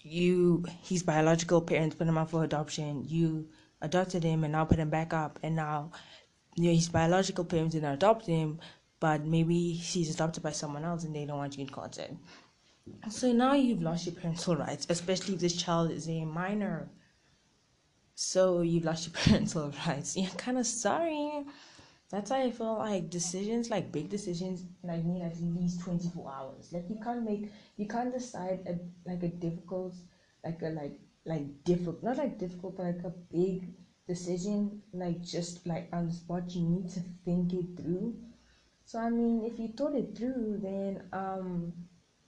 you 0.00 0.64
his 0.82 1.02
biological 1.02 1.60
parents 1.62 1.96
put 1.96 2.08
him 2.08 2.18
up 2.18 2.30
for 2.30 2.44
adoption. 2.44 3.04
You 3.06 3.48
adopted 3.80 4.24
him, 4.24 4.44
and 4.44 4.52
now 4.52 4.64
put 4.64 4.78
him 4.78 4.90
back 4.90 5.12
up, 5.12 5.38
and 5.42 5.56
now 5.56 5.92
you 6.56 6.64
know, 6.64 6.74
his 6.74 6.88
biological 6.88 7.44
parents 7.44 7.74
didn't 7.74 7.92
adopt 7.92 8.26
him, 8.26 8.58
but 8.98 9.24
maybe 9.24 9.72
he's 9.72 10.14
adopted 10.14 10.42
by 10.42 10.50
someone 10.52 10.84
else, 10.84 11.04
and 11.04 11.14
they 11.14 11.24
don't 11.24 11.38
want 11.38 11.56
you 11.56 11.62
in 11.62 11.70
contact. 11.70 12.14
So 13.10 13.32
now 13.32 13.54
you've 13.54 13.82
lost 13.82 14.06
your 14.06 14.14
parental 14.14 14.56
rights, 14.56 14.86
especially 14.88 15.34
if 15.34 15.40
this 15.40 15.56
child 15.56 15.90
is 15.90 16.08
a 16.08 16.24
minor. 16.24 16.88
So 18.14 18.60
you've 18.62 18.84
lost 18.84 19.06
your 19.06 19.14
parental 19.22 19.72
rights. 19.86 20.16
Yeah, 20.16 20.28
kind 20.36 20.58
of 20.58 20.66
sorry. 20.66 21.44
That's 22.10 22.30
why 22.30 22.42
I 22.42 22.50
feel 22.50 22.76
like 22.78 23.10
decisions, 23.10 23.70
like 23.70 23.92
big 23.92 24.08
decisions, 24.10 24.64
like 24.82 25.04
need 25.04 25.22
at 25.22 25.40
least 25.40 25.80
twenty 25.80 26.08
four 26.08 26.32
hours. 26.32 26.72
Like 26.72 26.86
you 26.90 26.98
can't 27.02 27.24
make, 27.24 27.52
you 27.76 27.86
can't 27.86 28.12
decide 28.12 28.60
a 28.66 28.74
like 29.08 29.22
a 29.22 29.28
difficult, 29.28 29.94
like 30.44 30.60
a 30.62 30.70
like 30.70 31.00
like 31.24 31.64
difficult, 31.64 32.02
not 32.02 32.18
like 32.18 32.38
difficult, 32.38 32.76
but 32.76 32.86
like 32.86 33.04
a 33.04 33.10
big 33.32 33.74
decision, 34.08 34.82
like 34.92 35.22
just 35.22 35.66
like 35.66 35.88
on 35.92 36.08
the 36.08 36.12
spot. 36.14 36.50
You 36.54 36.62
need 36.62 36.90
to 36.90 37.00
think 37.24 37.52
it 37.54 37.76
through. 37.80 38.16
So 38.84 38.98
I 38.98 39.10
mean, 39.10 39.44
if 39.44 39.58
you 39.58 39.68
thought 39.68 39.94
it 39.94 40.16
through, 40.16 40.58
then 40.62 41.04
um 41.12 41.72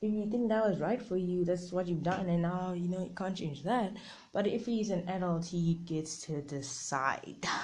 if 0.02 0.12
you 0.12 0.26
think 0.28 0.48
that 0.48 0.68
was 0.68 0.80
right 0.80 1.00
for 1.00 1.16
you, 1.16 1.44
that's 1.44 1.70
what 1.70 1.86
you've 1.86 2.02
done, 2.02 2.28
and 2.28 2.42
now 2.42 2.72
you 2.76 2.88
know 2.88 3.04
you 3.04 3.14
can't 3.16 3.36
change 3.36 3.62
that. 3.62 3.92
But 4.32 4.48
if 4.48 4.66
he's 4.66 4.90
an 4.90 5.08
adult, 5.08 5.46
he 5.46 5.74
gets 5.74 6.20
to 6.22 6.42
decide. 6.42 7.46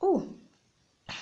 Oh, 0.00 0.28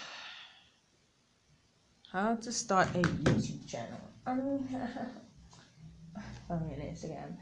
how 2.12 2.34
to 2.34 2.52
start 2.52 2.88
a 2.88 2.98
YouTube 2.98 3.66
channel? 3.66 3.98
Um, 4.26 4.68
on 6.50 6.58
Instagram. 6.78 7.38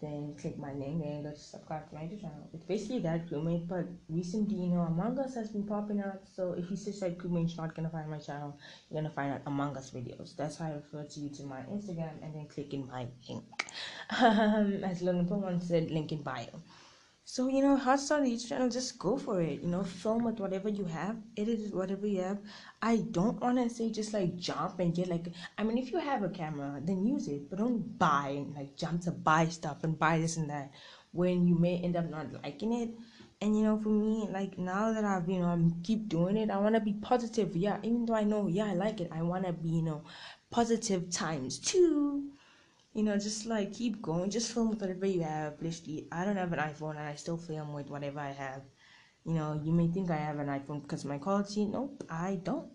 Then 0.00 0.34
click 0.40 0.58
my 0.58 0.72
name 0.74 1.02
and 1.02 1.24
go 1.24 1.30
to 1.30 1.36
subscribe 1.36 1.88
to 1.88 1.94
my 1.94 2.02
YouTube 2.02 2.20
channel. 2.22 2.48
It's 2.52 2.64
basically 2.64 2.98
that 3.00 3.28
crewmate, 3.28 3.68
but 3.68 3.86
recently, 4.08 4.56
you 4.56 4.66
know, 4.68 4.80
Among 4.80 5.18
Us 5.18 5.34
has 5.34 5.48
been 5.48 5.64
popping 5.64 6.00
up. 6.00 6.22
So 6.34 6.52
if 6.52 6.70
you 6.70 6.76
search 6.76 7.00
that 7.00 7.18
crewmate, 7.18 7.54
you're 7.54 7.66
not 7.66 7.74
gonna 7.74 7.90
find 7.90 8.10
my 8.10 8.18
channel. 8.18 8.58
You're 8.90 9.00
gonna 9.00 9.14
find 9.14 9.32
out 9.32 9.42
Among 9.46 9.76
Us 9.76 9.90
videos. 9.90 10.36
That's 10.36 10.58
how 10.58 10.66
I 10.66 10.72
refer 10.72 11.04
to 11.04 11.20
you 11.20 11.30
to 11.30 11.42
my 11.44 11.60
Instagram, 11.62 12.22
and 12.22 12.34
then 12.34 12.46
click 12.46 12.74
in 12.74 12.86
my 12.86 13.06
link. 13.28 13.44
Um, 14.20 14.84
as 14.84 15.02
Logan 15.02 15.26
Paul 15.26 15.58
said, 15.60 15.90
link 15.90 16.12
in 16.12 16.22
bio. 16.22 16.60
So 17.34 17.48
you 17.48 17.62
know, 17.62 17.74
how 17.74 17.96
to 17.96 17.98
start 18.00 18.22
YouTube 18.22 18.48
channel? 18.48 18.68
Just 18.68 18.96
go 18.96 19.18
for 19.18 19.42
it. 19.42 19.60
You 19.60 19.66
know, 19.66 19.82
film 19.82 20.22
with 20.22 20.38
whatever 20.38 20.68
you 20.68 20.84
have, 20.84 21.16
edit 21.36 21.58
it 21.66 21.74
whatever 21.74 22.06
you 22.06 22.20
have. 22.20 22.38
I 22.80 22.98
don't 23.10 23.40
want 23.40 23.58
to 23.58 23.68
say 23.68 23.90
just 23.90 24.12
like 24.14 24.36
jump 24.36 24.78
and 24.78 24.94
get 24.94 25.08
like. 25.08 25.26
I 25.58 25.64
mean, 25.64 25.76
if 25.76 25.90
you 25.90 25.98
have 25.98 26.22
a 26.22 26.28
camera, 26.28 26.80
then 26.80 27.04
use 27.04 27.26
it, 27.26 27.50
but 27.50 27.58
don't 27.58 27.98
buy 27.98 28.34
and 28.36 28.54
like 28.54 28.76
jump 28.76 29.00
to 29.00 29.10
buy 29.10 29.48
stuff 29.48 29.82
and 29.82 29.98
buy 29.98 30.20
this 30.20 30.36
and 30.36 30.48
that 30.48 30.70
when 31.10 31.44
you 31.44 31.58
may 31.58 31.78
end 31.78 31.96
up 31.96 32.08
not 32.08 32.32
liking 32.44 32.72
it. 32.72 32.90
And 33.42 33.58
you 33.58 33.64
know, 33.64 33.80
for 33.80 33.88
me, 33.88 34.28
like 34.30 34.56
now 34.56 34.92
that 34.92 35.04
I've 35.04 35.28
you 35.28 35.40
know 35.40 35.46
I'm 35.46 35.82
keep 35.82 36.08
doing 36.08 36.36
it, 36.36 36.50
I 36.50 36.58
want 36.58 36.76
to 36.76 36.80
be 36.80 36.92
positive. 36.92 37.56
Yeah, 37.56 37.78
even 37.82 38.06
though 38.06 38.14
I 38.14 38.22
know, 38.22 38.46
yeah, 38.46 38.66
I 38.66 38.74
like 38.74 39.00
it, 39.00 39.10
I 39.10 39.22
want 39.22 39.44
to 39.44 39.52
be 39.52 39.70
you 39.70 39.82
know 39.82 40.04
positive 40.52 41.10
times 41.10 41.58
two 41.58 42.30
you 42.94 43.02
know, 43.02 43.18
just 43.18 43.46
like 43.46 43.72
keep 43.72 44.00
going, 44.00 44.30
just 44.30 44.52
film 44.52 44.70
with 44.70 44.80
whatever 44.80 45.06
you 45.06 45.22
have. 45.22 45.60
Literally, 45.60 46.06
I 46.12 46.24
don't 46.24 46.36
have 46.36 46.52
an 46.52 46.60
iPhone 46.60 46.90
and 46.96 47.00
I 47.00 47.16
still 47.16 47.36
film 47.36 47.72
with 47.74 47.90
whatever 47.90 48.20
I 48.20 48.30
have. 48.32 48.62
You 49.24 49.34
know, 49.34 49.60
you 49.62 49.72
may 49.72 49.88
think 49.88 50.10
I 50.10 50.16
have 50.16 50.38
an 50.38 50.46
iPhone 50.48 50.82
because 50.82 51.04
my 51.04 51.18
quality. 51.18 51.64
Nope, 51.66 52.04
I 52.08 52.40
don't. 52.42 52.70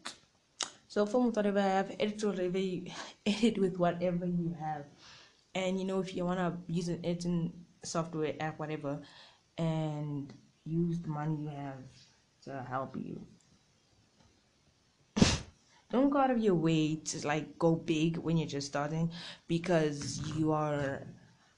So 0.87 1.05
film 1.05 1.27
with 1.27 1.37
whatever 1.37 1.59
I 1.59 1.63
have, 1.63 1.95
edit 1.99 2.23
whatever 2.23 2.59
you 2.59 2.87
edit 3.25 3.57
with 3.59 3.77
whatever 3.77 4.25
you 4.25 4.55
have. 4.59 4.85
And 5.55 5.79
you 5.79 5.85
know, 5.85 5.99
if 5.99 6.15
you 6.15 6.25
wanna 6.25 6.57
use 6.67 6.89
an 6.89 6.99
editing 7.05 7.53
software 7.83 8.35
app, 8.39 8.59
whatever, 8.59 9.01
and 9.57 10.33
use 10.65 10.99
the 10.99 11.09
money 11.09 11.35
you 11.43 11.49
have 11.49 11.83
to 12.43 12.65
help 12.69 12.95
you 12.97 13.25
don't 15.91 16.09
go 16.09 16.19
out 16.19 16.31
of 16.31 16.37
your 16.37 16.55
way 16.55 16.95
to 16.95 17.27
like 17.27 17.57
go 17.57 17.75
big 17.75 18.17
when 18.17 18.37
you're 18.37 18.47
just 18.47 18.67
starting 18.67 19.11
because 19.47 20.21
you 20.35 20.51
are 20.51 21.01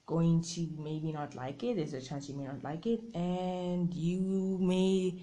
going 0.06 0.42
to 0.42 0.68
maybe 0.78 1.12
not 1.12 1.36
like 1.36 1.64
it. 1.64 1.76
There's 1.78 1.94
a 1.94 2.02
chance 2.02 2.28
you 2.30 2.36
may 2.36 2.46
not 2.46 2.64
like 2.64 2.86
it. 2.86 3.02
And 3.14 3.94
you 3.94 4.58
may 4.62 5.22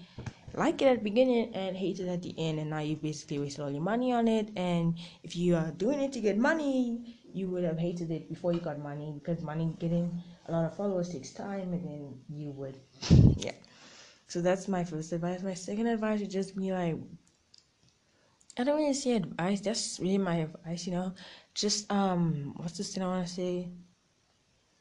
like 0.53 0.81
it 0.81 0.85
at 0.85 0.97
the 0.97 1.03
beginning 1.03 1.53
and 1.53 1.75
hate 1.75 1.99
it 1.99 2.07
at 2.07 2.21
the 2.21 2.33
end. 2.37 2.59
And 2.59 2.69
now 2.69 2.79
you've 2.79 3.01
basically 3.01 3.39
wasted 3.39 3.61
all 3.63 3.71
your 3.71 3.81
money 3.81 4.13
on 4.13 4.27
it. 4.27 4.49
And 4.55 4.97
if 5.23 5.35
you 5.35 5.55
are 5.55 5.71
doing 5.71 5.99
it 6.01 6.11
to 6.13 6.19
get 6.21 6.37
money 6.37 7.19
you 7.33 7.47
would 7.47 7.63
have 7.63 7.77
hated 7.77 8.11
it 8.11 8.27
before 8.29 8.53
you 8.53 8.59
got 8.59 8.79
money 8.79 9.11
because 9.13 9.41
money 9.41 9.73
getting 9.79 10.21
a 10.47 10.51
lot 10.51 10.65
of 10.65 10.75
followers 10.75 11.09
takes 11.09 11.31
time 11.31 11.73
and 11.73 11.83
then 11.85 12.13
you 12.29 12.51
would 12.51 12.77
yeah. 13.37 13.51
So 14.27 14.41
that's 14.41 14.67
my 14.67 14.83
first 14.83 15.11
advice. 15.11 15.41
My 15.41 15.55
second 15.55 15.87
advice 15.87 16.19
would 16.19 16.29
just 16.29 16.55
be 16.55 16.71
like 16.71 16.95
I 18.59 18.63
don't 18.65 18.77
really 18.77 18.93
say 18.93 19.13
advice. 19.13 19.61
That's 19.61 20.01
really 20.01 20.17
my 20.17 20.35
advice, 20.35 20.85
you 20.85 20.91
know. 20.91 21.13
Just 21.53 21.89
um, 21.89 22.53
what's 22.57 22.77
this 22.77 22.93
thing 22.93 23.03
I 23.03 23.07
want 23.07 23.25
to 23.25 23.33
say? 23.33 23.69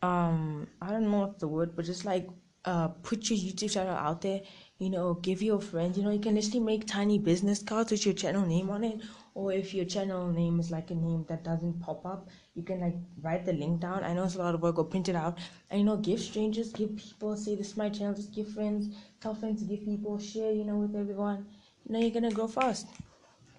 Um, 0.03 0.67
I 0.83 0.91
don't 0.91 1.09
know 1.09 1.21
what 1.21 1.39
the 1.39 1.47
word, 1.47 1.77
but 1.77 1.85
just 1.85 2.05
like 2.05 2.29
uh, 2.65 2.89
put 2.89 3.31
your 3.31 3.39
YouTube 3.39 3.71
channel 3.71 3.95
out 3.95 4.21
there. 4.21 4.41
You 4.79 4.91
know, 4.91 5.15
give 5.15 5.43
your 5.43 5.61
friends. 5.61 5.97
You 5.97 6.03
know, 6.03 6.11
you 6.11 6.19
can 6.19 6.35
literally 6.35 6.59
make 6.59 6.89
tiny 6.89 7.21
business 7.21 7.63
cards 7.63 7.93
with 7.93 8.05
your 8.05 8.17
channel 8.17 8.45
name 8.45 8.69
on 8.69 8.83
it. 8.83 9.01
Or 9.35 9.53
if 9.53 9.73
your 9.73 9.85
channel 9.85 10.27
name 10.27 10.59
is 10.59 10.73
like 10.73 10.91
a 10.91 10.97
name 10.97 11.25
that 11.29 11.45
doesn't 11.45 11.79
pop 11.79 12.05
up, 12.05 12.29
you 12.57 12.65
can 12.65 12.81
like 12.81 12.97
write 13.23 13.47
the 13.47 13.53
link 13.53 13.79
down. 13.81 14.03
I 14.03 14.13
know 14.13 14.25
it's 14.25 14.35
a 14.35 14.39
lot 14.39 14.57
of 14.57 14.61
work. 14.61 14.79
Or 14.79 14.87
print 14.87 15.09
it 15.09 15.15
out. 15.15 15.39
And 15.71 15.79
you 15.79 15.87
know, 15.87 15.97
give 15.99 16.19
strangers, 16.19 16.73
give 16.73 16.97
people. 16.97 17.37
Say 17.37 17.55
this 17.55 17.69
is 17.69 17.77
my 17.77 17.91
channel. 17.91 18.15
Just 18.15 18.35
give 18.35 18.49
friends. 18.49 18.93
Tell 19.21 19.37
friends. 19.37 19.63
To 19.63 19.69
give 19.69 19.85
people. 19.85 20.19
Share. 20.19 20.51
You 20.51 20.65
know, 20.65 20.79
with 20.79 20.97
everyone. 20.97 21.47
You 21.87 21.93
know, 21.93 22.01
you're 22.01 22.11
gonna 22.11 22.33
grow 22.33 22.49
fast 22.49 22.89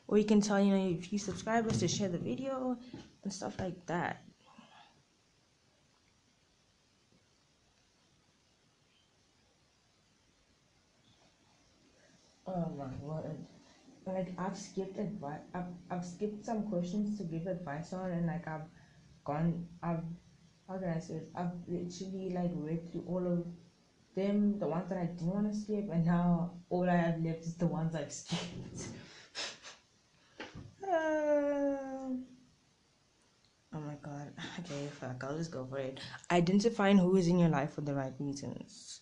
or 0.09 0.17
you 0.17 0.25
can 0.25 0.41
tell 0.41 0.59
you 0.59 0.75
know 0.75 0.97
a 0.97 1.01
few 1.01 1.19
subscribers 1.19 1.79
to 1.79 1.87
share 1.87 2.09
the 2.09 2.17
video 2.17 2.75
and 3.23 3.31
stuff 3.31 3.59
like 3.59 3.85
that. 3.85 4.23
Oh 12.47 12.65
my 12.75 12.89
word. 13.01 13.37
Like 14.07 14.33
i've 14.39 14.57
skipped 14.57 14.97
advice 14.97 15.41
I've, 15.53 15.71
I've 15.91 16.03
skipped 16.03 16.43
some 16.43 16.63
questions 16.63 17.19
to 17.19 17.23
give 17.25 17.45
advice 17.45 17.93
on 17.93 18.09
and 18.11 18.25
like 18.25 18.47
i've 18.47 18.65
gone 19.23 19.67
i've 19.83 20.03
how 20.67 20.77
can 20.79 20.89
i 20.89 20.99
say 20.99 21.15
it? 21.15 21.29
I've 21.35 21.51
literally 21.67 22.31
like 22.33 22.49
read 22.55 22.91
through 22.91 23.05
all 23.07 23.27
of 23.27 23.45
them 24.15 24.57
the 24.57 24.65
ones 24.67 24.89
that 24.89 24.97
i 24.97 25.05
didn't 25.05 25.27
want 25.27 25.51
to 25.51 25.59
skip 25.59 25.91
and 25.91 26.07
now 26.07 26.53
all 26.71 26.89
i 26.89 26.95
have 26.95 27.21
left 27.21 27.41
is 27.41 27.55
the 27.57 27.67
ones 27.67 27.93
i've 27.93 28.11
skipped 28.11 28.87
um, 30.89 32.25
oh 33.73 33.79
my 33.79 33.95
god. 34.01 34.33
Okay, 34.59 34.87
fuck. 34.99 35.23
I'll 35.23 35.37
just 35.37 35.51
go 35.51 35.65
for 35.65 35.79
it. 35.79 35.99
Identifying 36.31 36.97
who 36.97 37.15
is 37.15 37.27
in 37.27 37.39
your 37.39 37.49
life 37.49 37.73
for 37.73 37.81
the 37.81 37.93
right 37.93 38.13
reasons. 38.19 39.01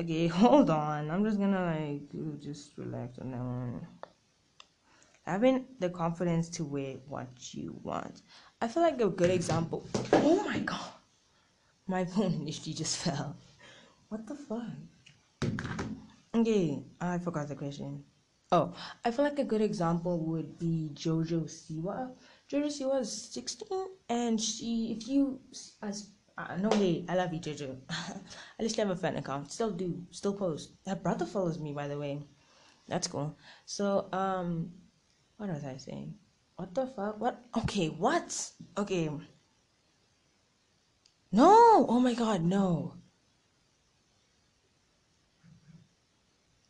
Okay, 0.00 0.26
hold 0.42 0.70
on. 0.70 1.10
I'm 1.10 1.24
just 1.24 1.38
gonna 1.38 1.64
like 1.64 2.40
just 2.40 2.76
relax 2.76 3.18
on 3.18 3.30
that 3.30 3.40
one. 3.40 3.86
Having 5.26 5.66
the 5.80 5.90
confidence 5.90 6.48
to 6.50 6.64
wear 6.64 6.96
what 7.08 7.54
you 7.54 7.78
want. 7.82 8.22
I 8.60 8.68
feel 8.68 8.82
like 8.82 9.00
a 9.00 9.08
good 9.08 9.30
example. 9.30 9.86
Oh 10.12 10.42
my 10.44 10.60
god. 10.60 10.92
My 11.86 12.04
phone 12.04 12.44
literally 12.44 12.74
just 12.74 12.98
fell. 12.98 13.36
What 14.08 14.26
the 14.26 14.34
fuck? 14.34 14.62
Okay, 16.34 16.84
I 17.00 17.18
forgot 17.18 17.48
the 17.48 17.54
question. 17.56 18.04
Oh, 18.52 18.74
I 19.04 19.10
feel 19.10 19.24
like 19.24 19.40
a 19.40 19.44
good 19.44 19.60
example 19.60 20.20
would 20.20 20.58
be 20.58 20.90
Jojo 20.94 21.44
Siwa. 21.50 22.12
Jojo 22.48 22.66
Siwa 22.66 23.00
is 23.00 23.10
16, 23.32 23.88
and 24.08 24.40
she, 24.40 24.96
if 24.96 25.08
you, 25.08 25.40
as 25.82 26.10
uh, 26.38 26.56
no 26.56 26.68
way, 26.68 27.04
I 27.08 27.16
love 27.16 27.32
you, 27.32 27.40
Jojo. 27.40 27.76
I 27.90 28.62
just 28.62 28.76
have 28.76 28.90
a 28.90 28.96
fan 28.96 29.16
account. 29.16 29.50
Still 29.50 29.72
do, 29.72 30.00
still 30.12 30.34
post. 30.34 30.74
Her 30.86 30.94
brother 30.94 31.26
follows 31.26 31.58
me, 31.58 31.72
by 31.72 31.88
the 31.88 31.98
way. 31.98 32.20
That's 32.86 33.08
cool. 33.08 33.36
So, 33.64 34.08
um, 34.12 34.70
what 35.38 35.48
was 35.48 35.64
I 35.64 35.76
saying? 35.76 36.14
What 36.54 36.72
the 36.72 36.86
fuck? 36.86 37.20
What? 37.20 37.42
Okay, 37.58 37.88
what? 37.88 38.50
Okay. 38.78 39.10
No! 41.32 41.86
Oh 41.88 42.00
my 42.00 42.14
god, 42.14 42.42
no. 42.42 42.94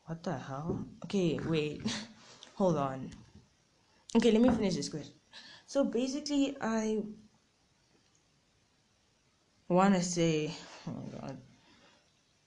What 0.07 0.23
the 0.23 0.39
hell? 0.39 0.87
Okay, 1.05 1.39
wait. 1.47 1.83
Hold 2.55 2.77
on. 2.77 3.11
Okay, 4.17 4.31
let 4.31 4.41
me 4.41 4.51
finish 4.51 4.77
this 4.77 4.89
question. 4.89 5.15
So 5.67 5.85
basically, 5.85 6.57
I 6.61 7.03
want 9.69 9.95
to 9.95 10.03
say, 10.03 10.55
oh 10.87 10.93
my 10.93 11.19
god. 11.19 11.39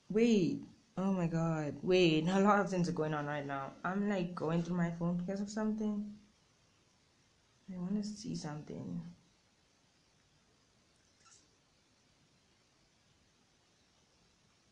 Wait. 0.09 0.61
Oh 0.97 1.11
my 1.11 1.27
god. 1.27 1.75
Wait. 1.83 2.27
A 2.29 2.39
lot 2.39 2.59
of 2.59 2.69
things 2.69 2.87
are 2.87 2.93
going 2.93 3.13
on 3.13 3.25
right 3.25 3.45
now. 3.45 3.73
I'm 3.83 4.09
like 4.09 4.33
going 4.33 4.63
through 4.63 4.77
my 4.77 4.91
phone 4.91 5.17
because 5.17 5.41
of 5.41 5.49
something. 5.49 6.05
I 7.71 7.77
want 7.77 8.01
to 8.01 8.07
see 8.07 8.35
something. 8.35 9.01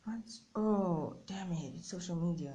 What's. 0.04 0.40
Oh, 0.56 1.16
damn 1.26 1.52
it. 1.52 1.74
It's 1.76 1.90
social 1.90 2.16
media. 2.16 2.54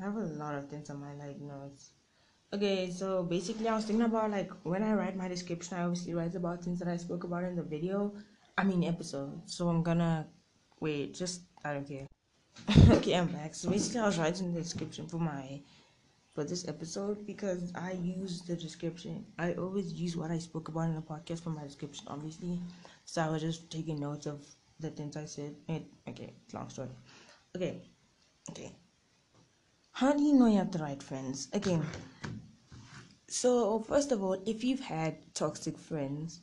I 0.00 0.04
have 0.04 0.16
a 0.16 0.20
lot 0.20 0.54
of 0.54 0.68
things 0.68 0.90
on 0.90 1.00
my 1.00 1.14
like 1.14 1.40
notes. 1.40 1.90
Okay, 2.52 2.90
so 2.90 3.22
basically, 3.22 3.68
I 3.68 3.74
was 3.74 3.84
thinking 3.84 4.04
about 4.04 4.30
like 4.30 4.50
when 4.62 4.82
I 4.82 4.92
write 4.92 5.16
my 5.16 5.28
description, 5.28 5.76
I 5.76 5.82
obviously 5.82 6.14
write 6.14 6.34
about 6.34 6.62
things 6.62 6.78
that 6.78 6.88
I 6.88 6.96
spoke 6.96 7.24
about 7.24 7.44
in 7.44 7.56
the 7.56 7.62
video. 7.62 8.12
I 8.58 8.64
mean, 8.64 8.84
episode. 8.84 9.42
So 9.46 9.68
I'm 9.68 9.82
gonna 9.82 10.26
wait. 10.80 11.14
Just 11.14 11.42
I 11.64 11.74
don't 11.74 11.88
care. 11.88 12.06
okay, 12.96 13.14
I'm 13.14 13.26
back. 13.28 13.54
So 13.54 13.70
basically, 13.70 14.00
I 14.00 14.06
was 14.06 14.18
writing 14.18 14.52
the 14.52 14.60
description 14.60 15.06
for 15.06 15.18
my 15.18 15.60
for 16.34 16.44
this 16.44 16.68
episode 16.68 17.26
because 17.26 17.72
I 17.74 17.92
use 17.92 18.42
the 18.42 18.56
description. 18.56 19.24
I 19.38 19.54
always 19.54 19.92
use 19.94 20.16
what 20.16 20.30
I 20.30 20.38
spoke 20.38 20.68
about 20.68 20.90
in 20.90 20.94
the 20.94 21.00
podcast 21.00 21.42
for 21.42 21.50
my 21.50 21.64
description, 21.64 22.06
obviously. 22.08 22.60
So 23.06 23.22
I 23.22 23.30
was 23.30 23.40
just 23.40 23.70
taking 23.70 24.00
notes 24.00 24.26
of 24.26 24.44
the 24.78 24.90
things 24.90 25.16
I 25.16 25.24
said. 25.24 25.56
It, 25.68 25.84
okay, 26.06 26.34
long 26.52 26.68
story. 26.68 26.90
Okay, 27.56 27.80
okay. 28.50 28.72
How 29.96 30.12
do 30.12 30.22
you 30.22 30.34
know 30.34 30.44
you 30.46 30.58
have 30.58 30.72
the 30.72 30.78
right 30.78 31.02
friends? 31.02 31.48
Again, 31.54 31.82
so 33.28 33.80
first 33.80 34.12
of 34.12 34.22
all, 34.22 34.34
if 34.44 34.62
you've 34.62 34.80
had 34.80 35.16
toxic 35.34 35.78
friends 35.78 36.40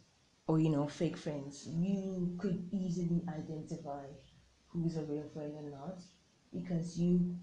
or 0.47 0.59
you 0.59 0.69
know 0.69 0.87
fake 0.87 1.15
friends, 1.15 1.67
you 1.67 2.35
could 2.39 2.67
easily 2.71 3.21
identify 3.29 4.05
who's 4.69 4.97
a 4.97 5.03
real 5.03 5.29
friend 5.35 5.53
or 5.55 5.69
not 5.69 5.99
because 6.51 6.97
you 6.97 7.35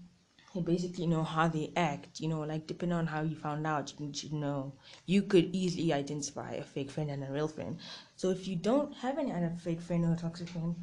you 0.53 0.61
basically 0.61 1.07
know 1.07 1.23
how 1.23 1.47
they 1.47 1.71
act 1.77 2.19
you 2.19 2.27
know 2.27 2.41
like 2.41 2.67
depending 2.67 2.97
on 2.97 3.07
how 3.07 3.21
you 3.21 3.37
found 3.37 3.65
out 3.65 3.93
you 3.97 4.13
should 4.13 4.33
know 4.33 4.73
you 5.05 5.21
could 5.21 5.55
easily 5.55 5.93
identify 5.93 6.51
a 6.55 6.63
fake 6.63 6.91
friend 6.91 7.09
and 7.09 7.23
a 7.23 7.31
real 7.31 7.47
friend 7.47 7.77
so 8.17 8.31
if 8.31 8.49
you 8.49 8.57
don't 8.57 8.93
have 8.97 9.17
any 9.17 9.31
other 9.31 9.53
fake 9.63 9.79
friend 9.79 10.03
or 10.03 10.17
toxic 10.17 10.49
friend 10.49 10.75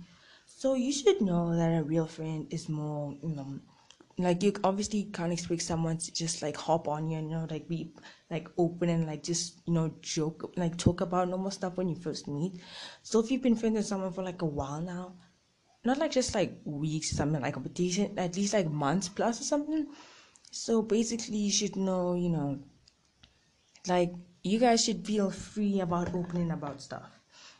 so 0.46 0.72
you 0.74 0.90
should 0.90 1.20
know 1.20 1.54
that 1.54 1.78
a 1.78 1.82
real 1.82 2.06
friend 2.06 2.46
is 2.50 2.70
more 2.70 3.14
you 3.22 3.28
know 3.28 3.60
like 4.18 4.42
you 4.42 4.52
obviously 4.64 5.04
can't 5.04 5.32
expect 5.32 5.62
someone 5.62 5.96
to 5.96 6.12
just 6.12 6.42
like 6.42 6.56
hop 6.56 6.88
on 6.88 7.08
you 7.08 7.18
and 7.18 7.30
you 7.30 7.36
know 7.36 7.46
like 7.48 7.68
be 7.68 7.92
like 8.30 8.48
open 8.58 8.88
and 8.88 9.06
like 9.06 9.22
just 9.22 9.60
you 9.64 9.72
know 9.72 9.94
joke 10.00 10.52
like 10.56 10.76
talk 10.76 11.00
about 11.00 11.28
normal 11.28 11.50
stuff 11.50 11.76
when 11.76 11.88
you 11.88 11.94
first 11.94 12.26
meet. 12.26 12.60
So 13.02 13.20
if 13.20 13.30
you've 13.30 13.42
been 13.42 13.56
friends 13.56 13.76
with 13.76 13.86
someone 13.86 14.12
for 14.12 14.24
like 14.24 14.42
a 14.42 14.46
while 14.46 14.80
now 14.80 15.14
not 15.84 15.98
like 15.98 16.10
just 16.10 16.34
like 16.34 16.58
weeks 16.64 17.12
or 17.12 17.16
something 17.16 17.40
like 17.40 17.54
competition 17.54 18.18
at 18.18 18.36
least 18.36 18.54
like 18.54 18.70
months 18.70 19.08
plus 19.08 19.40
or 19.40 19.44
something. 19.44 19.86
So 20.50 20.82
basically 20.82 21.36
you 21.36 21.52
should 21.52 21.76
know 21.76 22.14
you 22.14 22.30
know 22.30 22.58
like 23.86 24.12
you 24.42 24.58
guys 24.58 24.84
should 24.84 25.06
feel 25.06 25.30
free 25.30 25.80
about 25.80 26.14
opening 26.14 26.50
about 26.50 26.80
stuff 26.80 27.17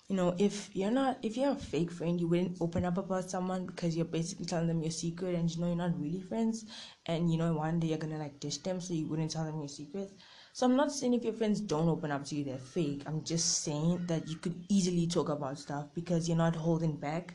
you 0.09 0.17
know 0.17 0.35
if 0.39 0.75
you're 0.75 0.91
not 0.91 1.19
if 1.23 1.37
you're 1.37 1.53
a 1.53 1.55
fake 1.55 1.91
friend 1.91 2.19
you 2.19 2.27
wouldn't 2.27 2.57
open 2.63 2.85
up 2.87 2.97
about 2.97 3.29
someone 3.31 3.67
because 3.67 3.95
you're 3.95 4.07
basically 4.07 4.47
telling 4.47 4.67
them 4.67 4.81
your 4.81 4.91
secret 4.91 5.35
and 5.35 5.51
you 5.51 5.61
know 5.61 5.67
you're 5.67 5.77
not 5.77 6.01
really 6.01 6.21
friends. 6.21 6.65
And 7.07 7.31
you 7.31 7.37
know 7.37 7.53
one 7.53 7.79
day 7.79 7.89
you're 7.89 7.99
gonna 7.99 8.19
like 8.19 8.41
dish 8.41 8.59
them 8.59 8.81
so 8.81 8.95
you 8.95 9.07
wouldn't 9.07 9.31
tell 9.31 9.45
them 9.45 9.59
your 9.59 9.69
secrets. 9.69 10.15
So 10.55 10.67
i'm 10.67 10.77
not 10.77 10.91
saying 10.93 11.13
if 11.15 11.25
your 11.25 11.35
friends 11.35 11.61
don't 11.61 11.89
open 11.89 12.11
up 12.11 12.25
to 12.27 12.37
you 12.37 12.45
they're 12.45 12.59
fake. 12.59 13.03
I'm 13.07 13.23
just 13.23 13.63
saying 13.65 14.07
that 14.07 14.27
you 14.29 14.37
could 14.37 14.65
easily 14.71 15.07
talk 15.07 15.29
about 15.29 15.59
stuff 15.59 15.87
because 15.95 16.27
you're 16.27 16.39
not 16.39 16.57
holding 16.57 16.97
back. 16.97 17.35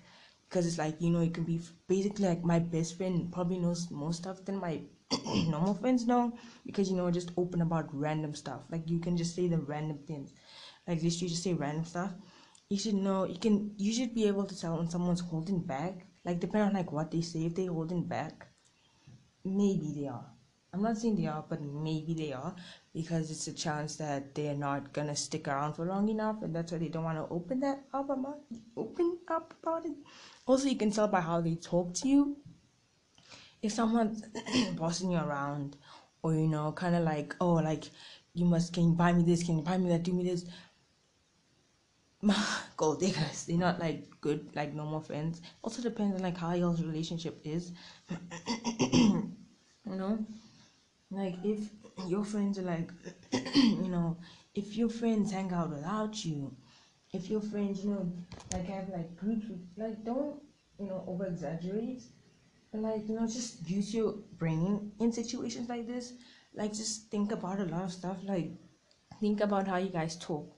Because 0.49 0.65
it's 0.65 0.79
like 0.79 0.99
you 0.99 1.11
know 1.11 1.21
it 1.21 1.33
can 1.33 1.43
be 1.43 1.61
basically 1.87 2.27
like 2.27 2.43
my 2.43 2.57
best 2.57 2.97
friend 2.97 3.31
probably 3.31 3.59
knows 3.59 3.89
more 3.91 4.13
stuff 4.13 4.43
than 4.45 4.57
my 4.57 4.81
normal 5.47 5.75
friends 5.75 6.07
know 6.07 6.33
because 6.65 6.89
you 6.89 6.97
know 6.97 7.11
just 7.11 7.31
open 7.37 7.61
about 7.61 7.93
random 7.93 8.33
stuff. 8.33 8.61
Like 8.71 8.89
you 8.89 8.99
can 8.99 9.15
just 9.15 9.35
say 9.35 9.47
the 9.47 9.59
random 9.59 9.99
things. 10.07 10.33
Like 10.87 11.01
this 11.01 11.21
you 11.21 11.29
just 11.29 11.43
say 11.43 11.53
random 11.53 11.85
stuff 11.85 12.11
you 12.73 12.79
should 12.79 12.95
know 12.95 13.23
you 13.25 13.37
can 13.37 13.71
you 13.77 13.93
should 13.93 14.15
be 14.15 14.27
able 14.27 14.45
to 14.51 14.59
tell 14.59 14.77
when 14.77 14.89
someone's 14.89 15.19
holding 15.19 15.59
back. 15.59 16.07
Like 16.25 16.39
depending 16.39 16.69
on 16.69 16.73
like 16.73 16.91
what 16.91 17.11
they 17.11 17.21
say 17.21 17.45
if 17.45 17.53
they're 17.53 17.71
holding 17.71 18.03
back 18.03 18.47
maybe 19.45 19.93
they 19.95 20.07
are. 20.07 20.25
I'm 20.73 20.81
not 20.81 20.97
saying 20.97 21.17
they 21.17 21.27
are 21.27 21.45
but 21.47 21.61
maybe 21.61 22.15
they 22.15 22.33
are 22.33 22.55
because 22.95 23.29
it's 23.29 23.47
a 23.47 23.53
chance 23.53 23.97
that 23.97 24.33
they're 24.33 24.55
not 24.55 24.91
gonna 24.91 25.15
stick 25.15 25.47
around 25.47 25.73
for 25.73 25.85
long 25.85 26.09
enough 26.09 26.41
and 26.41 26.55
that's 26.55 26.71
why 26.71 26.79
they 26.79 26.87
don't 26.87 27.03
want 27.03 27.19
to 27.19 27.31
open 27.31 27.59
that 27.59 27.83
up 27.93 28.09
about 28.09 28.39
open 28.75 29.19
up 29.27 29.53
about 29.61 29.85
it. 29.85 29.97
Also 30.47 30.67
you 30.67 30.75
can 30.75 30.89
tell 30.89 31.07
by 31.07 31.21
how 31.21 31.41
they 31.41 31.55
talk 31.55 31.93
to 31.95 32.07
you. 32.07 32.37
If 33.61 33.73
someone's 33.73 34.23
bossing 34.77 35.11
you 35.11 35.19
around 35.19 35.77
or 36.23 36.33
you 36.33 36.47
know 36.47 36.71
kind 36.71 36.95
of 36.95 37.03
like 37.03 37.35
oh 37.39 37.53
like 37.53 37.83
you 38.33 38.45
must 38.45 38.73
can 38.73 38.83
you 38.85 38.93
buy 38.93 39.13
me 39.13 39.23
this? 39.23 39.43
Can 39.43 39.57
you 39.57 39.63
buy 39.63 39.77
me 39.77 39.89
that? 39.89 40.01
Do 40.01 40.13
me 40.13 40.23
this 40.23 40.45
gold 42.77 42.99
diggers 42.99 43.45
they're 43.45 43.57
not 43.57 43.79
like 43.79 44.03
good 44.21 44.49
like 44.55 44.73
normal 44.73 45.01
friends 45.01 45.41
also 45.63 45.81
depends 45.81 46.15
on 46.15 46.21
like 46.21 46.37
how 46.37 46.53
your 46.53 46.73
relationship 46.75 47.39
is 47.43 47.71
you 48.93 49.35
know 49.85 50.17
like 51.11 51.35
if 51.43 51.69
your 52.07 52.23
friends 52.23 52.57
are 52.59 52.63
like 52.63 52.89
you 53.55 53.89
know 53.89 54.17
if 54.55 54.75
your 54.75 54.89
friends 54.89 55.31
hang 55.31 55.51
out 55.53 55.69
without 55.69 56.23
you 56.25 56.55
if 57.13 57.29
your 57.29 57.41
friends, 57.41 57.85
you 57.85 57.91
know, 57.91 58.11
like 58.53 58.65
have 58.65 58.89
like 58.89 59.15
groups, 59.15 59.45
like 59.77 60.03
don't, 60.03 60.41
you 60.79 60.87
know, 60.87 61.03
over 61.07 61.27
exaggerate, 61.27 62.03
and 62.73 62.83
like 62.83 63.07
you 63.07 63.15
know, 63.15 63.27
just 63.27 63.69
use 63.69 63.93
your 63.93 64.13
brain 64.39 64.91
in 64.99 65.11
situations 65.11 65.69
like 65.69 65.87
this. 65.87 66.13
Like 66.55 66.73
just 66.73 67.09
think 67.11 67.31
about 67.31 67.59
a 67.59 67.65
lot 67.65 67.83
of 67.83 67.93
stuff. 67.93 68.17
Like 68.25 68.51
think 69.19 69.41
about 69.41 69.67
how 69.67 69.77
you 69.77 69.89
guys 69.89 70.15
talk. 70.17 70.51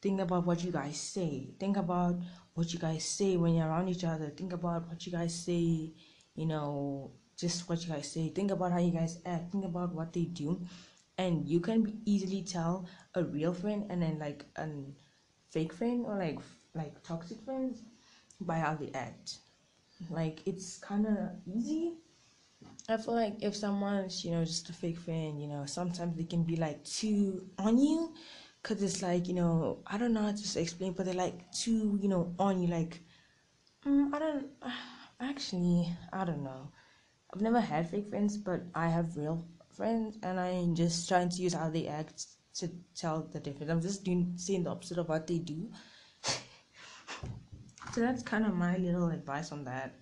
Think 0.00 0.20
about 0.20 0.46
what 0.46 0.62
you 0.64 0.70
guys 0.72 0.98
say. 1.00 1.50
Think 1.58 1.76
about 1.76 2.16
what 2.54 2.72
you 2.72 2.78
guys 2.78 3.04
say 3.04 3.36
when 3.36 3.54
you're 3.54 3.66
around 3.66 3.88
each 3.88 4.04
other. 4.04 4.30
Think 4.30 4.52
about 4.52 4.88
what 4.88 5.04
you 5.06 5.12
guys 5.12 5.34
say. 5.34 5.92
You 6.34 6.46
know, 6.46 7.12
just 7.36 7.68
what 7.68 7.84
you 7.84 7.92
guys 7.92 8.10
say. 8.10 8.28
Think 8.28 8.50
about 8.50 8.72
how 8.72 8.78
you 8.78 8.92
guys 8.92 9.18
act. 9.26 9.52
Think 9.52 9.64
about 9.64 9.94
what 9.94 10.12
they 10.12 10.24
do, 10.24 10.60
and 11.18 11.48
you 11.48 11.60
can 11.60 12.00
easily 12.04 12.42
tell 12.42 12.86
a 13.14 13.24
real 13.24 13.52
friend 13.54 13.86
and 13.90 14.02
then 14.02 14.18
like 14.18 14.44
a 14.56 14.68
fake 15.50 15.72
friend 15.72 16.04
or 16.06 16.16
like 16.16 16.38
like 16.74 17.02
toxic 17.02 17.40
friends 17.42 17.82
by 18.40 18.58
how 18.58 18.74
they 18.74 18.90
act. 18.94 19.38
Like 20.10 20.42
it's 20.46 20.78
kind 20.78 21.06
of 21.06 21.16
easy. 21.46 21.94
I 22.88 22.96
feel 22.96 23.14
like 23.14 23.36
if 23.42 23.54
someone's 23.56 24.24
you 24.24 24.30
know 24.32 24.44
just 24.44 24.70
a 24.70 24.72
fake 24.72 24.98
friend, 24.98 25.40
you 25.40 25.48
know 25.48 25.66
sometimes 25.66 26.16
they 26.16 26.24
can 26.24 26.44
be 26.44 26.56
like 26.56 26.84
too 26.84 27.46
on 27.58 27.78
you, 27.78 28.12
cause 28.62 28.82
it's 28.82 29.02
like 29.02 29.28
you 29.28 29.34
know 29.34 29.78
I 29.86 29.98
don't 29.98 30.12
know 30.12 30.22
how 30.22 30.32
to 30.32 30.60
explain, 30.60 30.92
but 30.92 31.06
they're 31.06 31.14
like 31.14 31.50
too 31.52 31.98
you 32.00 32.08
know 32.08 32.34
on 32.38 32.60
you 32.62 32.68
like. 32.68 33.00
Mm, 33.86 34.12
I 34.14 34.18
don't 34.18 34.46
actually 35.20 35.88
I 36.12 36.24
don't 36.24 36.42
know. 36.42 36.70
I've 37.32 37.42
never 37.42 37.60
had 37.60 37.90
fake 37.90 38.08
friends, 38.08 38.36
but 38.38 38.62
I 38.74 38.88
have 38.88 39.16
real 39.16 39.44
friends, 39.76 40.18
and 40.22 40.40
I'm 40.40 40.74
just 40.74 41.08
trying 41.08 41.28
to 41.28 41.42
use 41.42 41.54
how 41.54 41.68
they 41.68 41.86
act 41.86 42.26
to 42.54 42.70
tell 42.94 43.28
the 43.32 43.40
difference. 43.40 43.70
I'm 43.70 43.80
just 43.80 44.04
doing 44.04 44.32
saying 44.36 44.64
the 44.64 44.70
opposite 44.70 44.98
of 44.98 45.08
what 45.08 45.26
they 45.26 45.38
do. 45.38 45.70
so 46.22 48.00
that's 48.00 48.22
kind 48.22 48.46
of 48.46 48.54
my 48.54 48.76
little 48.78 49.08
advice 49.08 49.52
on 49.52 49.64
that. 49.64 49.94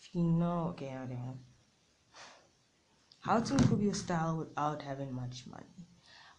If 0.00 0.14
you 0.14 0.22
know, 0.22 0.68
okay, 0.70 0.88
I 0.88 0.98
don't 1.06 1.10
know. 1.10 1.38
How 3.20 3.40
to 3.40 3.54
improve 3.54 3.82
your 3.82 3.94
style 3.94 4.36
without 4.36 4.82
having 4.82 5.12
much 5.12 5.44
money. 5.46 5.75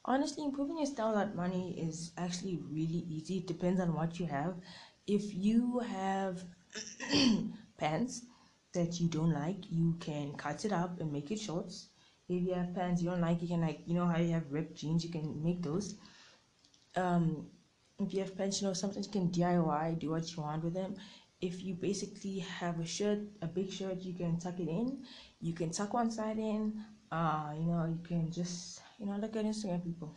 Honestly, 0.07 0.43
improving 0.43 0.77
your 0.77 0.87
style 0.87 1.09
without 1.09 1.35
money 1.35 1.77
is 1.79 2.11
actually 2.17 2.57
really 2.57 3.05
easy. 3.09 3.37
It 3.37 3.47
depends 3.47 3.79
on 3.79 3.93
what 3.93 4.19
you 4.19 4.25
have. 4.25 4.55
If 5.05 5.33
you 5.35 5.79
have 5.79 6.43
pants 7.77 8.23
that 8.73 8.99
you 8.99 9.07
don't 9.07 9.33
like, 9.33 9.69
you 9.69 9.95
can 9.99 10.33
cut 10.35 10.65
it 10.65 10.71
up 10.71 10.99
and 10.99 11.11
make 11.11 11.29
it 11.31 11.39
shorts. 11.39 11.89
If 12.29 12.41
you 12.43 12.53
have 12.53 12.73
pants 12.73 13.01
you 13.01 13.09
don't 13.09 13.21
like 13.21 13.41
you 13.41 13.47
can 13.47 13.61
like 13.61 13.81
you 13.85 13.93
know 13.95 14.05
how 14.07 14.17
you 14.17 14.33
have 14.33 14.51
ripped 14.51 14.75
jeans 14.75 15.03
you 15.03 15.09
can 15.11 15.41
make 15.43 15.61
those. 15.63 15.95
Um 16.95 17.47
if 17.99 18.13
you 18.13 18.19
have 18.19 18.37
pants 18.37 18.61
you 18.61 18.67
know 18.67 18.73
sometimes 18.73 19.07
you 19.07 19.11
can 19.13 19.29
diy 19.31 19.97
do 19.99 20.11
what 20.11 20.29
you 20.35 20.43
want 20.43 20.63
with 20.63 20.73
them. 20.73 20.95
If 21.41 21.63
you 21.63 21.73
basically 21.75 22.39
have 22.39 22.79
a 22.79 22.85
shirt 22.85 23.19
a 23.41 23.47
big 23.47 23.71
shirt 23.71 24.01
you 24.01 24.13
can 24.13 24.37
tuck 24.39 24.59
it 24.59 24.67
in. 24.67 25.03
You 25.39 25.53
can 25.53 25.71
tuck 25.71 25.93
one 25.93 26.11
side 26.11 26.37
in. 26.39 26.83
Uh 27.11 27.53
you 27.57 27.65
know 27.67 27.85
you 27.85 28.01
can 28.07 28.31
just 28.31 28.81
you 28.99 29.05
know 29.05 29.17
look 29.17 29.35
at 29.35 29.45
instagram 29.45 29.83
people 29.83 30.15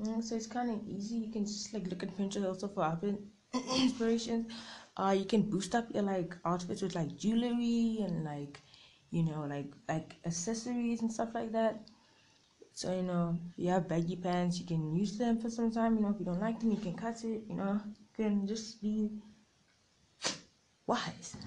mm, 0.00 0.22
so 0.22 0.36
it's 0.36 0.46
kind 0.46 0.70
of 0.70 0.88
easy 0.88 1.16
you 1.16 1.32
can 1.32 1.44
just 1.44 1.72
like 1.74 1.86
look 1.88 2.02
at 2.02 2.16
pinterest 2.16 2.46
also 2.46 2.68
for 2.68 2.84
outfit 2.84 3.18
inspirations 3.78 4.52
uh 4.96 5.14
you 5.16 5.24
can 5.24 5.42
boost 5.42 5.74
up 5.74 5.86
your 5.94 6.02
like 6.02 6.36
outfits 6.44 6.82
with 6.82 6.94
like 6.94 7.16
jewelry 7.16 7.98
and 8.06 8.24
like 8.24 8.60
you 9.14 9.22
know, 9.22 9.46
like 9.48 9.72
like 9.88 10.16
accessories 10.26 11.00
and 11.00 11.12
stuff 11.12 11.30
like 11.34 11.52
that. 11.52 11.76
So 12.72 12.92
you 12.94 13.02
know, 13.02 13.38
if 13.50 13.58
you 13.58 13.70
have 13.70 13.88
baggy 13.88 14.16
pants, 14.16 14.58
you 14.58 14.66
can 14.66 14.94
use 14.94 15.16
them 15.16 15.38
for 15.38 15.48
some 15.50 15.70
time. 15.70 15.96
You 15.96 16.02
know, 16.02 16.10
if 16.10 16.18
you 16.18 16.26
don't 16.26 16.40
like 16.40 16.58
them, 16.58 16.72
you 16.72 16.78
can 16.78 16.94
cut 16.96 17.22
it. 17.24 17.42
You 17.48 17.54
know, 17.54 17.80
you 17.86 18.06
can 18.16 18.46
just 18.46 18.82
be 18.82 19.10
wise. 20.86 21.36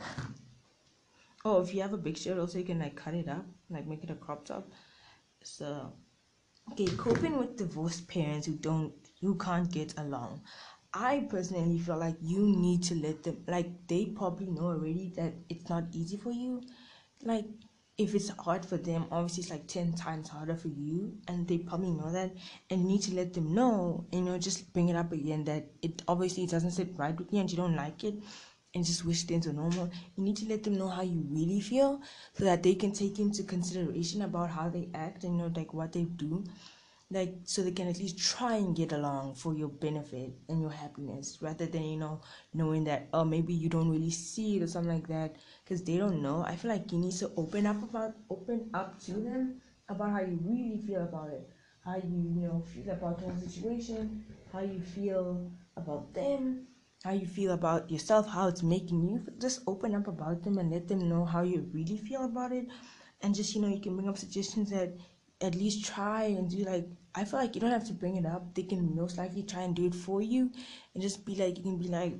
Oh, 1.45 1.61
if 1.61 1.73
you 1.73 1.81
have 1.81 1.93
a 1.93 1.97
big 1.97 2.17
shirt, 2.17 2.37
also 2.39 2.57
you 2.57 2.65
can 2.65 2.79
like 2.79 2.95
cut 2.95 3.13
it 3.13 3.29
up, 3.29 3.45
like 3.69 3.87
make 3.87 4.03
it 4.03 4.09
a 4.09 4.15
crop 4.15 4.43
top. 4.43 4.69
So, 5.47 5.93
okay, 6.71 6.87
coping 6.97 7.37
with 7.37 7.57
divorced 7.57 8.07
parents 8.07 8.47
who 8.47 8.55
don't, 8.55 8.93
who 9.21 9.35
can't 9.35 9.71
get 9.71 9.93
along. 9.97 10.41
I 10.93 11.27
personally 11.29 11.79
feel 11.79 11.97
like 11.97 12.15
you 12.21 12.39
need 12.39 12.83
to 12.83 12.95
let 12.95 13.23
them, 13.23 13.43
like 13.47 13.87
they 13.87 14.05
probably 14.05 14.47
know 14.47 14.67
already 14.67 15.13
that 15.17 15.33
it's 15.49 15.69
not 15.69 15.83
easy 15.93 16.17
for 16.17 16.31
you 16.31 16.61
like 17.23 17.45
if 17.97 18.13
it's 18.13 18.29
hard 18.29 18.65
for 18.65 18.77
them 18.77 19.05
obviously 19.11 19.41
it's 19.41 19.51
like 19.51 19.67
10 19.67 19.93
times 19.93 20.29
harder 20.29 20.55
for 20.55 20.67
you 20.69 21.17
and 21.27 21.47
they 21.47 21.57
probably 21.57 21.91
know 21.91 22.11
that 22.11 22.31
and 22.69 22.81
you 22.81 22.87
need 22.87 23.01
to 23.01 23.15
let 23.15 23.33
them 23.33 23.53
know 23.53 24.05
you 24.11 24.21
know 24.21 24.37
just 24.37 24.71
bring 24.73 24.89
it 24.89 24.95
up 24.95 25.11
again 25.11 25.43
that 25.45 25.65
it 25.81 26.01
obviously 26.07 26.45
doesn't 26.45 26.71
sit 26.71 26.89
right 26.95 27.17
with 27.17 27.31
you 27.33 27.39
and 27.39 27.51
you 27.51 27.57
don't 27.57 27.75
like 27.75 28.03
it 28.03 28.15
and 28.77 28.85
just 28.85 29.05
wish 29.05 29.23
things 29.23 29.47
were 29.47 29.53
normal. 29.53 29.89
You 30.15 30.23
need 30.23 30.37
to 30.37 30.47
let 30.49 30.63
them 30.63 30.77
know 30.77 30.87
how 30.89 31.01
you 31.01 31.25
really 31.29 31.61
feel 31.61 32.01
so 32.33 32.45
that 32.45 32.63
they 32.63 32.75
can 32.75 32.93
take 32.93 33.19
into 33.19 33.43
consideration 33.43 34.21
about 34.23 34.51
how 34.51 34.69
they 34.69 34.89
act 34.93 35.23
and 35.25 35.35
you 35.37 35.43
know 35.43 35.51
like 35.55 35.73
what 35.73 35.93
they 35.93 36.03
do. 36.05 36.45
Like 37.09 37.35
so 37.45 37.61
they 37.63 37.71
can 37.71 37.87
at 37.87 37.99
least 37.99 38.17
try 38.19 38.55
and 38.55 38.75
get 38.75 38.91
along 38.91 39.35
for 39.35 39.53
your 39.55 39.69
benefit 39.69 40.33
and 40.49 40.61
your 40.61 40.71
happiness 40.71 41.37
rather 41.41 41.65
than 41.65 41.83
you 41.83 41.97
know 41.97 42.21
knowing 42.53 42.83
that 42.85 43.07
oh 43.13 43.23
maybe 43.23 43.53
you 43.53 43.69
don't 43.69 43.89
really 43.89 44.11
see 44.11 44.57
it 44.57 44.63
or 44.63 44.67
something 44.67 44.93
like 44.93 45.07
that. 45.07 45.35
Because 45.63 45.83
they 45.83 45.97
don't 45.97 46.21
know. 46.21 46.43
I 46.45 46.55
feel 46.57 46.71
like 46.71 46.91
you 46.91 46.99
need 46.99 47.13
to 47.13 47.31
open 47.37 47.65
up 47.65 47.81
about 47.83 48.13
open 48.29 48.69
up 48.73 48.99
to 49.05 49.11
them 49.13 49.61
about 49.89 50.11
how 50.11 50.19
you 50.21 50.39
really 50.43 50.77
feel 50.85 51.03
about 51.03 51.29
it. 51.29 51.49
How 51.85 51.95
you 51.95 52.19
you 52.35 52.41
know 52.47 52.61
feel 52.73 52.89
about 52.91 53.19
the 53.19 53.25
whole 53.25 53.37
situation. 53.37 54.25
How 54.51 54.59
you 54.59 54.79
feel 54.81 55.51
about 55.77 56.13
them 56.13 56.67
how 57.03 57.11
you 57.11 57.25
feel 57.25 57.51
about 57.51 57.89
yourself, 57.91 58.27
how 58.27 58.47
it's 58.47 58.63
making 58.63 59.01
you. 59.07 59.25
Just 59.39 59.61
open 59.67 59.95
up 59.95 60.07
about 60.07 60.43
them 60.43 60.57
and 60.57 60.71
let 60.71 60.87
them 60.87 61.07
know 61.09 61.25
how 61.25 61.43
you 61.43 61.69
really 61.73 61.97
feel 61.97 62.25
about 62.25 62.51
it. 62.51 62.67
And 63.21 63.33
just, 63.35 63.55
you 63.55 63.61
know, 63.61 63.67
you 63.67 63.79
can 63.81 63.95
bring 63.95 64.09
up 64.09 64.17
suggestions 64.17 64.69
that 64.71 64.93
at 65.41 65.55
least 65.55 65.85
try 65.85 66.23
and 66.23 66.49
do 66.49 66.57
like 66.65 66.87
I 67.15 67.23
feel 67.25 67.39
like 67.39 67.55
you 67.55 67.61
don't 67.61 67.71
have 67.71 67.87
to 67.87 67.93
bring 67.93 68.17
it 68.17 68.25
up. 68.25 68.53
They 68.53 68.63
can 68.63 68.95
most 68.95 69.17
likely 69.17 69.43
try 69.43 69.61
and 69.61 69.75
do 69.75 69.85
it 69.85 69.95
for 69.95 70.21
you 70.21 70.51
and 70.93 71.01
just 71.01 71.25
be 71.25 71.35
like 71.35 71.57
you 71.57 71.63
can 71.63 71.77
be 71.77 71.87
like, 71.87 72.13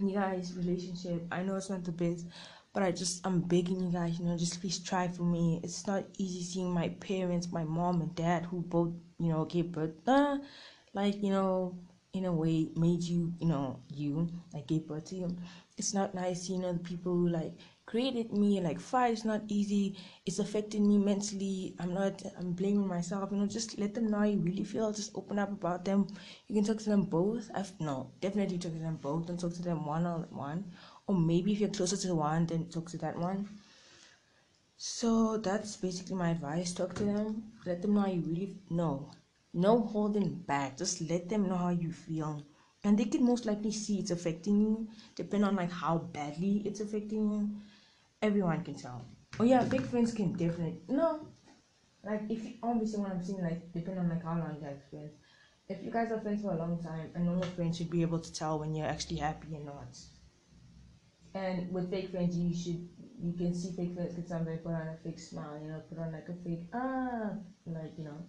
You 0.00 0.14
guys, 0.14 0.54
relationship, 0.56 1.26
I 1.30 1.42
know 1.42 1.56
it's 1.56 1.70
not 1.70 1.84
the 1.84 1.92
best, 1.92 2.26
but 2.72 2.82
I 2.82 2.90
just 2.92 3.26
I'm 3.26 3.40
begging 3.42 3.80
you 3.80 3.92
guys, 3.92 4.18
you 4.18 4.24
know, 4.26 4.36
just 4.36 4.60
please 4.60 4.78
try 4.78 5.08
for 5.08 5.22
me. 5.22 5.60
It's 5.62 5.86
not 5.86 6.04
easy 6.18 6.42
seeing 6.42 6.70
my 6.72 6.88
parents, 6.88 7.52
my 7.52 7.64
mom 7.64 8.00
and 8.00 8.14
dad 8.14 8.46
who 8.46 8.62
both, 8.62 8.92
you 9.18 9.28
know, 9.28 9.44
gave 9.44 9.72
birth 9.72 10.08
uh, 10.08 10.38
like, 10.94 11.22
you 11.22 11.30
know, 11.30 11.78
in 12.12 12.24
a 12.24 12.32
way 12.32 12.68
made 12.76 13.02
you, 13.02 13.32
you 13.40 13.46
know, 13.46 13.80
you 13.94 14.28
like 14.52 14.66
gave 14.66 14.86
birth 14.86 15.06
to 15.06 15.16
you. 15.16 15.36
It's 15.76 15.94
not 15.94 16.14
nice, 16.14 16.48
you 16.48 16.58
know, 16.58 16.72
the 16.72 16.78
people 16.80 17.12
who 17.12 17.28
like 17.28 17.54
created 17.86 18.32
me 18.32 18.60
like 18.60 18.80
fire 18.80 19.12
is 19.12 19.24
not 19.24 19.42
easy. 19.48 19.96
It's 20.26 20.38
affecting 20.38 20.86
me 20.88 20.98
mentally. 20.98 21.74
I'm 21.78 21.92
not 21.94 22.22
i'm 22.38 22.52
blaming 22.52 22.86
myself 22.86 23.30
you 23.32 23.38
know 23.38 23.46
just 23.46 23.78
let 23.78 23.94
them 23.94 24.10
know 24.10 24.18
how 24.18 24.24
you 24.24 24.38
really 24.40 24.64
feel. 24.64 24.92
Just 24.92 25.12
open 25.16 25.38
up 25.38 25.50
about 25.52 25.84
them. 25.84 26.06
You 26.48 26.54
can 26.54 26.64
talk 26.64 26.78
to 26.78 26.90
them 26.90 27.02
both. 27.04 27.50
I've 27.54 27.72
no 27.80 28.10
definitely 28.20 28.58
talk 28.58 28.72
to 28.72 28.78
them 28.78 28.96
both. 28.96 29.26
Don't 29.26 29.40
talk 29.40 29.54
to 29.54 29.62
them 29.62 29.86
one 29.86 30.06
on 30.06 30.26
one. 30.30 30.64
Or 31.06 31.14
maybe 31.14 31.52
if 31.52 31.60
you're 31.60 31.68
closer 31.78 31.96
to 31.96 32.14
one 32.14 32.46
then 32.46 32.66
talk 32.68 32.88
to 32.90 32.98
that 32.98 33.16
one. 33.18 33.48
So 34.78 35.36
that's 35.36 35.76
basically 35.76 36.16
my 36.16 36.30
advice. 36.30 36.72
Talk 36.72 36.94
to 36.94 37.04
them. 37.04 37.52
Let 37.64 37.82
them 37.82 37.94
know 37.94 38.00
how 38.00 38.06
you 38.08 38.20
really 38.22 38.56
know 38.68 39.10
no 39.52 39.80
holding 39.80 40.34
back 40.34 40.76
just 40.76 41.00
let 41.10 41.28
them 41.28 41.48
know 41.48 41.56
how 41.56 41.70
you 41.70 41.92
feel 41.92 42.42
and 42.84 42.98
they 42.98 43.04
can 43.04 43.24
most 43.24 43.46
likely 43.46 43.70
see 43.70 43.98
it's 43.98 44.10
affecting 44.10 44.60
you 44.60 44.88
depending 45.16 45.48
on 45.48 45.56
like 45.56 45.70
how 45.72 45.98
badly 45.98 46.62
it's 46.64 46.80
affecting 46.80 47.30
you 47.30 47.50
everyone 48.22 48.62
can 48.64 48.74
tell. 48.74 49.04
Oh 49.38 49.44
yeah, 49.44 49.62
big 49.64 49.82
friends 49.82 50.12
can 50.12 50.32
definitely 50.32 50.80
no. 50.88 51.28
Like 52.04 52.22
if 52.30 52.44
you, 52.44 52.54
obviously 52.62 53.00
what 53.00 53.12
I'm 53.12 53.22
saying 53.22 53.42
like 53.42 53.72
depending 53.72 53.98
on 54.04 54.10
like 54.10 54.24
how 54.24 54.38
long 54.38 54.56
you 54.56 54.66
guys 54.66 54.80
friends. 54.90 55.12
If 55.68 55.82
you 55.84 55.90
guys 55.90 56.10
are 56.10 56.20
friends 56.20 56.42
for 56.42 56.52
a 56.52 56.56
long 56.56 56.82
time, 56.82 57.10
a 57.14 57.20
normal 57.20 57.44
friend 57.44 57.74
should 57.74 57.90
be 57.90 58.02
able 58.02 58.18
to 58.18 58.32
tell 58.32 58.58
when 58.58 58.74
you're 58.74 58.86
actually 58.88 59.18
happy 59.18 59.54
and 59.54 59.66
not. 59.66 59.96
And 61.34 61.72
with 61.72 61.90
fake 61.90 62.10
friends, 62.10 62.36
you 62.36 62.54
should 62.54 62.88
you 63.22 63.32
can 63.36 63.54
see 63.54 63.72
fake 63.72 63.94
friends 63.94 64.14
can 64.14 64.26
somebody 64.26 64.56
put 64.58 64.72
on 64.72 64.88
a 64.88 64.96
fake 65.04 65.18
smile, 65.18 65.58
you 65.62 65.68
know, 65.68 65.80
put 65.88 65.98
on 65.98 66.12
like 66.12 66.28
a 66.28 66.34
fake 66.44 66.68
ah, 66.74 67.32
like 67.66 67.92
you 67.98 68.04
know. 68.04 68.26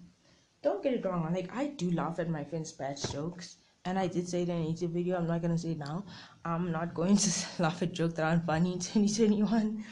Don't 0.64 0.84
get 0.84 0.94
it 0.94 1.06
wrong. 1.06 1.34
Like 1.34 1.56
I 1.56 1.68
do 1.68 1.92
laugh 1.92 2.20
at 2.20 2.30
my 2.30 2.44
friends' 2.44 2.72
bad 2.72 2.98
jokes, 3.12 3.58
and 3.86 3.98
I 3.98 4.08
did 4.08 4.28
say 4.28 4.44
it 4.44 4.50
in 4.50 4.58
an 4.58 4.64
YouTube 4.66 4.94
video. 4.94 5.18
I'm 5.18 5.28
not 5.28 5.42
gonna 5.42 5.58
say 5.58 5.72
it 5.72 5.80
now. 5.80 6.04
I'm 6.46 6.72
not 6.72 6.94
going 6.94 7.18
to 7.18 7.46
laugh 7.60 7.82
at 7.82 7.94
jokes 7.94 8.16
that 8.16 8.24
aren't 8.26 8.46
funny 8.46 8.74
in 8.74 8.80
2021. 8.80 9.84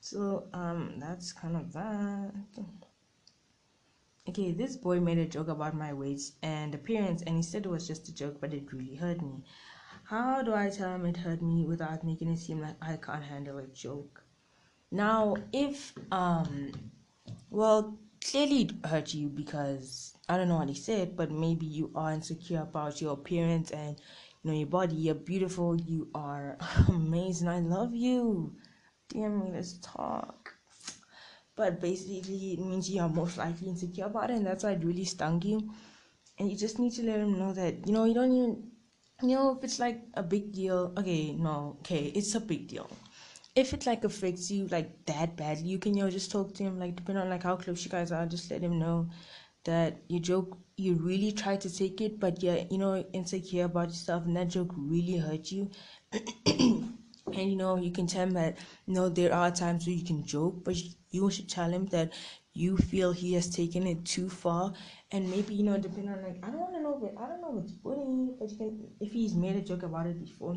So 0.00 0.48
um, 0.52 0.94
that's 0.98 1.32
kind 1.32 1.56
of 1.56 1.72
that. 1.72 2.32
Okay, 4.28 4.52
this 4.52 4.76
boy 4.76 5.00
made 5.00 5.18
a 5.18 5.26
joke 5.26 5.48
about 5.48 5.74
my 5.74 5.92
weight 5.92 6.20
and 6.42 6.74
appearance, 6.74 7.22
and 7.22 7.36
he 7.36 7.42
said 7.42 7.64
it 7.64 7.70
was 7.70 7.86
just 7.86 8.08
a 8.08 8.14
joke, 8.14 8.36
but 8.40 8.54
it 8.54 8.72
really 8.72 8.94
hurt 8.94 9.20
me. 9.22 9.42
How 10.04 10.42
do 10.42 10.54
I 10.54 10.70
tell 10.70 10.94
him 10.94 11.06
it 11.06 11.16
hurt 11.16 11.40
me 11.42 11.64
without 11.64 12.04
making 12.04 12.28
it 12.28 12.38
seem 12.38 12.60
like 12.60 12.76
I 12.82 12.96
can't 12.96 13.22
handle 13.22 13.58
a 13.58 13.66
joke? 13.68 14.22
Now, 14.90 15.36
if 15.52 15.94
um, 16.12 16.72
well, 17.48 17.98
clearly 18.24 18.62
it 18.62 18.86
hurt 18.86 19.14
you 19.14 19.28
because 19.28 20.14
I 20.28 20.36
don't 20.36 20.48
know 20.48 20.58
what 20.58 20.68
he 20.68 20.74
said, 20.74 21.16
but 21.16 21.30
maybe 21.30 21.66
you 21.66 21.90
are 21.94 22.12
insecure 22.12 22.62
about 22.62 23.00
your 23.00 23.14
appearance 23.14 23.70
and 23.70 23.96
you 24.42 24.50
know 24.50 24.56
your 24.56 24.66
body. 24.68 24.96
You're 24.96 25.14
beautiful. 25.14 25.76
You 25.80 26.08
are 26.14 26.56
amazing. 26.88 27.48
I 27.48 27.60
love 27.60 27.94
you. 27.94 28.54
Damn 29.08 29.40
me, 29.40 29.50
let's 29.52 29.74
talk. 29.78 30.54
But 31.56 31.80
basically, 31.80 32.54
it 32.54 32.60
means 32.60 32.90
you 32.90 33.02
are 33.02 33.08
most 33.08 33.36
likely 33.38 33.68
insecure 33.68 34.06
about 34.06 34.30
it, 34.30 34.36
and 34.36 34.46
that's 34.46 34.64
why 34.64 34.72
it 34.72 34.84
really 34.84 35.04
stung 35.04 35.42
you. 35.42 35.70
And 36.38 36.50
you 36.50 36.56
just 36.56 36.78
need 36.78 36.92
to 36.94 37.02
let 37.02 37.20
him 37.20 37.38
know 37.38 37.52
that 37.52 37.86
you 37.86 37.92
know 37.92 38.04
you 38.04 38.14
don't 38.14 38.32
even 38.32 38.70
you 39.22 39.36
know 39.36 39.56
if 39.56 39.64
it's 39.64 39.78
like 39.78 40.02
a 40.14 40.22
big 40.22 40.52
deal. 40.52 40.92
Okay, 40.98 41.32
no, 41.32 41.76
okay, 41.80 42.06
it's 42.14 42.34
a 42.34 42.40
big 42.40 42.68
deal 42.68 42.90
if 43.54 43.72
it 43.72 43.86
like 43.86 44.04
affects 44.04 44.50
you 44.50 44.66
like 44.68 45.04
that 45.06 45.36
badly, 45.36 45.68
you 45.68 45.78
can 45.78 45.96
you 45.96 46.04
know 46.04 46.10
just 46.10 46.30
talk 46.30 46.54
to 46.54 46.62
him 46.62 46.78
like 46.78 46.96
depending 46.96 47.22
on 47.22 47.30
like 47.30 47.42
how 47.42 47.56
close 47.56 47.84
you 47.84 47.90
guys 47.90 48.12
are, 48.12 48.26
just 48.26 48.50
let 48.50 48.62
him 48.62 48.78
know 48.78 49.08
that 49.64 49.98
you 50.08 50.20
joke 50.20 50.56
you 50.76 50.94
really 50.94 51.32
try 51.32 51.54
to 51.56 51.68
take 51.74 52.00
it 52.00 52.18
but 52.18 52.42
you're 52.42 52.58
you 52.70 52.78
know 52.78 53.04
insecure 53.12 53.64
about 53.64 53.88
yourself 53.88 54.24
and 54.24 54.36
that 54.36 54.48
joke 54.48 54.72
really 54.76 55.16
hurt 55.18 55.50
you. 55.50 55.70
And 57.26 57.48
you 57.48 57.54
know 57.56 57.76
you 57.76 57.92
can 57.92 58.06
tell 58.08 58.24
him 58.24 58.32
that 58.32 58.58
you 58.86 58.94
know 58.94 59.08
there 59.08 59.32
are 59.32 59.50
times 59.50 59.86
where 59.86 59.94
you 59.94 60.04
can 60.04 60.24
joke 60.24 60.64
but 60.64 60.74
you 61.10 61.30
should 61.30 61.48
tell 61.48 61.70
him 61.70 61.86
that 61.86 62.12
you 62.54 62.76
feel 62.76 63.12
he 63.12 63.34
has 63.34 63.48
taken 63.48 63.86
it 63.86 64.04
too 64.04 64.28
far. 64.28 64.72
And 65.12 65.30
maybe 65.30 65.54
you 65.54 65.62
know 65.64 65.76
depending 65.78 66.10
on 66.12 66.22
like 66.22 66.38
i 66.44 66.50
don't 66.50 66.60
want 66.60 66.74
to 66.74 66.80
know 66.80 66.98
but 67.00 67.14
i 67.22 67.28
don't 67.28 67.40
know 67.40 67.50
what's 67.50 67.72
bullying 67.72 68.34
but 68.38 68.50
you 68.50 68.56
can 68.56 68.88
if 69.00 69.12
he's 69.12 69.34
made 69.34 69.56
a 69.56 69.60
joke 69.60 69.82
about 69.82 70.06
it 70.06 70.18
before 70.20 70.54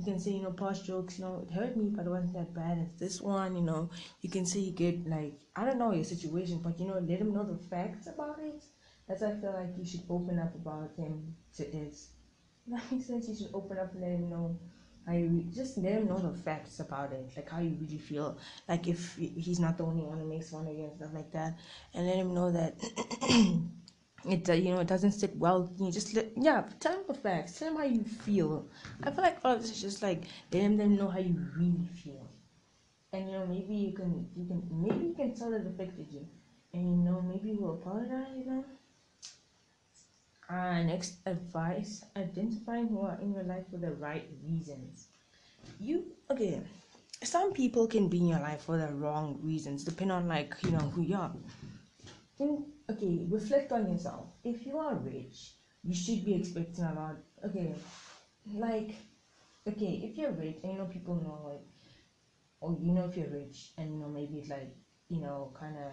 you 0.00 0.12
can 0.12 0.20
say, 0.20 0.32
you 0.32 0.42
know, 0.42 0.52
past 0.52 0.84
jokes, 0.84 1.18
you 1.18 1.24
know, 1.24 1.46
it 1.46 1.52
hurt 1.52 1.76
me, 1.76 1.90
but 1.90 2.06
it 2.06 2.10
wasn't 2.10 2.34
that 2.34 2.54
bad 2.54 2.78
as 2.78 2.98
this 2.98 3.20
one, 3.20 3.54
you 3.56 3.62
know. 3.62 3.90
You 4.22 4.30
can 4.30 4.46
say 4.46 4.60
you 4.60 4.72
get 4.72 5.06
like 5.08 5.34
I 5.56 5.64
don't 5.64 5.78
know 5.78 5.92
your 5.92 6.04
situation, 6.04 6.60
but 6.62 6.78
you 6.80 6.86
know, 6.86 6.98
let 6.98 7.18
him 7.20 7.32
know 7.34 7.44
the 7.44 7.58
facts 7.58 8.06
about 8.06 8.38
it. 8.40 8.62
That's 9.08 9.22
why 9.22 9.28
I 9.32 9.40
feel 9.40 9.52
like 9.52 9.76
you 9.78 9.84
should 9.84 10.04
open 10.08 10.38
up 10.38 10.54
about 10.54 10.90
him 10.96 11.34
to 11.56 11.64
his. 11.64 12.10
That 12.68 12.82
makes 12.92 13.06
sense. 13.06 13.28
You 13.28 13.34
should 13.34 13.54
open 13.54 13.78
up 13.78 13.92
and 13.94 14.02
let 14.02 14.10
him 14.12 14.30
know 14.30 14.56
how 15.06 15.12
you 15.14 15.44
just 15.52 15.78
let 15.78 15.92
him 15.94 16.08
know 16.08 16.18
the 16.18 16.36
facts 16.36 16.78
about 16.80 17.12
it, 17.12 17.30
like 17.36 17.48
how 17.50 17.60
you 17.60 17.76
really 17.80 17.98
feel. 17.98 18.38
Like 18.68 18.86
if 18.86 19.16
he's 19.16 19.58
not 19.60 19.76
the 19.78 19.84
only 19.84 20.02
one 20.02 20.18
who 20.18 20.26
makes 20.28 20.50
fun 20.50 20.66
of 20.66 20.74
you 20.74 20.84
and 20.84 20.96
stuff 20.96 21.10
like 21.14 21.32
that, 21.32 21.58
and 21.94 22.06
let 22.06 22.16
him 22.16 22.34
know 22.34 22.50
that 22.52 22.74
it 24.28 24.48
you 24.48 24.74
know 24.74 24.80
it 24.80 24.86
doesn't 24.86 25.12
sit 25.12 25.34
well 25.36 25.70
you. 25.78 25.90
Just 25.90 26.14
let, 26.14 26.30
yeah 26.36 26.64
tell 26.78 26.92
them 26.92 27.04
the 27.08 27.14
facts. 27.14 27.58
Tell 27.58 27.68
them 27.68 27.78
how 27.78 27.84
you 27.84 28.04
feel. 28.04 28.66
I 29.02 29.10
feel 29.10 29.24
like 29.24 29.38
all 29.44 29.56
this 29.56 29.70
is 29.70 29.80
just 29.80 30.02
like 30.02 30.24
letting 30.52 30.76
them 30.76 30.96
know 30.96 31.08
how 31.08 31.18
you 31.18 31.36
really 31.56 31.86
feel. 32.02 32.26
And 33.12 33.26
you 33.30 33.38
know 33.38 33.46
maybe 33.46 33.74
you 33.74 33.92
can 33.92 34.28
you 34.36 34.46
can 34.46 34.62
maybe 34.70 35.06
you 35.06 35.14
can 35.14 35.34
tell 35.34 35.52
it 35.54 35.66
affected 35.66 36.06
you. 36.10 36.26
And 36.72 36.82
you 37.04 37.10
know 37.10 37.22
maybe 37.22 37.50
you 37.50 37.66
apologize 37.68 38.28
you 38.36 38.44
know. 38.46 38.64
Uh, 40.48 40.82
next 40.82 41.18
advice. 41.26 42.04
Identifying 42.16 42.88
who 42.88 43.02
are 43.02 43.18
in 43.22 43.32
your 43.32 43.44
life 43.44 43.64
for 43.70 43.78
the 43.78 43.92
right 43.92 44.28
reasons. 44.44 45.08
You 45.78 46.04
okay 46.30 46.60
some 47.22 47.52
people 47.52 47.86
can 47.86 48.08
be 48.08 48.18
in 48.18 48.28
your 48.28 48.40
life 48.40 48.62
for 48.62 48.78
the 48.78 48.88
wrong 48.94 49.38
reasons 49.42 49.84
depending 49.84 50.16
on 50.16 50.28
like 50.28 50.54
you 50.62 50.70
know 50.70 50.78
who 50.94 51.02
you 51.02 51.16
are. 51.16 51.32
In 52.38 52.64
okay, 52.90 53.26
reflect 53.28 53.72
on 53.72 53.88
yourself. 53.90 54.28
If 54.44 54.66
you 54.66 54.78
are 54.78 54.94
rich, 54.96 55.54
you 55.82 55.94
should 55.94 56.24
be 56.24 56.34
expecting 56.34 56.84
a 56.84 56.94
lot. 56.94 57.16
Okay, 57.44 57.74
like, 58.54 58.94
okay, 59.68 60.00
if 60.04 60.18
you're 60.18 60.32
rich 60.32 60.58
and 60.62 60.72
you 60.72 60.78
know 60.78 60.86
people 60.86 61.16
know 61.16 61.40
like, 61.48 61.62
or 62.60 62.76
you 62.80 62.92
know 62.92 63.04
if 63.06 63.16
you're 63.16 63.28
rich 63.28 63.72
and 63.78 63.92
you 63.92 63.98
know 64.00 64.08
maybe 64.08 64.38
it's 64.38 64.48
like 64.50 64.72
you 65.08 65.20
know 65.20 65.52
kind 65.58 65.76
of 65.76 65.92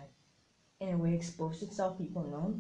in 0.80 0.94
a 0.94 0.98
way 0.98 1.14
exposed 1.14 1.64
itself, 1.64 1.98
people 1.98 2.24
know. 2.24 2.56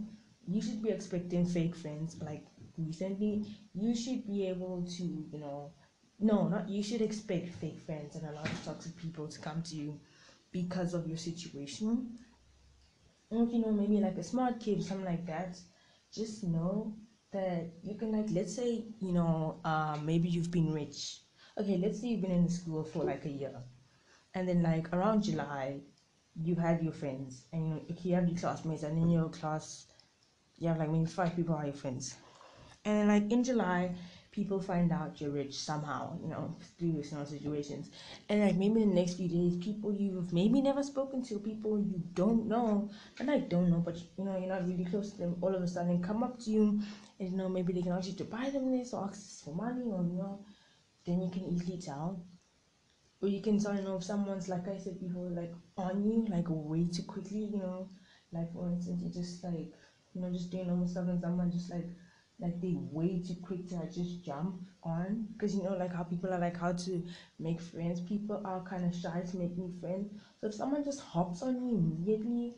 You 0.48 0.62
should 0.62 0.82
be 0.82 0.92
expecting 0.92 1.46
fake 1.46 1.76
friends. 1.76 2.18
Like 2.22 2.46
recently, 2.78 3.46
you 3.74 3.96
should 3.96 4.26
be 4.28 4.48
able 4.48 4.84
to 4.98 5.04
you 5.04 5.40
know, 5.40 5.72
no, 6.20 6.48
not 6.48 6.70
you 6.70 6.84
should 6.84 7.02
expect 7.02 7.50
fake 7.50 7.80
friends 7.80 8.16
and 8.16 8.26
a 8.28 8.32
lot 8.34 8.48
of 8.52 8.66
toxic 8.66 8.96
people 8.98 9.28
to 9.28 9.40
come 9.40 9.62
to 9.64 9.76
you 9.76 10.00
because 10.52 10.94
of 10.94 11.08
your 11.08 11.18
situation 11.18 12.18
if 13.32 13.52
you 13.54 13.60
know 13.60 13.72
maybe 13.72 13.98
like 13.98 14.18
a 14.18 14.24
smart 14.24 14.60
kid 14.60 14.80
or 14.80 14.84
something 14.84 15.06
like 15.06 15.26
that. 15.26 15.60
Just 16.14 16.44
know 16.44 16.94
that 17.32 17.70
you 17.84 17.96
can 17.96 18.12
like 18.12 18.28
let's 18.32 18.56
say 18.56 18.86
you 19.00 19.12
know 19.12 19.60
uh, 19.66 19.98
maybe 20.04 20.30
you've 20.30 20.52
been 20.52 20.74
rich. 20.74 21.22
Okay 21.58 21.78
let's 21.78 22.00
say 22.02 22.08
you've 22.08 22.22
been 22.22 22.32
in 22.32 22.50
school 22.50 22.84
for 22.84 23.04
like 23.04 23.26
a 23.26 23.30
year. 23.30 23.54
And 24.34 24.48
then 24.48 24.62
like 24.64 24.94
around 24.94 25.24
july 25.24 25.82
you 26.40 26.56
had 26.56 26.84
your 26.84 26.92
friends 26.94 27.46
and 27.52 27.68
you, 27.68 27.74
know, 27.74 27.82
you 28.04 28.16
have 28.16 28.30
your 28.30 28.38
classmates 28.38 28.84
and 28.84 28.98
in 28.98 29.10
your 29.10 29.30
class 29.30 29.88
you 30.58 30.68
have 30.68 30.78
like 30.78 30.90
maybe 30.90 31.06
five 31.06 31.36
people 31.36 31.56
are 31.56 31.66
your 31.66 31.74
friends. 31.74 32.16
And 32.86 32.98
then 33.00 33.08
like 33.08 33.32
in 33.32 33.44
july 33.44 33.96
people 34.38 34.60
find 34.62 34.92
out 34.92 35.20
you're 35.20 35.32
rich 35.32 35.56
somehow, 35.56 36.16
you 36.22 36.30
know, 36.30 36.56
through 36.78 37.02
know, 37.12 37.24
situations. 37.26 37.90
And 38.30 38.42
like 38.46 38.56
maybe 38.56 38.84
in 38.84 38.90
the 38.90 38.96
next 39.02 39.16
few 39.16 39.28
days, 39.28 39.58
people 39.58 39.92
you've 39.92 40.32
maybe 40.32 40.62
never 40.62 40.84
spoken 40.84 41.24
to, 41.24 41.40
people 41.40 41.80
you 41.80 42.04
don't 42.14 42.46
know, 42.48 42.88
and 43.20 43.32
I 43.32 43.40
don't 43.40 43.72
know, 43.72 43.82
but 43.84 43.98
you 44.16 44.26
know, 44.26 44.38
you're 44.38 44.54
not 44.56 44.68
really 44.68 44.86
close 44.86 45.12
to 45.14 45.18
them, 45.18 45.38
all 45.42 45.56
of 45.56 45.64
a 45.64 45.68
sudden 45.68 46.04
come 46.04 46.22
up 46.22 46.40
to 46.42 46.52
you 46.52 46.80
and 47.20 47.32
you 47.32 47.38
know, 47.38 47.50
maybe 47.50 47.74
they 47.74 47.82
can 47.82 47.94
ask 47.94 48.10
you 48.10 48.14
to 48.14 48.26
buy 48.26 48.52
them 48.52 48.72
this 48.72 48.94
or 48.94 49.06
ask 49.06 49.44
for 49.44 49.56
money 49.56 49.92
or 49.92 50.04
you 50.04 50.18
know, 50.22 50.40
then 51.08 51.20
you 51.24 51.32
can 51.32 51.46
easily 51.46 51.80
tell. 51.82 52.22
Or 53.24 53.28
you 53.28 53.42
can 53.42 53.58
tell, 53.58 53.76
you 53.76 53.82
know, 53.82 53.96
if 53.98 54.04
someone's 54.04 54.48
like 54.48 54.68
I 54.68 54.78
said 54.78 55.00
before, 55.00 55.32
like 55.32 55.54
on 55.78 56.04
you, 56.04 56.28
like 56.30 56.46
way 56.48 56.88
too 56.88 57.04
quickly, 57.04 57.46
you 57.54 57.58
know, 57.58 57.90
like 58.32 58.54
for 58.54 58.68
instance, 58.70 59.02
you 59.02 59.10
just 59.10 59.44
like, 59.44 59.74
you 60.14 60.22
know, 60.22 60.32
just 60.32 60.52
doing 60.52 60.68
normal 60.68 60.88
stuff 60.88 61.08
and 61.08 61.20
someone 61.20 61.52
just 61.52 61.72
like 61.72 61.88
like 62.40 62.62
they 62.62 62.76
way 62.76 63.22
too 63.26 63.36
quick 63.42 63.68
to 63.70 63.80
just 63.92 64.24
jump 64.24 64.62
on. 64.84 65.28
Because 65.34 65.56
you 65.56 65.64
know 65.64 65.76
like 65.76 65.94
how 65.94 66.04
people 66.04 66.34
are 66.34 66.40
like 66.40 66.58
how 66.58 66.74
to 66.74 67.04
make 67.40 67.60
friends 67.60 68.00
people 68.00 68.42
are 68.46 68.62
kind 68.62 68.86
of 68.86 68.96
shy 68.96 69.22
to 69.22 69.38
make 69.38 69.58
new 69.58 69.74
friends. 69.80 70.12
So 70.40 70.48
if 70.48 70.54
someone 70.54 70.84
just 70.84 71.02
hops 71.02 71.42
on 71.42 71.56
you 71.56 71.78
immediately 71.78 72.56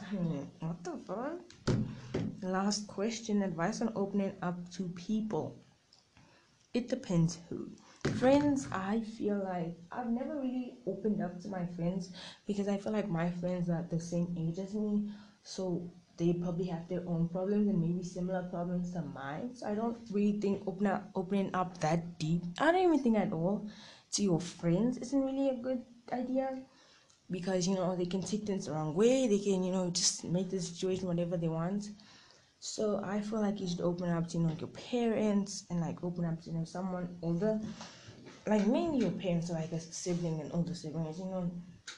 what 0.60 0.82
the 0.84 0.96
fuck? 1.06 1.40
Last 2.42 2.86
question 2.86 3.42
advice 3.42 3.82
on 3.82 3.92
opening 3.96 4.32
up 4.42 4.70
to 4.72 4.88
people. 4.90 5.56
It 6.72 6.88
depends 6.88 7.38
who. 7.48 7.68
Friends 8.18 8.66
i 8.72 9.00
feel 9.00 9.36
like 9.44 9.76
i've 9.92 10.08
never 10.08 10.36
really 10.36 10.78
opened 10.86 11.22
up 11.22 11.38
to 11.42 11.48
my 11.48 11.66
friends 11.66 12.10
because 12.46 12.66
i 12.66 12.78
feel 12.78 12.92
like 12.92 13.10
my 13.10 13.30
friends 13.30 13.68
are 13.68 13.86
the 13.90 14.00
same 14.00 14.34
age 14.38 14.58
as 14.58 14.72
me. 14.74 15.10
So 15.42 15.90
they 16.20 16.34
probably 16.34 16.66
have 16.66 16.86
their 16.88 17.02
own 17.08 17.28
problems 17.30 17.66
and 17.66 17.80
maybe 17.80 18.02
similar 18.04 18.42
problems 18.42 18.92
to 18.92 19.00
mine. 19.00 19.50
So 19.54 19.66
I 19.66 19.74
don't 19.74 19.96
really 20.12 20.38
think 20.38 20.62
open 20.66 20.86
up, 20.86 21.10
opening 21.14 21.50
up 21.54 21.80
that 21.80 22.18
deep. 22.18 22.42
I 22.58 22.70
don't 22.70 22.84
even 22.84 23.02
think 23.02 23.16
at 23.16 23.32
all 23.32 23.66
to 24.12 24.22
your 24.22 24.38
friends 24.38 24.98
isn't 24.98 25.24
really 25.24 25.48
a 25.48 25.54
good 25.54 25.82
idea 26.12 26.60
because 27.30 27.66
you 27.66 27.74
know 27.74 27.96
they 27.96 28.04
can 28.04 28.22
take 28.22 28.44
things 28.44 28.66
the 28.66 28.72
wrong 28.72 28.94
way. 28.94 29.28
They 29.28 29.38
can 29.38 29.64
you 29.64 29.72
know 29.72 29.88
just 29.90 30.24
make 30.24 30.50
the 30.50 30.60
situation 30.60 31.08
whatever 31.08 31.38
they 31.38 31.48
want. 31.48 31.88
So 32.58 33.00
I 33.02 33.22
feel 33.22 33.40
like 33.40 33.58
you 33.58 33.66
should 33.66 33.80
open 33.80 34.10
up 34.10 34.28
to 34.28 34.38
you 34.38 34.44
know 34.44 34.56
your 34.60 34.68
parents 34.90 35.64
and 35.70 35.80
like 35.80 36.04
open 36.04 36.26
up 36.26 36.42
to 36.42 36.50
you 36.50 36.58
know 36.58 36.64
someone 36.64 37.16
older, 37.22 37.58
like 38.46 38.66
mainly 38.66 38.98
your 38.98 39.12
parents 39.12 39.50
or 39.50 39.54
like 39.54 39.72
a 39.72 39.80
sibling 39.80 40.38
and 40.42 40.52
older 40.52 40.74
siblings. 40.74 41.18
You 41.18 41.24
know, 41.24 41.50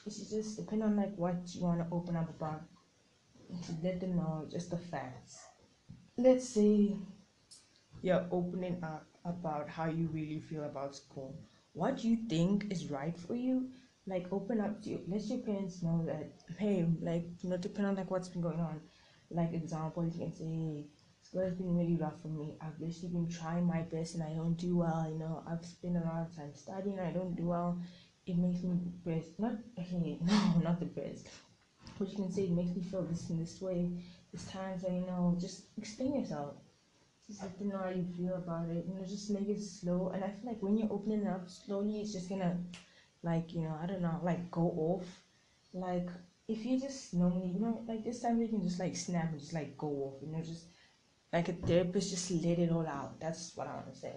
it 0.05 0.13
should 0.13 0.29
just 0.29 0.55
depend 0.55 0.83
on 0.83 0.95
like 0.95 1.13
what 1.17 1.35
you 1.53 1.63
want 1.63 1.81
to 1.81 1.87
open 1.93 2.15
up 2.15 2.29
about 2.29 2.61
to 3.61 3.75
let 3.83 3.99
them 3.99 4.15
know 4.15 4.47
just 4.51 4.71
the 4.71 4.77
facts. 4.77 5.39
Let's 6.17 6.47
say 6.47 6.95
you're 8.01 8.25
opening 8.31 8.77
up 8.83 9.05
about 9.25 9.69
how 9.69 9.85
you 9.85 10.07
really 10.11 10.39
feel 10.39 10.63
about 10.65 10.95
school. 10.95 11.35
What 11.73 12.03
you 12.03 12.17
think 12.29 12.71
is 12.71 12.91
right 12.91 13.17
for 13.17 13.35
you, 13.35 13.69
like 14.05 14.27
open 14.31 14.59
up 14.61 14.81
to 14.83 14.89
you. 14.89 15.01
Let 15.07 15.23
your 15.25 15.39
parents 15.39 15.81
know 15.81 16.03
that 16.05 16.31
hey, 16.59 16.85
like 17.01 17.25
you 17.41 17.49
know, 17.49 17.57
depending 17.57 17.91
on 17.91 17.95
like 17.95 18.11
what's 18.11 18.27
been 18.27 18.41
going 18.41 18.59
on. 18.59 18.81
Like 19.31 19.53
example, 19.53 20.05
you 20.05 20.11
can 20.11 20.33
say, 20.33 20.45
hey, 20.45 20.85
school 21.21 21.41
has 21.41 21.53
been 21.55 21.75
really 21.75 21.95
rough 21.95 22.21
for 22.21 22.27
me. 22.27 22.57
I've 22.61 22.79
literally 22.79 23.13
been 23.13 23.29
trying 23.29 23.65
my 23.65 23.81
best 23.81 24.15
and 24.15 24.23
I 24.23 24.33
don't 24.33 24.55
do 24.55 24.77
well. 24.77 25.07
You 25.11 25.17
know, 25.17 25.43
I've 25.49 25.65
spent 25.65 25.97
a 25.97 26.01
lot 26.01 26.27
of 26.27 26.35
time 26.35 26.53
studying. 26.53 26.99
I 26.99 27.11
don't 27.11 27.35
do 27.35 27.47
well. 27.47 27.79
It 28.27 28.37
makes 28.37 28.63
me 28.63 28.77
depressed. 28.83 29.39
Not 29.39 29.53
okay, 29.79 30.19
no, 30.21 30.61
not 30.63 30.79
depressed 30.79 31.27
what 31.99 32.09
you 32.09 32.15
can 32.15 32.31
say 32.31 32.43
it 32.43 32.51
makes 32.51 32.75
me 32.75 32.83
feel 32.83 33.03
this 33.03 33.29
in 33.29 33.39
this 33.39 33.61
way. 33.61 33.91
It's 34.33 34.45
times 34.45 34.83
where 34.83 34.93
you 34.93 35.05
know, 35.05 35.37
just 35.39 35.65
explain 35.77 36.19
yourself. 36.19 36.55
Just 37.27 37.41
let 37.41 37.57
them 37.57 37.69
know 37.69 37.77
how 37.77 37.89
you 37.89 38.05
feel 38.17 38.35
about 38.35 38.69
it. 38.69 38.85
You 38.87 38.95
know, 38.95 39.05
just 39.05 39.29
make 39.31 39.47
it 39.47 39.61
slow. 39.61 40.11
And 40.13 40.23
I 40.23 40.27
feel 40.27 40.51
like 40.51 40.61
when 40.61 40.77
you're 40.77 40.91
opening 40.91 41.27
up 41.27 41.49
slowly, 41.49 42.01
it's 42.01 42.13
just 42.13 42.29
gonna, 42.29 42.57
like 43.23 43.53
you 43.53 43.61
know, 43.61 43.77
I 43.81 43.85
don't 43.85 44.01
know, 44.01 44.19
like 44.23 44.51
go 44.51 44.73
off. 44.77 45.07
Like 45.73 46.09
if 46.47 46.65
you 46.65 46.79
just 46.79 47.13
normally, 47.13 47.47
you 47.47 47.59
know, 47.59 47.83
like 47.87 48.03
this 48.03 48.21
time 48.21 48.41
you 48.41 48.47
can 48.49 48.61
just 48.61 48.79
like 48.79 48.95
snap 48.95 49.31
and 49.31 49.39
just 49.39 49.53
like 49.53 49.77
go 49.77 49.87
off. 49.87 50.21
You 50.21 50.31
know, 50.31 50.43
just 50.43 50.65
like 51.31 51.49
a 51.49 51.53
therapist, 51.53 52.11
just 52.11 52.31
let 52.31 52.59
it 52.59 52.71
all 52.71 52.87
out. 52.87 53.19
That's 53.19 53.55
what 53.55 53.67
I 53.67 53.75
want 53.75 53.93
to 53.93 53.99
say. 53.99 54.13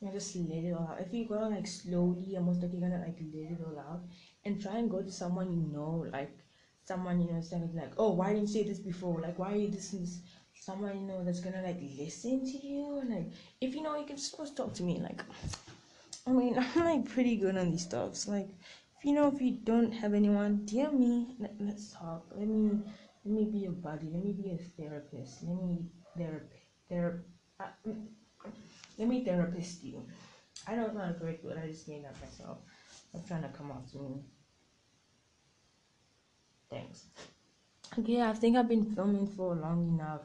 You 0.00 0.06
know, 0.08 0.14
just 0.14 0.34
let 0.36 0.64
it 0.64 0.72
all 0.72 0.88
out. 0.90 1.00
If 1.00 1.12
you 1.12 1.26
go 1.26 1.34
like 1.48 1.66
slowly, 1.66 2.34
almost 2.36 2.62
like 2.62 2.72
you're 2.72 2.80
gonna 2.80 3.04
like 3.04 3.18
let 3.34 3.52
it 3.52 3.58
all 3.66 3.78
out, 3.78 4.02
and 4.44 4.60
try 4.60 4.78
and 4.78 4.90
go 4.90 5.02
to 5.02 5.10
someone 5.10 5.52
you 5.52 5.72
know, 5.72 6.06
like 6.12 6.36
someone 6.88 7.20
you 7.20 7.30
know 7.30 7.38
is 7.38 7.52
like, 7.52 7.92
oh, 7.98 8.12
why 8.12 8.28
didn't 8.32 8.48
you 8.48 8.54
say 8.54 8.62
this 8.66 8.78
before? 8.78 9.20
Like, 9.20 9.38
why 9.38 9.52
are 9.52 9.56
you 9.56 9.70
this 9.70 9.90
this? 9.90 10.20
Someone 10.54 11.00
you 11.00 11.06
know 11.06 11.22
that's 11.24 11.40
gonna 11.40 11.62
like 11.62 11.80
listen 11.98 12.44
to 12.44 12.66
you 12.66 13.02
like, 13.08 13.28
if 13.60 13.74
you 13.74 13.82
know, 13.82 13.96
you 13.96 14.06
can 14.06 14.16
just 14.16 14.36
talk 14.56 14.74
to 14.74 14.82
me. 14.82 15.00
Like, 15.00 15.22
I 16.26 16.30
mean, 16.30 16.58
I'm 16.76 16.84
like 16.84 17.08
pretty 17.08 17.36
good 17.36 17.56
on 17.56 17.70
these 17.70 17.82
stuffs. 17.82 18.26
Like, 18.26 18.48
if 18.98 19.04
you 19.04 19.12
know, 19.12 19.28
if 19.32 19.40
you 19.40 19.52
don't 19.52 19.92
have 19.92 20.14
anyone, 20.14 20.64
dear 20.64 20.90
me. 20.90 21.36
Let, 21.38 21.54
let's 21.60 21.92
talk. 21.92 22.26
Let 22.34 22.48
me 22.48 22.80
let 23.24 23.34
me 23.34 23.44
be 23.52 23.58
your 23.58 23.72
buddy. 23.72 24.10
Let 24.12 24.24
me 24.24 24.32
be 24.32 24.50
a 24.50 24.58
therapist. 24.76 25.44
Let 25.44 25.56
me 25.62 25.86
therapy 26.16 26.58
ther- 26.88 27.24
uh, 27.60 27.92
let 28.98 29.08
me 29.08 29.24
therapist 29.24 29.84
you. 29.84 30.04
I 30.66 30.74
don't 30.74 30.94
know 30.94 31.00
how 31.00 31.12
to 31.12 31.18
correct 31.18 31.44
word. 31.44 31.60
I 31.62 31.68
just 31.68 31.88
made 31.88 32.04
that 32.04 32.20
myself. 32.20 32.58
I'm 33.14 33.22
trying 33.24 33.42
to 33.42 33.48
come 33.48 33.70
off 33.70 33.90
to 33.92 33.98
me. 33.98 34.22
Thanks. 36.70 37.06
Okay, 37.98 38.20
I 38.22 38.32
think 38.32 38.56
I've 38.56 38.68
been 38.68 38.84
filming 38.94 39.26
for 39.26 39.54
long 39.54 39.88
enough. 39.88 40.22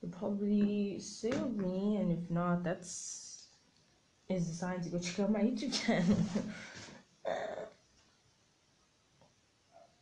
You'll 0.00 0.10
probably 0.12 0.98
save 0.98 1.56
me, 1.56 1.96
and 1.96 2.12
if 2.12 2.30
not, 2.30 2.64
that's 2.64 3.48
is 4.28 4.48
the 4.48 4.54
sign 4.54 4.80
to 4.80 4.88
go 4.88 4.98
check 4.98 5.20
out 5.20 5.30
my 5.30 5.40
YouTube 5.40 5.72
channel. 5.86 6.16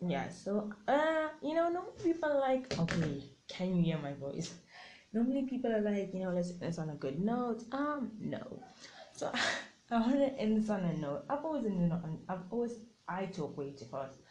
yeah, 0.01 0.29
so 0.29 0.73
uh, 0.89 1.29
you 1.43 1.55
know, 1.55 1.69
normally 1.69 1.93
people 2.03 2.31
are 2.31 2.41
like, 2.41 2.77
okay, 2.79 3.23
can 3.49 3.77
you 3.77 3.83
hear 3.83 3.99
my 3.99 4.15
voice? 4.15 4.55
Normally 5.15 5.43
people 5.43 5.71
are 5.71 5.83
like, 5.83 6.15
you 6.15 6.21
know, 6.21 6.31
let's 6.31 6.53
end 6.53 6.61
this 6.61 6.79
on 6.79 6.89
a 6.89 6.95
good 6.95 7.21
note. 7.21 7.65
Um, 7.71 8.13
no. 8.19 8.63
So 9.15 9.31
I 9.91 10.01
want 10.01 10.15
to 10.15 10.33
end 10.41 10.57
this 10.57 10.71
on 10.71 10.81
a 10.81 10.97
note. 10.97 11.25
I've 11.29 11.45
always 11.45 11.67
ended 11.67 11.93
on. 11.93 12.19
I've 12.31 12.51
always 12.51 12.73
I 13.07 13.27
talk 13.27 13.59
way 13.59 13.73
too 13.73 13.85
fast. 13.85 14.22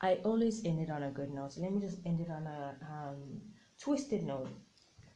I 0.00 0.14
always 0.24 0.64
end 0.64 0.80
it 0.80 0.90
on 0.90 1.02
a 1.02 1.10
good 1.10 1.30
note. 1.32 1.52
So 1.52 1.62
let 1.62 1.72
me 1.72 1.80
just 1.80 1.98
end 2.04 2.20
it 2.20 2.30
on 2.30 2.46
a 2.46 2.76
um, 2.90 3.40
twisted 3.80 4.24
note. 4.24 4.48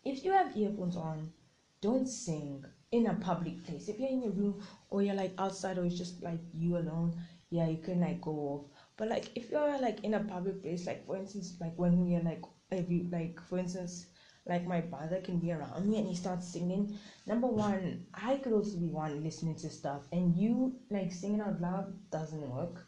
If 0.04 0.24
you 0.24 0.32
have 0.32 0.56
earphones 0.56 0.96
on, 0.96 1.32
don't 1.80 2.06
sing 2.06 2.64
in 2.92 3.06
a 3.06 3.14
public 3.14 3.64
place. 3.64 3.88
If 3.88 3.98
you're 3.98 4.08
in 4.08 4.22
your 4.22 4.32
room 4.32 4.62
or 4.88 5.02
you're 5.02 5.14
like 5.14 5.32
outside 5.38 5.78
or 5.78 5.84
it's 5.84 5.98
just 5.98 6.22
like 6.22 6.40
you 6.52 6.76
alone, 6.76 7.14
yeah, 7.50 7.68
you 7.68 7.78
can 7.78 8.00
like 8.00 8.20
go 8.20 8.32
off. 8.32 8.64
But 8.96 9.08
like 9.08 9.30
if 9.34 9.50
you're 9.50 9.78
like 9.78 10.04
in 10.04 10.14
a 10.14 10.20
public 10.24 10.62
place, 10.62 10.86
like 10.86 11.06
for 11.06 11.16
instance, 11.16 11.56
like 11.60 11.74
when 11.76 12.00
we're 12.00 12.22
like 12.22 12.42
every 12.70 13.08
like 13.10 13.40
for 13.48 13.58
instance, 13.58 14.06
like 14.46 14.66
my 14.66 14.80
brother 14.80 15.20
can 15.20 15.38
be 15.38 15.52
around 15.52 15.86
me 15.88 15.98
and 15.98 16.08
he 16.08 16.14
starts 16.14 16.48
singing. 16.48 16.98
Number 17.26 17.46
one, 17.46 18.06
I 18.14 18.36
could 18.36 18.52
also 18.52 18.78
be 18.78 18.88
one 18.88 19.22
listening 19.22 19.56
to 19.56 19.70
stuff, 19.70 20.02
and 20.12 20.36
you 20.36 20.74
like 20.90 21.12
singing 21.12 21.40
out 21.40 21.60
loud 21.60 21.94
doesn't 22.10 22.48
work. 22.50 22.86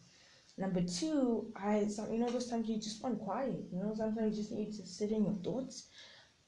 Number 0.63 0.83
two, 0.83 1.53
I 1.57 1.89
some 1.89 2.13
you 2.13 2.21
know 2.21 2.31
those 2.31 2.49
times 2.49 2.69
you 2.69 2.77
just 2.77 3.03
want 3.03 3.19
quiet. 3.19 3.65
You 3.73 3.83
know 3.83 3.95
sometimes 3.97 4.37
you 4.37 4.43
just 4.45 4.53
need 4.53 4.73
to 4.75 4.87
sit 4.87 5.11
in 5.11 5.25
your 5.25 5.35
thoughts. 5.43 5.89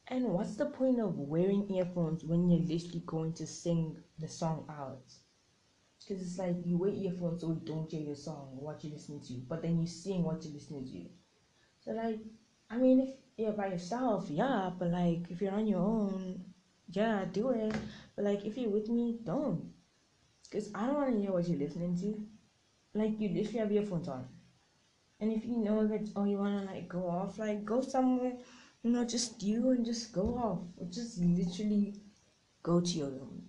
And 0.07 0.27
what's 0.27 0.55
the 0.55 0.67
point 0.67 1.01
of 1.01 1.19
wearing 1.19 1.69
earphones 1.69 2.23
when 2.23 2.49
you're 2.49 2.61
literally 2.61 3.03
going 3.07 3.33
to 3.33 3.45
sing 3.45 3.97
the 4.21 4.29
song 4.29 4.67
out? 4.71 5.13
Because 5.99 6.23
it's 6.23 6.39
like 6.39 6.55
you 6.65 6.79
wear 6.79 6.91
earphones 6.91 7.41
so 7.41 7.49
you 7.49 7.63
don't 7.65 7.91
hear 7.91 8.03
your 8.03 8.15
song, 8.15 8.51
what 8.53 8.85
you're 8.85 8.93
listening 8.93 9.23
to, 9.23 9.33
but 9.49 9.63
then 9.63 9.81
you 9.81 9.87
sing 9.89 10.23
what 10.23 10.45
you're 10.45 10.55
listening 10.55 10.87
to. 10.93 11.09
So 11.81 11.91
like, 11.91 12.21
I 12.71 12.77
mean, 12.77 13.01
if 13.01 13.15
you're 13.37 13.53
by 13.53 13.67
yourself, 13.67 14.31
yeah, 14.31 14.71
but 14.79 14.93
like 14.93 15.29
if 15.29 15.43
you're 15.43 15.55
on 15.55 15.67
your 15.67 15.81
own, 15.81 16.45
yeah, 16.89 17.25
do 17.33 17.51
it. 17.51 17.75
But 18.15 18.27
like 18.27 18.45
if 18.45 18.57
you're 18.57 18.71
with 18.71 18.89
me, 18.89 19.19
don't. 19.25 19.73
Because 20.49 20.71
I 20.73 20.87
don't 20.87 20.95
want 20.95 21.15
to 21.15 21.21
hear 21.21 21.33
what 21.33 21.49
you're 21.49 21.59
listening 21.59 21.97
to 21.97 22.34
like 22.95 23.21
you 23.21 23.29
literally 23.29 23.59
have 23.59 23.73
your 23.73 23.83
earphones 23.83 24.09
on. 24.09 24.27
And 25.21 25.33
if 25.33 25.45
you 25.45 25.57
know 25.59 25.87
that 25.87 26.09
oh 26.17 26.25
you 26.25 26.39
wanna 26.39 26.65
like 26.65 26.89
go 26.89 27.09
off, 27.09 27.39
like 27.39 27.65
go 27.65 27.81
somewhere, 27.81 28.35
you 28.83 28.91
know, 28.91 29.05
just 29.05 29.43
you 29.43 29.71
and 29.71 29.85
just 29.85 30.13
go 30.13 30.35
off. 30.37 30.59
Or 30.77 30.87
just 30.91 31.19
literally 31.19 31.95
go 32.63 32.81
to 32.81 32.91
your 32.91 33.09
room. 33.11 33.43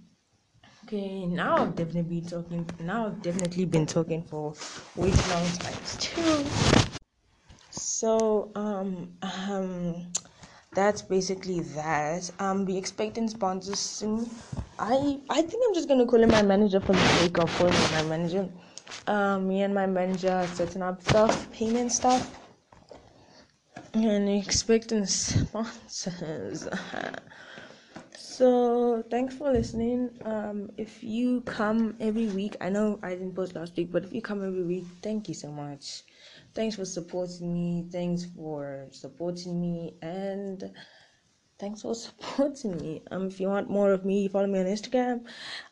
Okay, 0.86 1.26
now 1.26 1.58
I've 1.58 1.76
definitely 1.76 2.22
been 2.22 2.30
talking 2.30 2.70
now 2.80 3.08
I've 3.08 3.22
definitely 3.22 3.66
been 3.66 3.86
talking 3.86 4.24
for 4.24 4.54
way 4.96 5.12
too 5.12 5.30
long 5.32 5.48
times 5.58 5.98
too. 6.00 6.46
So 7.72 8.52
um 8.56 9.14
um 9.22 10.12
that's 10.74 11.02
basically 11.02 11.62
that. 11.62 12.30
Um 12.40 12.66
be 12.66 12.78
expecting 12.78 13.28
sponsors 13.28 13.80
soon. 13.80 14.30
I 14.78 15.20
I 15.30 15.42
think 15.42 15.64
I'm 15.68 15.74
just 15.74 15.88
gonna 15.88 16.06
call 16.06 16.22
in 16.22 16.30
my 16.30 16.42
manager 16.42 16.80
for 16.80 16.94
the 16.94 17.08
sake 17.20 17.38
of 17.40 17.52
calling 17.58 17.74
my 17.94 18.04
manager 18.04 18.48
um, 19.08 19.48
me 19.48 19.62
and 19.62 19.74
my 19.74 19.86
manager 19.86 20.48
setting 20.54 20.82
up 20.82 21.02
stuff, 21.02 21.52
payment 21.52 21.92
stuff, 21.92 22.40
and 23.94 24.30
expecting 24.30 25.06
sponsors. 25.06 26.68
so 28.18 29.04
thanks 29.10 29.36
for 29.36 29.52
listening. 29.52 30.10
Um, 30.26 30.72
if 30.78 31.04
you 31.04 31.42
come 31.42 31.96
every 32.00 32.28
week, 32.28 32.56
I 32.62 32.70
know 32.70 33.00
I 33.04 33.10
didn't 33.12 33.36
post 33.36 33.56
last 33.56 33.76
week, 33.78 33.92
but 33.92 34.04
if 34.04 34.14
you 34.14 34.22
come 34.22 34.44
every 34.46 34.64
week, 34.64 34.86
thank 35.02 35.28
you 35.28 35.34
so 35.34 35.52
much. 35.52 36.04
Thanks 36.54 36.76
for 36.76 36.86
supporting 36.86 37.54
me. 37.54 37.88
Thanks 37.92 38.26
for 38.26 38.88
supporting 38.92 39.62
me 39.62 39.96
and 40.02 40.72
thanks 41.60 41.82
for 41.82 41.96
supporting 42.06 42.78
me. 42.78 43.02
Um, 43.12 43.28
if 43.28 43.40
you 43.40 43.48
want 43.48 43.70
more 43.70 43.92
of 43.92 44.06
me, 44.06 44.28
follow 44.28 44.48
me 44.48 44.60
on 44.60 44.66
Instagram 44.66 45.26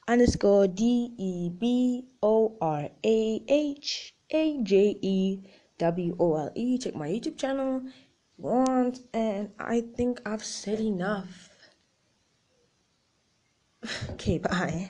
underscore 0.07 0.67
D 0.67 1.13
E 1.17 1.49
B 1.49 2.05
O 2.21 2.57
R 2.61 2.89
A 3.05 3.43
H 3.47 4.15
A 4.31 4.59
J 4.63 4.97
E 5.01 5.39
W 5.77 6.15
O 6.19 6.35
L 6.35 6.51
E. 6.55 6.77
Check 6.77 6.95
my 6.95 7.07
YouTube 7.07 7.37
channel 7.37 7.81
if 7.85 7.93
you 8.37 8.43
want, 8.43 8.99
and 9.13 9.51
I 9.59 9.81
think 9.81 10.21
I've 10.25 10.43
said 10.43 10.79
enough. 10.79 11.49
Okay, 14.11 14.37
bye. 14.37 14.89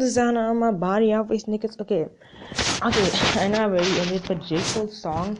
Sound 0.00 0.38
on 0.38 0.58
my 0.58 0.70
body, 0.70 1.12
always 1.12 1.44
niggas. 1.44 1.80
Okay, 1.80 2.06
okay, 2.82 3.40
I 3.40 3.48
know 3.48 3.58
I 3.58 3.64
already 3.64 4.00
ended, 4.00 4.22
but 4.26 4.42
Jake 4.44 4.64
Paul's 4.64 4.96
song, 4.96 5.38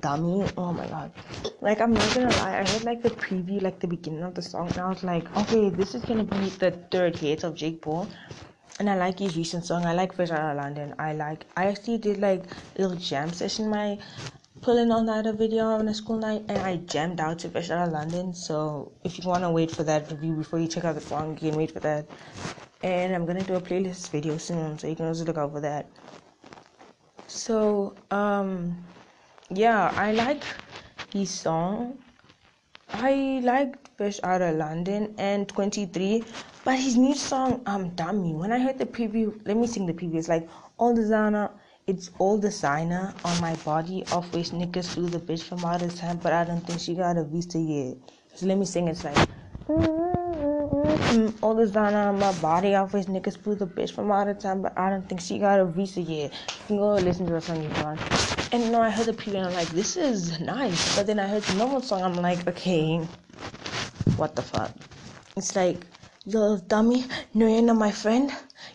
Dummy, 0.00 0.46
oh 0.56 0.72
my 0.72 0.86
god. 0.86 1.12
Like, 1.60 1.80
I'm 1.80 1.92
not 1.92 2.14
gonna 2.14 2.28
lie, 2.36 2.58
I 2.60 2.64
heard 2.68 2.84
like 2.84 3.02
the 3.02 3.10
preview, 3.10 3.62
like 3.62 3.80
the 3.80 3.86
beginning 3.86 4.22
of 4.22 4.34
the 4.34 4.42
song, 4.42 4.68
and 4.68 4.78
I 4.78 4.88
was 4.88 5.02
like, 5.02 5.24
okay, 5.36 5.70
this 5.70 5.94
is 5.94 6.04
gonna 6.04 6.24
be 6.24 6.48
the 6.48 6.72
third 6.90 7.16
hit 7.16 7.44
of 7.44 7.54
Jake 7.54 7.82
Paul. 7.82 8.08
And 8.78 8.88
I 8.88 8.96
like 8.96 9.18
his 9.18 9.36
recent 9.36 9.64
song. 9.66 9.84
I 9.84 9.92
like 9.92 10.14
Fresh 10.14 10.30
Out 10.30 10.52
of 10.52 10.56
London. 10.56 10.94
I 10.98 11.12
like. 11.12 11.44
I 11.54 11.66
actually 11.66 11.98
did 11.98 12.18
like 12.18 12.44
a 12.76 12.82
little 12.82 12.96
jam 12.96 13.30
session 13.30 13.68
my 13.68 13.98
pulling 14.62 14.90
all 14.90 15.02
night 15.02 15.26
a 15.26 15.32
video 15.34 15.64
on 15.64 15.88
a 15.88 15.94
school 15.94 16.18
night, 16.18 16.44
and 16.48 16.58
I 16.58 16.76
jammed 16.76 17.20
out 17.20 17.40
to 17.40 17.50
Fresh 17.50 17.70
Out 17.70 17.88
of 17.88 17.92
London. 17.92 18.32
So 18.32 18.92
if 19.04 19.18
you 19.18 19.28
wanna 19.28 19.52
wait 19.52 19.70
for 19.70 19.82
that 19.84 20.10
review 20.10 20.34
before 20.34 20.58
you 20.58 20.66
check 20.66 20.84
out 20.84 20.94
the 20.94 21.00
song, 21.02 21.38
you 21.40 21.50
can 21.50 21.58
wait 21.58 21.72
for 21.72 21.80
that. 21.80 22.06
And 22.82 23.14
I'm 23.14 23.26
gonna 23.26 23.44
do 23.44 23.54
a 23.54 23.60
playlist 23.60 24.10
video 24.10 24.38
soon, 24.38 24.78
so 24.78 24.86
you 24.86 24.96
can 24.96 25.06
also 25.06 25.24
look 25.24 25.36
out 25.36 25.52
for 25.52 25.60
that. 25.60 25.86
So 27.26 27.94
um, 28.10 28.76
yeah, 29.50 29.92
I 29.96 30.12
like 30.12 30.42
his 31.12 31.30
song. 31.30 31.98
I 32.92 33.40
liked 33.44 33.88
Fresh 33.96 34.20
Out 34.24 34.42
of 34.42 34.56
London 34.56 35.14
and 35.18 35.48
23, 35.48 36.24
but 36.64 36.78
his 36.78 36.96
new 36.96 37.14
song, 37.14 37.62
um, 37.66 37.90
Dummy. 37.90 38.34
When 38.34 38.50
I 38.50 38.58
heard 38.58 38.78
the 38.78 38.86
preview, 38.86 39.40
let 39.46 39.56
me 39.56 39.66
sing 39.66 39.86
the 39.86 39.92
preview. 39.92 40.16
It's 40.16 40.28
like 40.28 40.48
all 40.78 40.94
designer, 40.94 41.50
it's 41.86 42.10
all 42.18 42.38
designer 42.38 43.14
on 43.24 43.40
my 43.40 43.54
body. 43.56 44.04
Off 44.12 44.32
waist 44.34 44.52
niggas 44.52 44.94
through 44.94 45.08
the 45.08 45.20
bitch 45.20 45.42
from 45.42 45.64
out 45.64 45.82
of 45.82 45.94
time, 45.94 46.18
but 46.22 46.32
I 46.32 46.44
don't 46.44 46.66
think 46.66 46.80
she 46.80 46.94
got 46.94 47.16
a 47.16 47.24
visa 47.24 47.58
yet. 47.58 47.96
So 48.34 48.46
let 48.46 48.58
me 48.58 48.64
sing. 48.64 48.88
It's 48.88 49.04
like. 49.04 50.08
All 51.42 51.54
designer 51.54 52.08
on 52.08 52.18
my 52.18 52.32
body, 52.40 52.70
waist 52.92 53.08
niggas 53.08 53.42
through 53.42 53.56
the 53.56 53.66
bitch 53.66 53.92
from 53.92 54.10
out 54.12 54.28
of 54.28 54.38
time, 54.38 54.62
but 54.62 54.78
I 54.78 54.90
don't 54.90 55.08
think 55.08 55.20
she 55.20 55.38
got 55.38 55.60
a 55.60 55.64
visa 55.64 56.00
yet. 56.00 56.32
You 56.32 56.66
can 56.66 56.76
go 56.78 56.94
listen 56.94 57.26
to 57.26 57.32
the 57.32 57.40
song 57.40 57.62
you 57.62 57.68
want. 57.82 58.00
And 58.52 58.64
you 58.64 58.70
know, 58.70 58.80
I 58.80 58.90
heard 58.90 59.06
the 59.06 59.12
preview 59.12 59.36
and 59.36 59.46
I'm 59.46 59.54
like, 59.54 59.68
this 59.68 59.96
is 59.96 60.40
nice. 60.40 60.96
But 60.96 61.06
then 61.06 61.18
I 61.18 61.26
heard 61.26 61.42
the 61.44 61.54
normal 61.54 61.80
song, 61.80 62.02
I'm 62.02 62.14
like, 62.14 62.46
okay, 62.48 62.98
what 64.16 64.36
the 64.36 64.42
fuck? 64.42 64.72
It's 65.36 65.56
like, 65.56 65.86
little 66.26 66.58
dummy, 66.58 67.04
no, 67.34 67.46
you're 67.46 67.62
not 67.62 67.76
my 67.76 67.90
friend, 67.90 68.30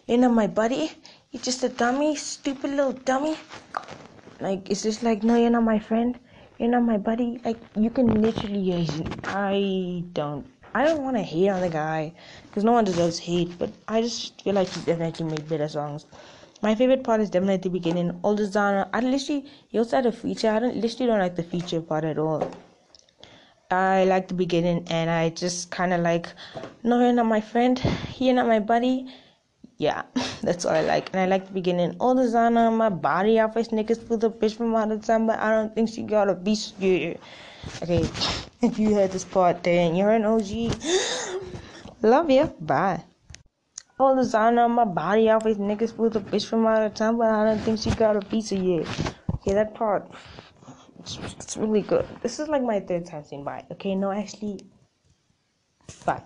you're 0.07 0.17
not 0.17 0.33
my 0.33 0.47
buddy, 0.47 0.91
you're 1.31 1.43
just 1.43 1.63
a 1.63 1.69
dummy, 1.69 2.15
stupid 2.15 2.71
little 2.71 2.93
dummy. 2.93 3.37
Like, 4.39 4.69
it's 4.69 4.83
just 4.83 5.03
like, 5.03 5.23
no, 5.23 5.35
you're 5.35 5.49
not 5.49 5.63
my 5.63 5.79
friend, 5.79 6.17
you're 6.57 6.69
not 6.69 6.83
my 6.83 6.97
buddy. 6.97 7.39
Like, 7.43 7.57
you 7.75 7.89
can 7.89 8.21
literally, 8.21 8.87
I 9.25 10.03
don't. 10.13 10.54
I 10.75 10.83
don't 10.83 11.03
want 11.03 11.15
to 11.15 11.23
hate 11.23 11.47
on 11.47 11.61
the 11.61 11.69
guy 11.69 12.11
because 12.43 12.65
no 12.65 12.73
one 12.73 12.83
deserves 12.83 13.17
hate, 13.17 13.57
but 13.57 13.69
I 13.87 14.01
just 14.01 14.41
feel 14.41 14.55
like 14.55 14.67
he 14.67 14.81
definitely 14.81 15.25
made 15.25 15.47
better 15.47 15.69
songs. 15.69 16.05
My 16.61 16.75
favorite 16.75 17.01
part 17.01 17.21
is 17.21 17.29
definitely 17.29 17.57
the 17.63 17.69
beginning. 17.69 18.19
All 18.23 18.35
the 18.35 18.51
genre, 18.51 18.89
I 18.91 18.99
literally, 18.99 19.45
he 19.69 19.77
also 19.77 19.95
had 19.95 20.05
a 20.05 20.11
feature. 20.11 20.49
I 20.49 20.59
don't 20.59 20.75
literally 20.75 21.05
don't 21.07 21.19
like 21.19 21.37
the 21.37 21.43
feature 21.43 21.79
part 21.79 22.03
at 22.03 22.17
all. 22.17 22.51
I 23.71 24.03
like 24.03 24.27
the 24.27 24.33
beginning, 24.33 24.85
and 24.89 25.09
I 25.09 25.29
just 25.29 25.71
kind 25.71 25.93
of 25.93 26.01
like, 26.01 26.27
no, 26.83 26.99
you're 26.99 27.13
not 27.13 27.25
my 27.25 27.39
friend, 27.39 27.81
you're 28.17 28.33
not 28.35 28.47
my 28.47 28.59
buddy. 28.59 29.07
Yeah, 29.77 30.03
that's 30.43 30.65
all 30.65 30.73
I 30.73 30.81
like. 30.81 31.09
And 31.13 31.21
I 31.21 31.25
like 31.25 31.47
the 31.47 31.53
beginning. 31.53 31.95
All 32.01 32.15
the 32.15 32.29
genre, 32.29 32.69
my 32.69 32.89
body, 32.89 33.39
I 33.39 33.49
face 33.49 33.69
niggas 33.69 34.05
for 34.05 34.17
the 34.17 34.29
bitch 34.29 34.57
from 34.57 34.75
out 34.75 34.91
of 34.91 35.05
time, 35.05 35.25
but 35.25 35.39
I 35.39 35.51
don't 35.51 35.73
think 35.73 35.87
she 35.87 36.03
got 36.03 36.29
a 36.29 36.35
beast. 36.35 36.75
Yeah. 36.79 37.15
Okay, 37.81 38.09
if 38.61 38.79
you 38.79 38.95
heard 38.95 39.11
this 39.11 39.23
part, 39.23 39.63
then 39.63 39.95
you're 39.95 40.11
an 40.11 40.25
OG. 40.25 40.73
Love 42.01 42.29
you. 42.29 42.45
Bye. 42.59 43.03
All 43.97 44.15
the 44.15 44.23
design 44.23 44.57
on 44.57 44.71
my 44.71 44.85
body, 44.85 45.29
off 45.29 45.43
always 45.43 45.57
niggas 45.57 45.97
with 45.97 46.15
a 46.17 46.19
bitch 46.19 46.45
from 46.45 46.65
out 46.67 46.83
of 46.83 46.93
town, 46.93 47.17
but 47.17 47.29
I 47.29 47.45
don't 47.45 47.59
think 47.59 47.79
she 47.79 47.91
got 47.91 48.17
a 48.17 48.19
pizza 48.19 48.57
yet. 48.57 48.87
Okay, 49.35 49.53
that 49.53 49.73
part, 49.73 50.09
it's, 50.99 51.17
it's 51.39 51.55
really 51.55 51.81
good. 51.81 52.05
This 52.21 52.39
is 52.39 52.49
like 52.49 52.61
my 52.61 52.81
third 52.81 53.05
time 53.05 53.23
saying 53.23 53.43
bye. 53.45 53.63
Okay, 53.71 53.95
no, 53.95 54.11
actually, 54.11 54.59
bye. 56.05 56.21